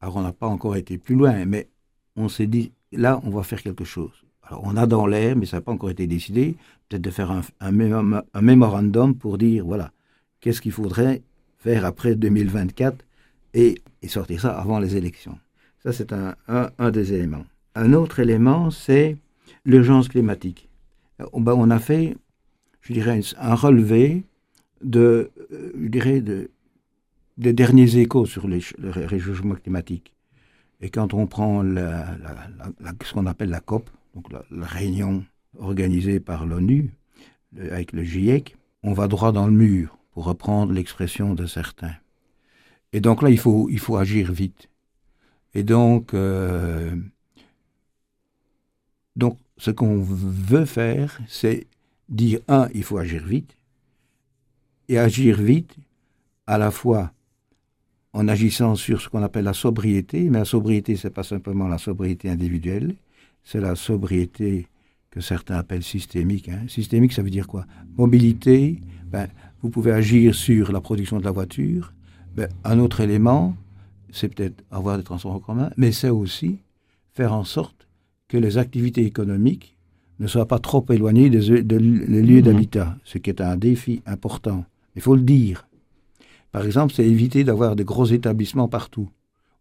Alors 0.00 0.16
on 0.16 0.22
n'a 0.22 0.32
pas 0.32 0.46
encore 0.46 0.76
été 0.76 0.98
plus 0.98 1.16
loin, 1.16 1.44
mais 1.44 1.68
on 2.14 2.28
s'est 2.28 2.46
dit, 2.46 2.72
là, 2.92 3.20
on 3.24 3.30
va 3.30 3.42
faire 3.42 3.62
quelque 3.62 3.84
chose. 3.84 4.12
Alors 4.44 4.62
on 4.64 4.76
a 4.76 4.86
dans 4.86 5.06
l'air, 5.06 5.34
mais 5.36 5.46
ça 5.46 5.56
n'a 5.56 5.62
pas 5.62 5.72
encore 5.72 5.90
été 5.90 6.06
décidé, 6.06 6.56
peut-être 6.88 7.02
de 7.02 7.10
faire 7.10 7.30
un, 7.30 7.42
un, 7.60 8.42
mémorandum 8.42 9.16
pour 9.16 9.38
dire, 9.38 9.64
voilà, 9.64 9.92
qu'est-ce 10.40 10.60
qu'il 10.60 10.72
faudrait 10.72 11.22
faire 11.58 11.84
après 11.84 12.14
2024 12.14 13.04
et 13.54 13.80
sortir 14.06 14.40
ça 14.40 14.58
avant 14.58 14.78
les 14.78 14.96
élections. 14.96 15.38
Ça, 15.84 15.92
c'est 15.92 16.12
un, 16.12 16.36
un, 16.48 16.90
des 16.90 17.12
éléments. 17.12 17.44
Un 17.74 17.92
autre 17.92 18.20
élément, 18.20 18.70
c'est 18.70 19.16
l'urgence 19.64 20.08
climatique. 20.08 20.68
Ben, 21.18 21.54
on 21.54 21.70
a 21.70 21.78
fait, 21.78 22.16
je 22.82 22.92
dirais, 22.92 23.20
un 23.38 23.54
relevé 23.54 24.24
de, 24.82 25.30
euh, 25.52 25.72
je 25.80 25.88
dirais, 25.88 26.20
de, 26.20 26.50
des 27.38 27.52
derniers 27.52 27.96
échos 27.96 28.26
sur 28.26 28.46
le 28.46 28.60
réchauffement 28.90 29.54
climatique. 29.54 30.12
Et 30.82 30.90
quand 30.90 31.14
on 31.14 31.26
prend 31.26 31.62
la, 31.62 32.16
ce 33.04 33.14
qu'on 33.14 33.26
appelle 33.26 33.50
la 33.50 33.60
COP, 33.60 33.88
donc 34.14 34.26
la, 34.32 34.66
réunion 34.66 35.24
organisée 35.58 36.18
par 36.18 36.44
l'ONU 36.44 36.90
avec 37.56 37.92
le 37.92 38.02
GIEC, 38.02 38.56
on 38.82 38.92
va 38.92 39.06
droit 39.06 39.30
dans 39.30 39.46
le 39.46 39.52
mur, 39.52 39.96
pour 40.12 40.24
reprendre 40.24 40.72
l'expression 40.72 41.34
de 41.34 41.46
certains. 41.46 41.94
Et 42.92 43.00
donc 43.00 43.22
là, 43.22 43.30
il 43.30 43.38
faut, 43.38 43.68
il 43.70 43.78
faut 43.78 43.96
agir 43.96 44.32
vite. 44.32 44.68
Et 45.54 45.62
donc, 45.62 46.14
euh, 46.14 46.94
donc 49.16 49.38
ce 49.58 49.70
qu'on 49.70 50.00
veut 50.00 50.64
faire, 50.64 51.20
c'est 51.28 51.66
dire, 52.08 52.40
un, 52.48 52.68
il 52.74 52.82
faut 52.82 52.98
agir 52.98 53.24
vite, 53.24 53.56
et 54.88 54.98
agir 54.98 55.40
vite 55.40 55.76
à 56.46 56.58
la 56.58 56.70
fois 56.70 57.12
en 58.12 58.28
agissant 58.28 58.74
sur 58.74 59.00
ce 59.00 59.08
qu'on 59.08 59.22
appelle 59.22 59.44
la 59.44 59.54
sobriété, 59.54 60.28
mais 60.28 60.38
la 60.38 60.44
sobriété, 60.44 60.96
c'est 60.96 61.10
pas 61.10 61.22
simplement 61.22 61.68
la 61.68 61.78
sobriété 61.78 62.28
individuelle, 62.28 62.94
c'est 63.42 63.60
la 63.60 63.74
sobriété 63.74 64.66
que 65.10 65.20
certains 65.20 65.56
appellent 65.56 65.82
systémique. 65.82 66.48
Hein. 66.48 66.64
Systémique, 66.68 67.12
ça 67.12 67.22
veut 67.22 67.30
dire 67.30 67.46
quoi? 67.46 67.66
Mobilité, 67.96 68.80
ben, 69.06 69.28
vous 69.62 69.70
pouvez 69.70 69.92
agir 69.92 70.34
sur 70.34 70.72
la 70.72 70.80
production 70.80 71.18
de 71.18 71.24
la 71.24 71.30
voiture. 71.30 71.92
Ben, 72.34 72.48
un 72.64 72.78
autre 72.78 73.00
élément, 73.00 73.56
c'est 74.12 74.28
peut-être 74.28 74.62
avoir 74.70 74.98
des 74.98 75.04
transports 75.04 75.32
en 75.32 75.40
commun, 75.40 75.70
mais 75.76 75.90
c'est 75.90 76.10
aussi 76.10 76.58
faire 77.12 77.32
en 77.32 77.44
sorte 77.44 77.88
que 78.28 78.36
les 78.36 78.58
activités 78.58 79.04
économiques 79.04 79.76
ne 80.20 80.26
soient 80.26 80.46
pas 80.46 80.58
trop 80.58 80.84
éloignées 80.90 81.30
des, 81.30 81.40
lieux 81.40 82.38
mmh. 82.38 82.42
d'habitat, 82.42 82.96
ce 83.04 83.18
qui 83.18 83.30
est 83.30 83.40
un 83.40 83.56
défi 83.56 84.02
important. 84.06 84.64
Il 84.94 85.02
faut 85.02 85.16
le 85.16 85.22
dire. 85.22 85.66
Par 86.52 86.64
exemple, 86.64 86.92
c'est 86.92 87.06
éviter 87.06 87.44
d'avoir 87.44 87.74
des 87.74 87.84
gros 87.84 88.06
établissements 88.06 88.68
partout. 88.68 89.08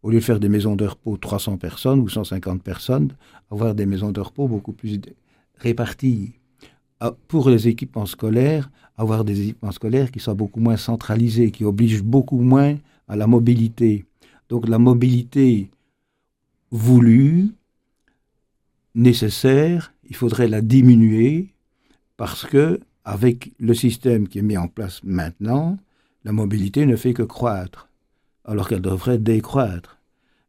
Au 0.03 0.09
lieu 0.09 0.19
de 0.19 0.23
faire 0.23 0.39
des 0.39 0.49
maisons 0.49 0.75
de 0.75 0.85
repos 0.85 1.17
300 1.17 1.57
personnes 1.57 1.99
ou 1.99 2.09
150 2.09 2.61
personnes, 2.61 3.13
avoir 3.49 3.75
des 3.75 3.85
maisons 3.85 4.11
de 4.11 4.19
repos 4.19 4.47
beaucoup 4.47 4.73
plus 4.73 4.99
réparties. 5.57 6.33
pour 7.27 7.49
les 7.49 7.67
équipements 7.67 8.05
scolaires, 8.05 8.69
avoir 8.97 9.23
des 9.23 9.41
équipements 9.41 9.71
scolaires 9.71 10.11
qui 10.11 10.19
soient 10.19 10.35
beaucoup 10.35 10.59
moins 10.59 10.77
centralisés, 10.77 11.51
qui 11.51 11.65
obligent 11.65 12.03
beaucoup 12.03 12.39
moins 12.39 12.77
à 13.07 13.15
la 13.15 13.25
mobilité. 13.25 14.05
Donc 14.51 14.67
la 14.67 14.79
mobilité 14.79 15.71
voulue, 16.71 17.51
nécessaire, 18.95 19.93
il 20.09 20.15
faudrait 20.17 20.49
la 20.49 20.59
diminuer 20.59 21.47
parce 22.17 22.45
que 22.45 22.81
avec 23.05 23.53
le 23.59 23.73
système 23.73 24.27
qui 24.27 24.39
est 24.39 24.41
mis 24.41 24.57
en 24.57 24.67
place 24.67 25.05
maintenant, 25.05 25.77
la 26.25 26.33
mobilité 26.33 26.85
ne 26.85 26.97
fait 26.97 27.13
que 27.13 27.23
croître, 27.23 27.87
alors 28.43 28.67
qu'elle 28.67 28.81
devrait 28.81 29.19
décroître. 29.19 29.99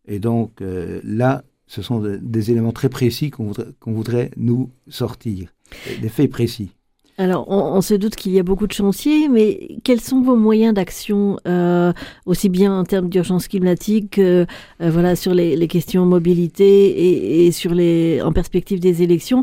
Et 0.06 0.18
donc 0.18 0.60
euh, 0.62 1.00
là, 1.04 1.44
ce 1.68 1.80
sont 1.80 2.00
des 2.00 2.50
éléments 2.50 2.72
très 2.72 2.88
précis 2.88 3.30
qu'on 3.30 3.44
voudrait, 3.44 3.72
voudrait, 3.86 4.30
nous 4.36 4.68
sortir, 4.88 5.54
des 6.00 6.08
faits 6.08 6.28
précis. 6.28 6.74
Alors, 7.18 7.46
on, 7.48 7.80
se 7.82 7.92
doute 7.92 8.16
qu'il 8.16 8.32
y 8.32 8.38
a 8.38 8.42
beaucoup 8.42 8.66
de 8.66 8.72
chantiers, 8.72 9.28
mais 9.28 9.76
quels 9.84 10.00
sont 10.00 10.22
vos 10.22 10.34
moyens 10.34 10.72
d'action, 10.72 11.38
euh, 11.46 11.92
aussi 12.24 12.48
bien 12.48 12.72
en 12.72 12.84
termes 12.84 13.10
d'urgence 13.10 13.48
climatique 13.48 14.12
que 14.12 14.46
euh, 14.80 14.90
voilà, 14.90 15.14
sur 15.14 15.34
les, 15.34 15.68
questions 15.68 16.06
mobilité 16.06 17.44
et, 17.46 17.52
sur 17.52 17.74
les, 17.74 18.22
en 18.22 18.32
perspective 18.32 18.80
des 18.80 19.02
élections? 19.02 19.42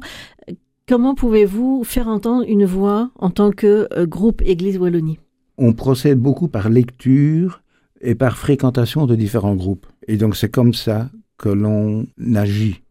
Comment 0.88 1.13
pouvez-vous 1.13 1.84
faire 1.84 2.07
entendre 2.07 2.43
une 2.47 2.65
voix 2.65 3.11
en 3.15 3.30
tant 3.30 3.51
que 3.51 3.88
euh, 3.93 4.07
groupe 4.07 4.41
Église 4.43 4.80
Wallonie? 4.80 5.20
On 5.59 5.74
procède 5.74 6.17
beaucoup 6.17 6.47
par 6.47 6.70
lecture 6.70 7.61
et 8.01 8.15
par 8.15 8.38
fréquentation 8.38 9.05
de 9.05 9.15
différents 9.15 9.55
groupes. 9.55 9.86
Et 10.07 10.17
donc, 10.17 10.36
c'est 10.36 10.49
comme 10.49 10.74
ça 10.74 11.11
que 11.38 11.49
l'on 11.49 12.07
agit. 12.34 12.82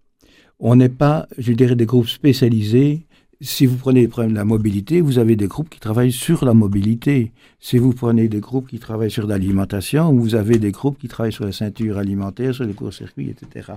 On 0.61 0.77
n'est 0.77 0.89
pas, 0.89 1.27
je 1.37 1.53
dirais, 1.53 1.75
des 1.75 1.87
groupes 1.87 2.09
spécialisés 2.09 3.08
si 3.41 3.67
vous 3.67 3.77
prenez 3.77 4.01
les 4.01 4.09
problèmes 4.09 4.33
de 4.33 4.37
la 4.37 4.45
mobilité, 4.45 5.01
vous 5.01 5.19
avez 5.19 5.37
des 5.37 5.47
groupes 5.47 5.69
qui 5.69 5.79
travaillent 5.79 6.13
sur 6.13 6.45
la 6.45 6.55
mobilité. 6.55 7.33
Si 7.61 7.79
vous 7.79 7.93
prenez 7.93 8.29
des 8.29 8.41
groupes 8.41 8.69
qui 8.69 8.81
travaillent 8.81 9.13
sur 9.13 9.29
l'alimentation, 9.29 10.13
vous 10.13 10.35
avez 10.35 10.59
des 10.59 10.73
groupes 10.73 10.99
qui 10.99 11.07
travaillent 11.07 11.33
sur 11.33 11.45
la 11.45 11.53
ceinture 11.53 11.99
alimentaire, 11.99 12.53
sur 12.55 12.65
les 12.65 12.75
courts-circuits, 12.75 13.31
etc. 13.31 13.75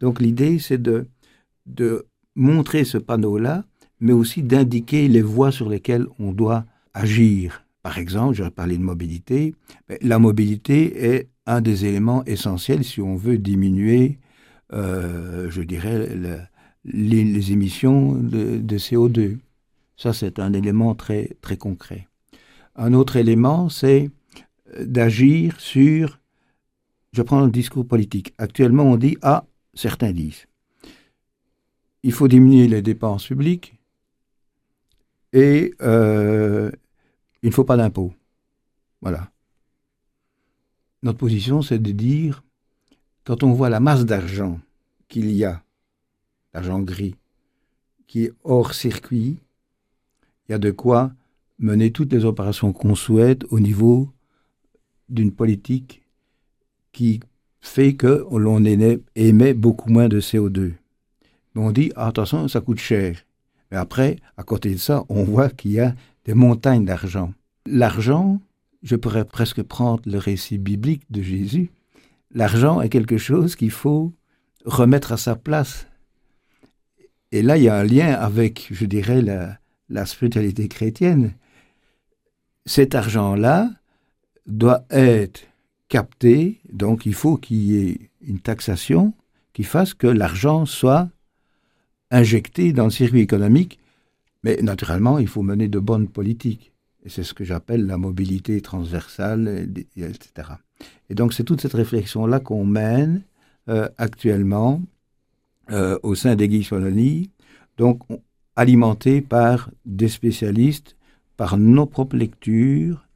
Donc 0.00 0.20
l'idée, 0.20 0.58
c'est 0.58 0.80
de, 0.80 1.06
de 1.64 2.06
montrer 2.36 2.84
ce 2.84 2.98
panneau-là, 2.98 3.64
mais 4.00 4.12
aussi 4.12 4.42
d'indiquer 4.42 5.08
les 5.08 5.22
voies 5.22 5.52
sur 5.52 5.70
lesquelles 5.70 6.06
on 6.18 6.32
doit 6.32 6.66
agir. 6.92 7.64
Par 7.82 7.96
exemple, 7.96 8.34
j'aurais 8.34 8.50
parlé 8.50 8.76
de 8.76 8.82
mobilité. 8.82 9.54
La 10.02 10.18
mobilité 10.18 11.14
est 11.14 11.30
un 11.46 11.62
des 11.62 11.86
éléments 11.86 12.24
essentiels 12.26 12.84
si 12.84 13.00
on 13.00 13.16
veut 13.16 13.38
diminuer, 13.38 14.18
euh, 14.74 15.48
je 15.50 15.62
dirais, 15.62 16.14
le, 16.14 16.40
les, 16.92 17.52
émissions 17.52 18.14
de, 18.14 18.78
CO2. 18.78 19.38
Ça, 19.96 20.12
c'est 20.12 20.38
un 20.38 20.52
élément 20.52 20.94
très, 20.94 21.36
très 21.40 21.56
concret. 21.56 22.08
Un 22.76 22.92
autre 22.92 23.16
élément, 23.16 23.68
c'est 23.68 24.10
euh, 24.76 24.84
d'agir 24.84 25.58
sur, 25.60 26.20
je 27.12 27.22
prends 27.22 27.44
le 27.44 27.50
discours 27.50 27.86
politique. 27.86 28.34
Actuellement, 28.38 28.84
on 28.84 28.96
dit, 28.96 29.16
ah, 29.22 29.44
certains 29.74 30.12
disent, 30.12 30.46
il 32.02 32.12
faut 32.12 32.28
diminuer 32.28 32.68
les 32.68 32.82
dépenses 32.82 33.26
publiques 33.26 33.74
et 35.32 35.74
euh, 35.82 36.70
il 37.42 37.48
ne 37.48 37.54
faut 37.54 37.64
pas 37.64 37.76
d'impôts. 37.76 38.14
Voilà. 39.00 39.30
Notre 41.02 41.18
position, 41.18 41.62
c'est 41.62 41.78
de 41.78 41.92
dire, 41.92 42.42
quand 43.24 43.42
on 43.42 43.52
voit 43.52 43.68
la 43.68 43.80
masse 43.80 44.04
d'argent 44.04 44.60
qu'il 45.08 45.30
y 45.30 45.44
a 45.44 45.62
l'argent 46.58 46.80
gris, 46.80 47.14
qui 48.08 48.24
est 48.24 48.32
hors 48.42 48.74
circuit, 48.74 49.38
il 50.48 50.52
y 50.52 50.54
a 50.54 50.58
de 50.58 50.72
quoi 50.72 51.12
mener 51.60 51.92
toutes 51.92 52.12
les 52.12 52.24
opérations 52.24 52.72
qu'on 52.72 52.96
souhaite 52.96 53.44
au 53.50 53.60
niveau 53.60 54.10
d'une 55.08 55.30
politique 55.30 56.02
qui 56.90 57.20
fait 57.60 57.94
que 57.94 58.26
l'on 58.32 58.64
émet 58.64 59.54
beaucoup 59.54 59.88
moins 59.88 60.08
de 60.08 60.20
CO2. 60.20 60.72
Mais 61.54 61.62
on 61.62 61.70
dit, 61.70 61.92
ah, 61.94 62.08
attention, 62.08 62.48
ça 62.48 62.60
coûte 62.60 62.80
cher. 62.80 63.24
Mais 63.70 63.76
après, 63.76 64.16
à 64.36 64.42
côté 64.42 64.72
de 64.72 64.78
ça, 64.78 65.04
on 65.08 65.22
voit 65.22 65.50
qu'il 65.50 65.72
y 65.72 65.80
a 65.80 65.94
des 66.24 66.34
montagnes 66.34 66.84
d'argent. 66.84 67.32
L'argent, 67.66 68.40
je 68.82 68.96
pourrais 68.96 69.24
presque 69.24 69.62
prendre 69.62 70.02
le 70.06 70.18
récit 70.18 70.58
biblique 70.58 71.04
de 71.10 71.22
Jésus, 71.22 71.70
l'argent 72.32 72.80
est 72.80 72.88
quelque 72.88 73.18
chose 73.18 73.54
qu'il 73.54 73.70
faut 73.70 74.12
remettre 74.64 75.12
à 75.12 75.16
sa 75.16 75.36
place 75.36 75.86
et 77.32 77.42
là, 77.42 77.56
il 77.56 77.64
y 77.64 77.68
a 77.68 77.76
un 77.76 77.84
lien 77.84 78.12
avec, 78.12 78.68
je 78.70 78.86
dirais, 78.86 79.22
la, 79.22 80.06
spiritualité 80.06 80.68
chrétienne. 80.68 81.34
Cet 82.66 82.94
argent-là 82.94 83.70
doit 84.46 84.84
être 84.90 85.42
capté, 85.88 86.60
donc 86.72 87.06
il 87.06 87.14
faut 87.14 87.36
qu'il 87.36 87.56
y 87.58 87.88
ait 87.88 88.10
une 88.20 88.40
taxation 88.40 89.14
qui 89.52 89.64
fasse 89.64 89.94
que 89.94 90.06
l'argent 90.06 90.66
soit 90.66 91.08
injecté 92.10 92.72
dans 92.72 92.84
le 92.84 92.90
circuit 92.90 93.20
économique, 93.20 93.78
mais 94.42 94.56
naturellement, 94.62 95.18
il 95.18 95.28
faut 95.28 95.42
mener 95.42 95.68
de 95.68 95.78
bonnes 95.78 96.08
politiques. 96.08 96.72
Et 97.04 97.10
c'est 97.10 97.22
ce 97.22 97.34
que 97.34 97.44
j'appelle 97.44 97.86
la 97.86 97.96
mobilité 97.96 98.60
transversale, 98.60 99.68
etc. 99.96 100.48
Et 101.10 101.14
donc 101.14 101.32
c'est 101.32 101.44
toute 101.44 101.60
cette 101.60 101.74
réflexion-là 101.74 102.40
qu'on 102.40 102.64
mène 102.64 103.22
euh, 103.68 103.88
actuellement 103.98 104.82
euh, 105.70 105.98
au 106.02 106.14
sein 106.14 106.34
des 106.36 106.66
Wallonie, 106.70 107.30
donc 107.76 108.00
alimenté 108.56 109.20
par 109.20 109.70
des 109.84 110.08
spécialistes, 110.08 110.96
par 111.36 111.58
nos 111.58 111.86
propres 111.86 112.16
lectures. 112.16 113.06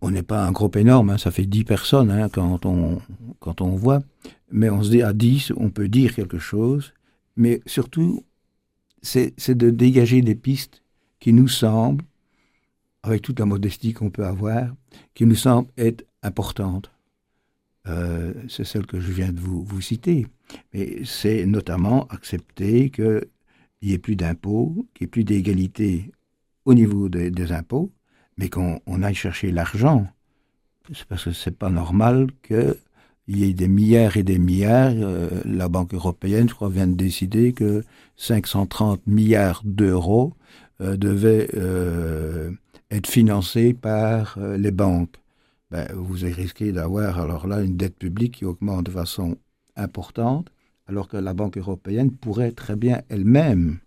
On 0.00 0.10
n'est 0.10 0.22
pas 0.22 0.44
un 0.44 0.52
groupe 0.52 0.76
énorme, 0.76 1.10
hein, 1.10 1.18
ça 1.18 1.30
fait 1.30 1.46
10 1.46 1.64
personnes 1.64 2.10
hein, 2.10 2.28
quand, 2.28 2.66
on, 2.66 3.00
quand 3.40 3.60
on 3.60 3.76
voit, 3.76 4.02
mais 4.50 4.70
on 4.70 4.82
se 4.82 4.90
dit 4.90 5.02
à 5.02 5.12
10, 5.12 5.52
on 5.56 5.70
peut 5.70 5.88
dire 5.88 6.14
quelque 6.14 6.38
chose, 6.38 6.92
mais 7.36 7.60
surtout, 7.66 8.24
c'est 9.02 9.54
de 9.54 9.70
dégager 9.70 10.22
des 10.22 10.34
pistes 10.34 10.82
qui 11.20 11.32
nous 11.32 11.48
semblent, 11.48 12.04
avec 13.02 13.22
toute 13.22 13.38
la 13.38 13.46
modestie 13.46 13.92
qu'on 13.92 14.10
peut 14.10 14.26
avoir, 14.26 14.74
qui 15.14 15.26
nous 15.26 15.36
semblent 15.36 15.68
être 15.76 16.04
importantes. 16.22 16.90
Euh, 17.86 18.34
c'est 18.48 18.64
celle 18.64 18.86
que 18.86 18.98
je 18.98 19.12
viens 19.12 19.32
de 19.32 19.38
vous, 19.38 19.62
vous 19.62 19.80
citer. 19.80 20.26
Mais 20.72 21.04
c'est 21.04 21.46
notamment 21.46 22.06
accepter 22.08 22.90
qu'il 22.90 23.26
n'y 23.82 23.92
ait 23.92 23.98
plus 23.98 24.16
d'impôts, 24.16 24.86
qu'il 24.94 25.04
n'y 25.04 25.08
ait 25.08 25.10
plus 25.10 25.24
d'égalité 25.24 26.12
au 26.64 26.74
niveau 26.74 27.08
des, 27.08 27.52
impôts, 27.52 27.92
mais 28.36 28.48
qu'on 28.48 28.80
aille 29.02 29.14
chercher 29.14 29.50
l'argent. 29.50 30.06
C'est 30.92 31.06
parce 31.06 31.24
que 31.24 31.32
c'est 31.32 31.56
pas 31.56 31.70
normal 31.70 32.28
qu'il 32.42 32.76
y 33.28 33.44
ait 33.44 33.54
des 33.54 33.68
milliards 33.68 34.16
et 34.16 34.22
des 34.22 34.38
milliards. 34.38 34.92
Euh, 34.94 35.28
la 35.44 35.68
Banque 35.68 35.94
européenne, 35.94 36.48
je 36.48 36.54
crois, 36.54 36.68
vient 36.68 36.86
de 36.86 36.94
décider 36.94 37.52
que 37.52 37.84
530 38.16 39.06
milliards 39.06 39.62
d'euros 39.64 40.34
euh, 40.80 40.96
devaient 40.96 41.48
être 42.90 43.08
financés 43.08 43.74
par 43.74 44.38
les 44.38 44.70
banques 44.70 45.16
ben, 45.70 45.88
vous 45.94 46.24
risqué 46.24 46.70
d'avoir 46.70 47.18
alors 47.18 47.48
là 47.48 47.60
une 47.60 47.76
dette 47.76 47.96
publique 47.98 48.36
qui 48.36 48.44
augmente 48.44 48.86
de 48.86 48.92
façon 48.92 49.36
importante, 49.76 50.48
alors 50.86 51.08
que 51.08 51.16
la 51.16 51.34
Banque 51.34 51.58
européenne 51.58 52.10
pourrait 52.10 52.52
très 52.52 52.76
bien 52.76 53.02
elle-même 53.08 53.78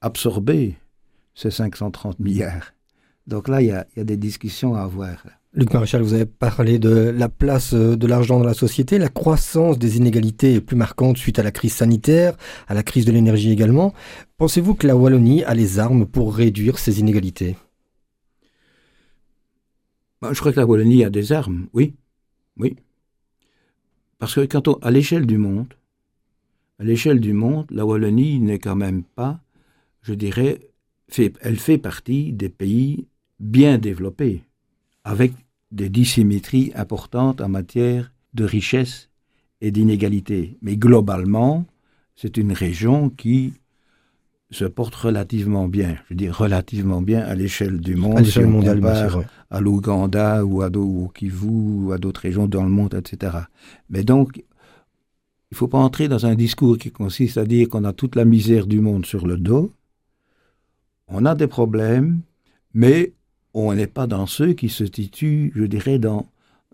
absorber 0.00 0.76
ces 1.34 1.50
530 1.50 2.20
milliards. 2.20 2.72
Donc 3.26 3.48
là, 3.48 3.62
il 3.62 3.68
y 3.68 3.70
a, 3.72 3.86
des 3.96 4.16
discussions 4.16 4.74
à 4.74 4.80
avoir. 4.80 5.24
Luc 5.52 5.72
Maréchal, 5.72 6.02
vous 6.02 6.14
avez 6.14 6.26
parlé 6.26 6.78
de 6.78 6.90
la 6.90 7.28
place 7.28 7.74
euh, 7.74 7.96
de 7.96 8.06
l'argent 8.06 8.38
dans 8.38 8.46
la 8.46 8.54
société. 8.54 8.98
La 8.98 9.08
croissance 9.08 9.78
des 9.78 9.96
inégalités 9.96 10.54
est 10.54 10.60
plus 10.60 10.76
marquante 10.76 11.16
suite 11.16 11.38
à 11.38 11.42
la 11.42 11.50
crise 11.50 11.72
sanitaire, 11.72 12.36
à 12.68 12.74
la 12.74 12.82
crise 12.82 13.04
de 13.04 13.12
l'énergie 13.12 13.50
également. 13.50 13.92
Pensez-vous 14.36 14.74
que 14.74 14.86
la 14.86 14.96
Wallonie 14.96 15.44
a 15.44 15.54
les 15.54 15.78
armes 15.78 16.06
pour 16.06 16.34
réduire 16.34 16.78
ces 16.78 17.00
inégalités? 17.00 17.56
Bah, 20.22 20.30
je 20.32 20.40
crois 20.40 20.52
que 20.52 20.60
la 20.60 20.66
Wallonie 20.66 21.04
a 21.04 21.10
des 21.10 21.32
armes, 21.32 21.66
oui. 21.72 21.94
Oui. 22.56 22.76
Parce 24.20 24.34
que 24.34 24.42
quand 24.42 24.68
on, 24.68 24.74
à 24.74 24.90
l'échelle 24.90 25.26
du 25.26 25.38
monde, 25.38 25.74
à 26.78 26.84
l'échelle 26.84 27.20
du 27.20 27.32
monde, 27.32 27.66
la 27.70 27.86
Wallonie 27.86 28.38
n'est 28.38 28.58
quand 28.58 28.76
même 28.76 29.02
pas, 29.02 29.40
je 30.02 30.12
dirais, 30.12 30.60
elle 31.40 31.58
fait 31.58 31.78
partie 31.78 32.32
des 32.32 32.50
pays 32.50 33.06
bien 33.40 33.78
développés, 33.78 34.44
avec 35.04 35.32
des 35.72 35.88
dissymétries 35.88 36.70
importantes 36.74 37.40
en 37.40 37.48
matière 37.48 38.12
de 38.34 38.44
richesse 38.44 39.08
et 39.62 39.70
d'inégalité. 39.70 40.58
Mais 40.60 40.76
globalement, 40.76 41.64
c'est 42.14 42.36
une 42.36 42.52
région 42.52 43.08
qui 43.08 43.54
se 44.50 44.64
porte 44.64 44.94
relativement 44.94 45.68
bien. 45.68 45.96
Je 46.08 46.14
dis 46.14 46.28
relativement 46.28 47.02
bien 47.02 47.20
à 47.20 47.34
l'échelle 47.34 47.80
du 47.80 47.94
monde. 47.94 48.18
À 48.18 48.22
l'échelle 48.22 48.46
mondiale, 48.46 48.80
À 49.50 49.60
l'Ouganda 49.60 50.44
ou 50.44 50.62
à 50.62 50.68
au 50.76 51.08
Kivu 51.14 51.46
ou 51.46 51.92
à 51.92 51.98
d'autres 51.98 52.22
régions 52.22 52.46
dans 52.46 52.64
le 52.64 52.70
monde, 52.70 52.94
etc. 52.94 53.36
Mais 53.88 54.02
donc, 54.02 54.38
il 54.38 55.54
ne 55.54 55.56
faut 55.56 55.68
pas 55.68 55.78
entrer 55.78 56.08
dans 56.08 56.26
un 56.26 56.34
discours 56.34 56.78
qui 56.78 56.90
consiste 56.90 57.38
à 57.38 57.44
dire 57.44 57.68
qu'on 57.68 57.84
a 57.84 57.92
toute 57.92 58.16
la 58.16 58.24
misère 58.24 58.66
du 58.66 58.80
monde 58.80 59.06
sur 59.06 59.26
le 59.26 59.36
dos. 59.36 59.72
On 61.08 61.24
a 61.26 61.34
des 61.34 61.48
problèmes, 61.48 62.20
mais 62.72 63.12
on 63.52 63.74
n'est 63.74 63.88
pas 63.88 64.06
dans 64.06 64.26
ceux 64.26 64.52
qui 64.52 64.68
se 64.68 64.84
situent, 64.86 65.52
je 65.56 65.64
dirais, 65.64 65.98
dans, 65.98 66.26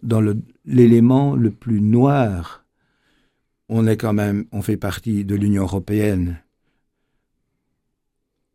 dans 0.02 0.22
l'élément 0.66 1.34
le, 1.34 1.50
plus 1.50 1.80
noir. 1.80 2.64
On 3.68 3.86
est 3.86 3.96
quand 3.96 4.12
même, 4.12 4.44
on 4.52 4.62
fait 4.62 4.76
partie 4.76 5.24
de 5.24 5.34
l'Union 5.34 5.62
européenne. 5.62 6.38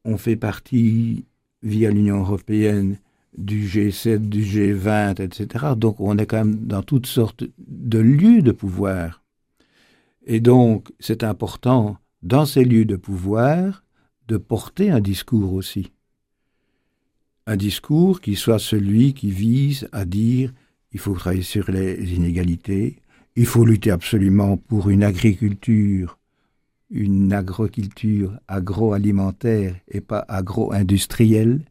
On 0.05 0.17
fait 0.17 0.35
partie, 0.35 1.25
via 1.63 1.91
l'Union 1.91 2.19
européenne, 2.21 2.97
du 3.37 3.65
G7, 3.65 4.17
du 4.17 4.43
G20, 4.43 5.21
etc. 5.21 5.65
Donc 5.77 5.99
on 5.99 6.17
est 6.17 6.25
quand 6.25 6.45
même 6.45 6.65
dans 6.65 6.83
toutes 6.83 7.05
sortes 7.05 7.43
de 7.57 7.99
lieux 7.99 8.41
de 8.41 8.51
pouvoir. 8.51 9.23
Et 10.25 10.39
donc 10.39 10.91
c'est 10.99 11.23
important, 11.23 11.97
dans 12.23 12.45
ces 12.45 12.65
lieux 12.65 12.85
de 12.85 12.95
pouvoir, 12.95 13.83
de 14.27 14.37
porter 14.37 14.91
un 14.91 14.99
discours 14.99 15.53
aussi. 15.53 15.91
Un 17.47 17.57
discours 17.57 18.21
qui 18.21 18.35
soit 18.35 18.59
celui 18.59 19.13
qui 19.13 19.31
vise 19.31 19.87
à 19.91 20.05
dire 20.05 20.53
il 20.93 20.99
faut 20.99 21.13
travailler 21.13 21.41
sur 21.41 21.71
les 21.71 22.13
inégalités, 22.13 22.97
il 23.35 23.45
faut 23.45 23.65
lutter 23.65 23.91
absolument 23.91 24.57
pour 24.57 24.89
une 24.89 25.03
agriculture, 25.03 26.17
une 26.91 27.31
agroculture 27.31 28.37
agroalimentaire 28.47 29.75
et 29.87 30.01
pas 30.01 30.25
agro-industrielle, 30.27 31.61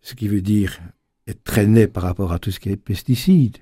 ce 0.00 0.14
qui 0.14 0.28
veut 0.28 0.40
dire 0.40 0.80
être 1.26 1.60
net 1.60 1.92
par 1.92 2.02
rapport 2.02 2.32
à 2.32 2.38
tout 2.38 2.50
ce 2.50 2.58
qui 2.58 2.70
est 2.70 2.76
pesticides. 2.76 3.58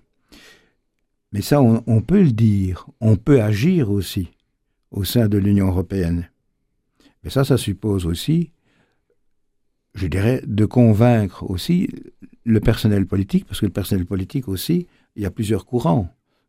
Mais 1.33 1.43
ça, 1.43 1.61
on, 1.61 2.01
peut 2.01 2.23
le 2.23 2.33
dire, 2.33 2.87
on 3.01 3.17
peut 3.17 3.43
agir 3.43 3.91
aussi 3.91 4.31
au 4.91 5.05
sein 5.05 5.29
de 5.29 5.37
l'Union 5.37 5.67
européenne. 5.67 6.31
Mais 7.23 7.29
ça, 7.29 7.45
ça 7.45 7.59
suppose 7.59 8.07
aussi, 8.07 8.53
je 9.95 10.07
dirais, 10.07 10.43
de 10.47 10.65
convaincre 10.65 11.49
aussi 11.51 11.89
le 12.45 12.61
personnel 12.61 13.07
politique, 13.07 13.45
parce 13.45 13.61
que 13.61 13.67
le 13.67 13.73
personnel 13.73 14.07
politique 14.07 14.49
aussi, 14.49 14.87
il 15.17 15.23
y 15.23 15.27
a 15.27 15.31
plusieurs 15.31 15.67
courants. 15.67 16.09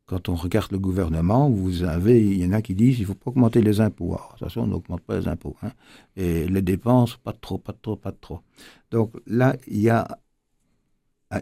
Quand 0.10 0.28
on 0.28 0.34
regarde 0.34 0.72
le 0.72 0.80
gouvernement, 0.80 1.52
vous 1.52 1.84
avez, 1.84 2.20
il 2.20 2.44
y 2.44 2.46
en 2.48 2.52
a 2.52 2.64
qui 2.64 2.74
disent, 2.74 2.98
il 2.98 3.04
ne 3.04 3.08
faut 3.08 3.14
pas 3.14 3.30
augmenter 3.30 3.62
les 3.62 3.80
impôts. 3.80 4.14
de 4.14 4.18
toute 4.32 4.40
façon, 4.40 4.62
on 4.62 4.68
n'augmente 4.68 5.02
pas 5.02 5.20
les 5.20 5.28
impôts. 5.28 5.56
Hein. 5.62 5.72
Et 6.18 6.48
les 6.48 6.64
dépenses, 6.64 7.18
pas 7.18 7.34
trop, 7.34 7.60
pas 7.60 7.74
trop, 7.80 7.96
pas 7.96 8.12
trop. 8.12 8.40
Donc 8.90 9.12
là, 9.28 9.56
il 9.68 9.80
y 9.80 9.90
a 9.92 10.08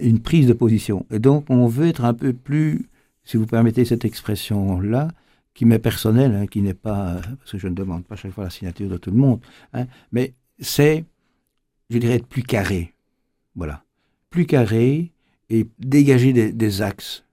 une 0.01 0.20
prise 0.20 0.47
de 0.47 0.53
position. 0.53 1.05
Et 1.11 1.20
donc, 1.20 1.45
on 1.49 1.65
veut 1.68 1.88
être 1.88 2.03
un 2.03 2.13
peu 2.13 2.34
plus, 2.34 2.89
si 3.24 3.38
vous 3.38 3.45
permettez 3.45 3.86
cette 3.86 4.03
expression-là, 4.03 5.11
qui 5.53 5.63
m'est 5.63 5.80
personnelle, 5.80 6.36
hein, 6.36 6.45
qui 6.45 6.61
n'est 6.61 6.74
pas, 6.74 7.22
parce 7.39 7.53
que 7.53 7.57
je 7.57 7.70
ne 7.70 7.74
demande 7.74 8.03
pas 8.03 8.18
chaque 8.18 8.34
fois 8.34 8.43
la 8.43 8.49
signature 8.49 8.89
de 8.89 8.97
tout 8.97 9.11
le 9.11 9.18
monde, 9.18 9.39
hein, 9.72 9.86
mais 10.11 10.34
c'est, 10.59 11.05
je 11.89 11.99
dirais, 11.99 12.15
être 12.15 12.28
plus 12.28 12.43
carré. 12.43 12.93
Voilà. 13.55 13.82
Plus 14.30 14.45
carré 14.45 15.13
et 15.49 15.68
dégager 15.80 16.51
des, 16.51 16.82
axes 16.82 17.24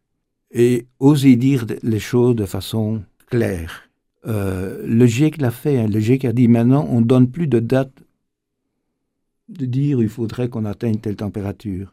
et 0.55 0.87
oser 1.01 1.37
dire 1.37 1.67
les 1.83 1.99
choses 1.99 2.37
de 2.37 2.47
façon 2.47 3.03
claire. 3.27 3.91
Euh, 4.27 4.87
le 4.87 5.05
GIEC 5.05 5.39
l'a 5.39 5.51
fait. 5.51 5.79
Hein. 5.81 5.89
le 5.89 6.01
GIEC 6.01 6.25
a 6.25 6.33
dit 6.33 6.49
maintenant, 6.49 6.87
on 6.89 7.03
donne 7.03 7.31
plus 7.31 7.49
de 7.49 7.59
date 7.59 7.93
de 9.49 9.67
dire 9.67 10.01
il 10.01 10.09
faudrait 10.09 10.49
qu'on 10.49 10.65
atteigne 10.65 10.97
telle 10.97 11.17
température. 11.17 11.93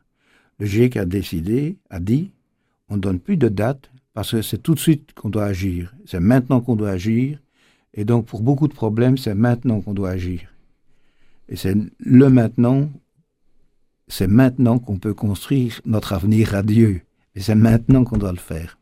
Le 0.60 0.66
GIEC 0.68 0.96
a 0.96 1.06
décidé, 1.06 1.78
a 1.90 2.00
dit, 2.00 2.32
on 2.88 2.96
ne 2.96 3.02
donne 3.02 3.20
plus 3.20 3.36
de 3.36 3.50
date 3.50 3.90
parce 4.14 4.32
que 4.32 4.42
c'est 4.42 4.62
tout 4.62 4.76
de 4.76 4.80
suite 4.80 5.14
qu'on 5.14 5.30
doit 5.30 5.46
agir. 5.46 5.94
C'est 6.06 6.20
maintenant 6.20 6.62
qu'on 6.62 6.76
doit 6.76 6.92
agir. 6.92 7.40
Et 7.94 8.06
donc, 8.06 8.26
pour 8.28 8.42
beaucoup 8.42 8.68
de 8.68 8.74
problèmes, 8.74 9.18
c'est 9.18 9.34
maintenant 9.34 9.82
qu'on 9.82 9.94
doit 9.94 10.12
agir. 10.12 10.42
Et 11.50 11.56
c'est 11.56 11.76
le 12.00 12.30
maintenant, 12.30 12.90
c'est 14.08 14.28
maintenant 14.28 14.80
qu'on 14.80 14.98
peut 14.98 15.14
construire 15.14 15.82
notre 15.86 16.14
avenir 16.14 16.50
radieux. 16.50 17.02
Et 17.36 17.42
c'est 17.42 17.56
maintenant 17.56 18.04
qu'on 18.04 18.18
doit 18.18 18.32
le 18.32 18.38
faire. 18.38 18.78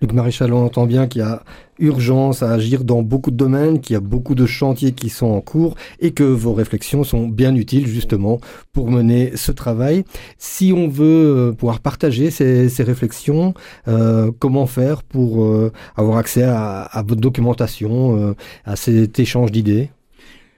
Luc 0.00 0.14
Maréchal, 0.14 0.52
on 0.52 0.64
entend 0.64 0.86
bien 0.86 1.06
qu'il 1.06 1.20
y 1.20 1.24
a 1.24 1.44
urgence 1.78 2.42
à 2.42 2.50
agir 2.50 2.82
dans 2.82 3.02
beaucoup 3.02 3.30
de 3.30 3.36
domaines, 3.36 3.80
qu'il 3.80 3.94
y 3.94 3.96
a 3.96 4.00
beaucoup 4.00 4.34
de 4.34 4.46
chantiers 4.46 4.92
qui 4.92 5.08
sont 5.08 5.26
en 5.26 5.40
cours 5.40 5.76
et 6.00 6.10
que 6.10 6.24
vos 6.24 6.52
réflexions 6.52 7.04
sont 7.04 7.28
bien 7.28 7.54
utiles 7.54 7.86
justement 7.86 8.40
pour 8.72 8.90
mener 8.90 9.36
ce 9.36 9.52
travail. 9.52 10.04
Si 10.38 10.72
on 10.76 10.88
veut 10.88 11.04
euh, 11.04 11.52
pouvoir 11.52 11.78
partager 11.78 12.32
ces, 12.32 12.82
réflexions, 12.82 13.54
euh, 13.86 14.32
comment 14.40 14.66
faire 14.66 15.04
pour 15.04 15.44
euh, 15.44 15.72
avoir 15.94 16.18
accès 16.18 16.42
à, 16.42 17.04
votre 17.06 17.20
documentation, 17.20 18.34
à 18.64 18.74
cet 18.74 19.20
échange 19.20 19.52
d'idées? 19.52 19.90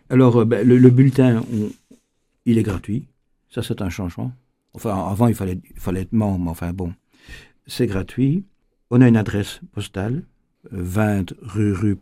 Alors, 0.09 0.47
ben, 0.47 0.67
le, 0.67 0.91
bulletin, 0.91 1.43
il 2.47 2.57
est 2.57 2.63
gratuit. 2.63 3.09
Ça, 3.51 3.63
c'est 3.63 3.83
un 3.83 3.91
changement. 3.91 4.33
Enfin, 4.73 5.07
avant, 5.11 5.29
il 5.29 5.35
fallait, 5.35 5.59
il 5.71 5.81
fallait 5.81 6.03
être 6.03 6.13
membre, 6.13 6.51
enfin 6.51 6.73
bon, 6.73 6.93
c'est 7.67 7.87
gratuit. 7.87 8.45
On 8.91 9.01
a 9.01 9.09
une 9.09 9.17
adresse 9.17 9.61
postale, 9.73 10.23
20 10.71 11.35
rue 11.43 11.73
Rue 11.73 11.99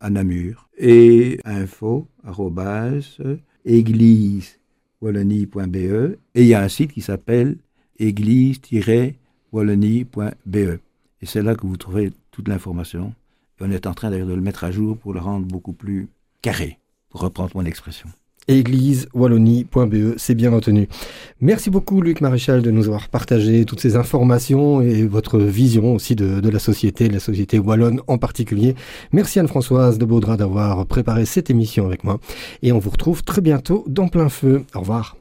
à 0.00 0.10
Namur, 0.10 0.68
et 0.78 1.40
info 1.44 2.06
église 3.64 4.58
wallonie.be 5.00 6.16
et 6.34 6.42
il 6.42 6.46
y 6.46 6.54
a 6.54 6.62
un 6.62 6.68
site 6.68 6.92
qui 6.92 7.00
s'appelle 7.00 7.56
église-wallonie.be 7.98 10.56
et 10.56 11.26
c'est 11.26 11.42
là 11.42 11.54
que 11.54 11.66
vous 11.66 11.76
trouvez 11.76 12.12
toute 12.30 12.48
l'information. 12.48 13.14
On 13.60 13.70
est 13.70 13.86
en 13.86 13.92
train 13.92 14.10
d'ailleurs 14.10 14.28
de 14.28 14.34
le 14.34 14.40
mettre 14.40 14.64
à 14.64 14.70
jour 14.70 14.96
pour 14.96 15.12
le 15.12 15.20
rendre 15.20 15.46
beaucoup 15.46 15.74
plus 15.74 16.08
carré, 16.40 16.78
pour 17.10 17.20
reprendre 17.20 17.50
mon 17.54 17.66
expression 17.66 18.08
église-wallonie.be, 18.50 20.14
c'est 20.16 20.34
bien 20.34 20.50
retenu. 20.50 20.88
Merci 21.40 21.70
beaucoup 21.70 22.02
Luc 22.02 22.20
Maréchal 22.20 22.62
de 22.62 22.70
nous 22.70 22.86
avoir 22.86 23.08
partagé 23.08 23.64
toutes 23.64 23.80
ces 23.80 23.96
informations 23.96 24.80
et 24.82 25.06
votre 25.06 25.38
vision 25.38 25.94
aussi 25.94 26.14
de, 26.14 26.48
la 26.48 26.58
société, 26.58 27.08
de 27.08 27.14
la 27.14 27.20
société 27.20 27.58
wallonne 27.58 28.00
en 28.06 28.18
particulier. 28.18 28.74
Merci 29.12 29.40
Anne-Françoise 29.40 29.98
de 29.98 30.04
Baudra 30.04 30.36
d'avoir 30.36 30.86
préparé 30.86 31.24
cette 31.24 31.50
émission 31.50 31.86
avec 31.86 32.04
moi 32.04 32.18
et 32.62 32.72
on 32.72 32.78
vous 32.78 32.90
retrouve 32.90 33.22
très 33.24 33.40
bientôt 33.40 33.84
dans 33.86 34.08
plein 34.08 34.28
feu. 34.28 34.64
Au 34.74 34.80
revoir. 34.80 35.19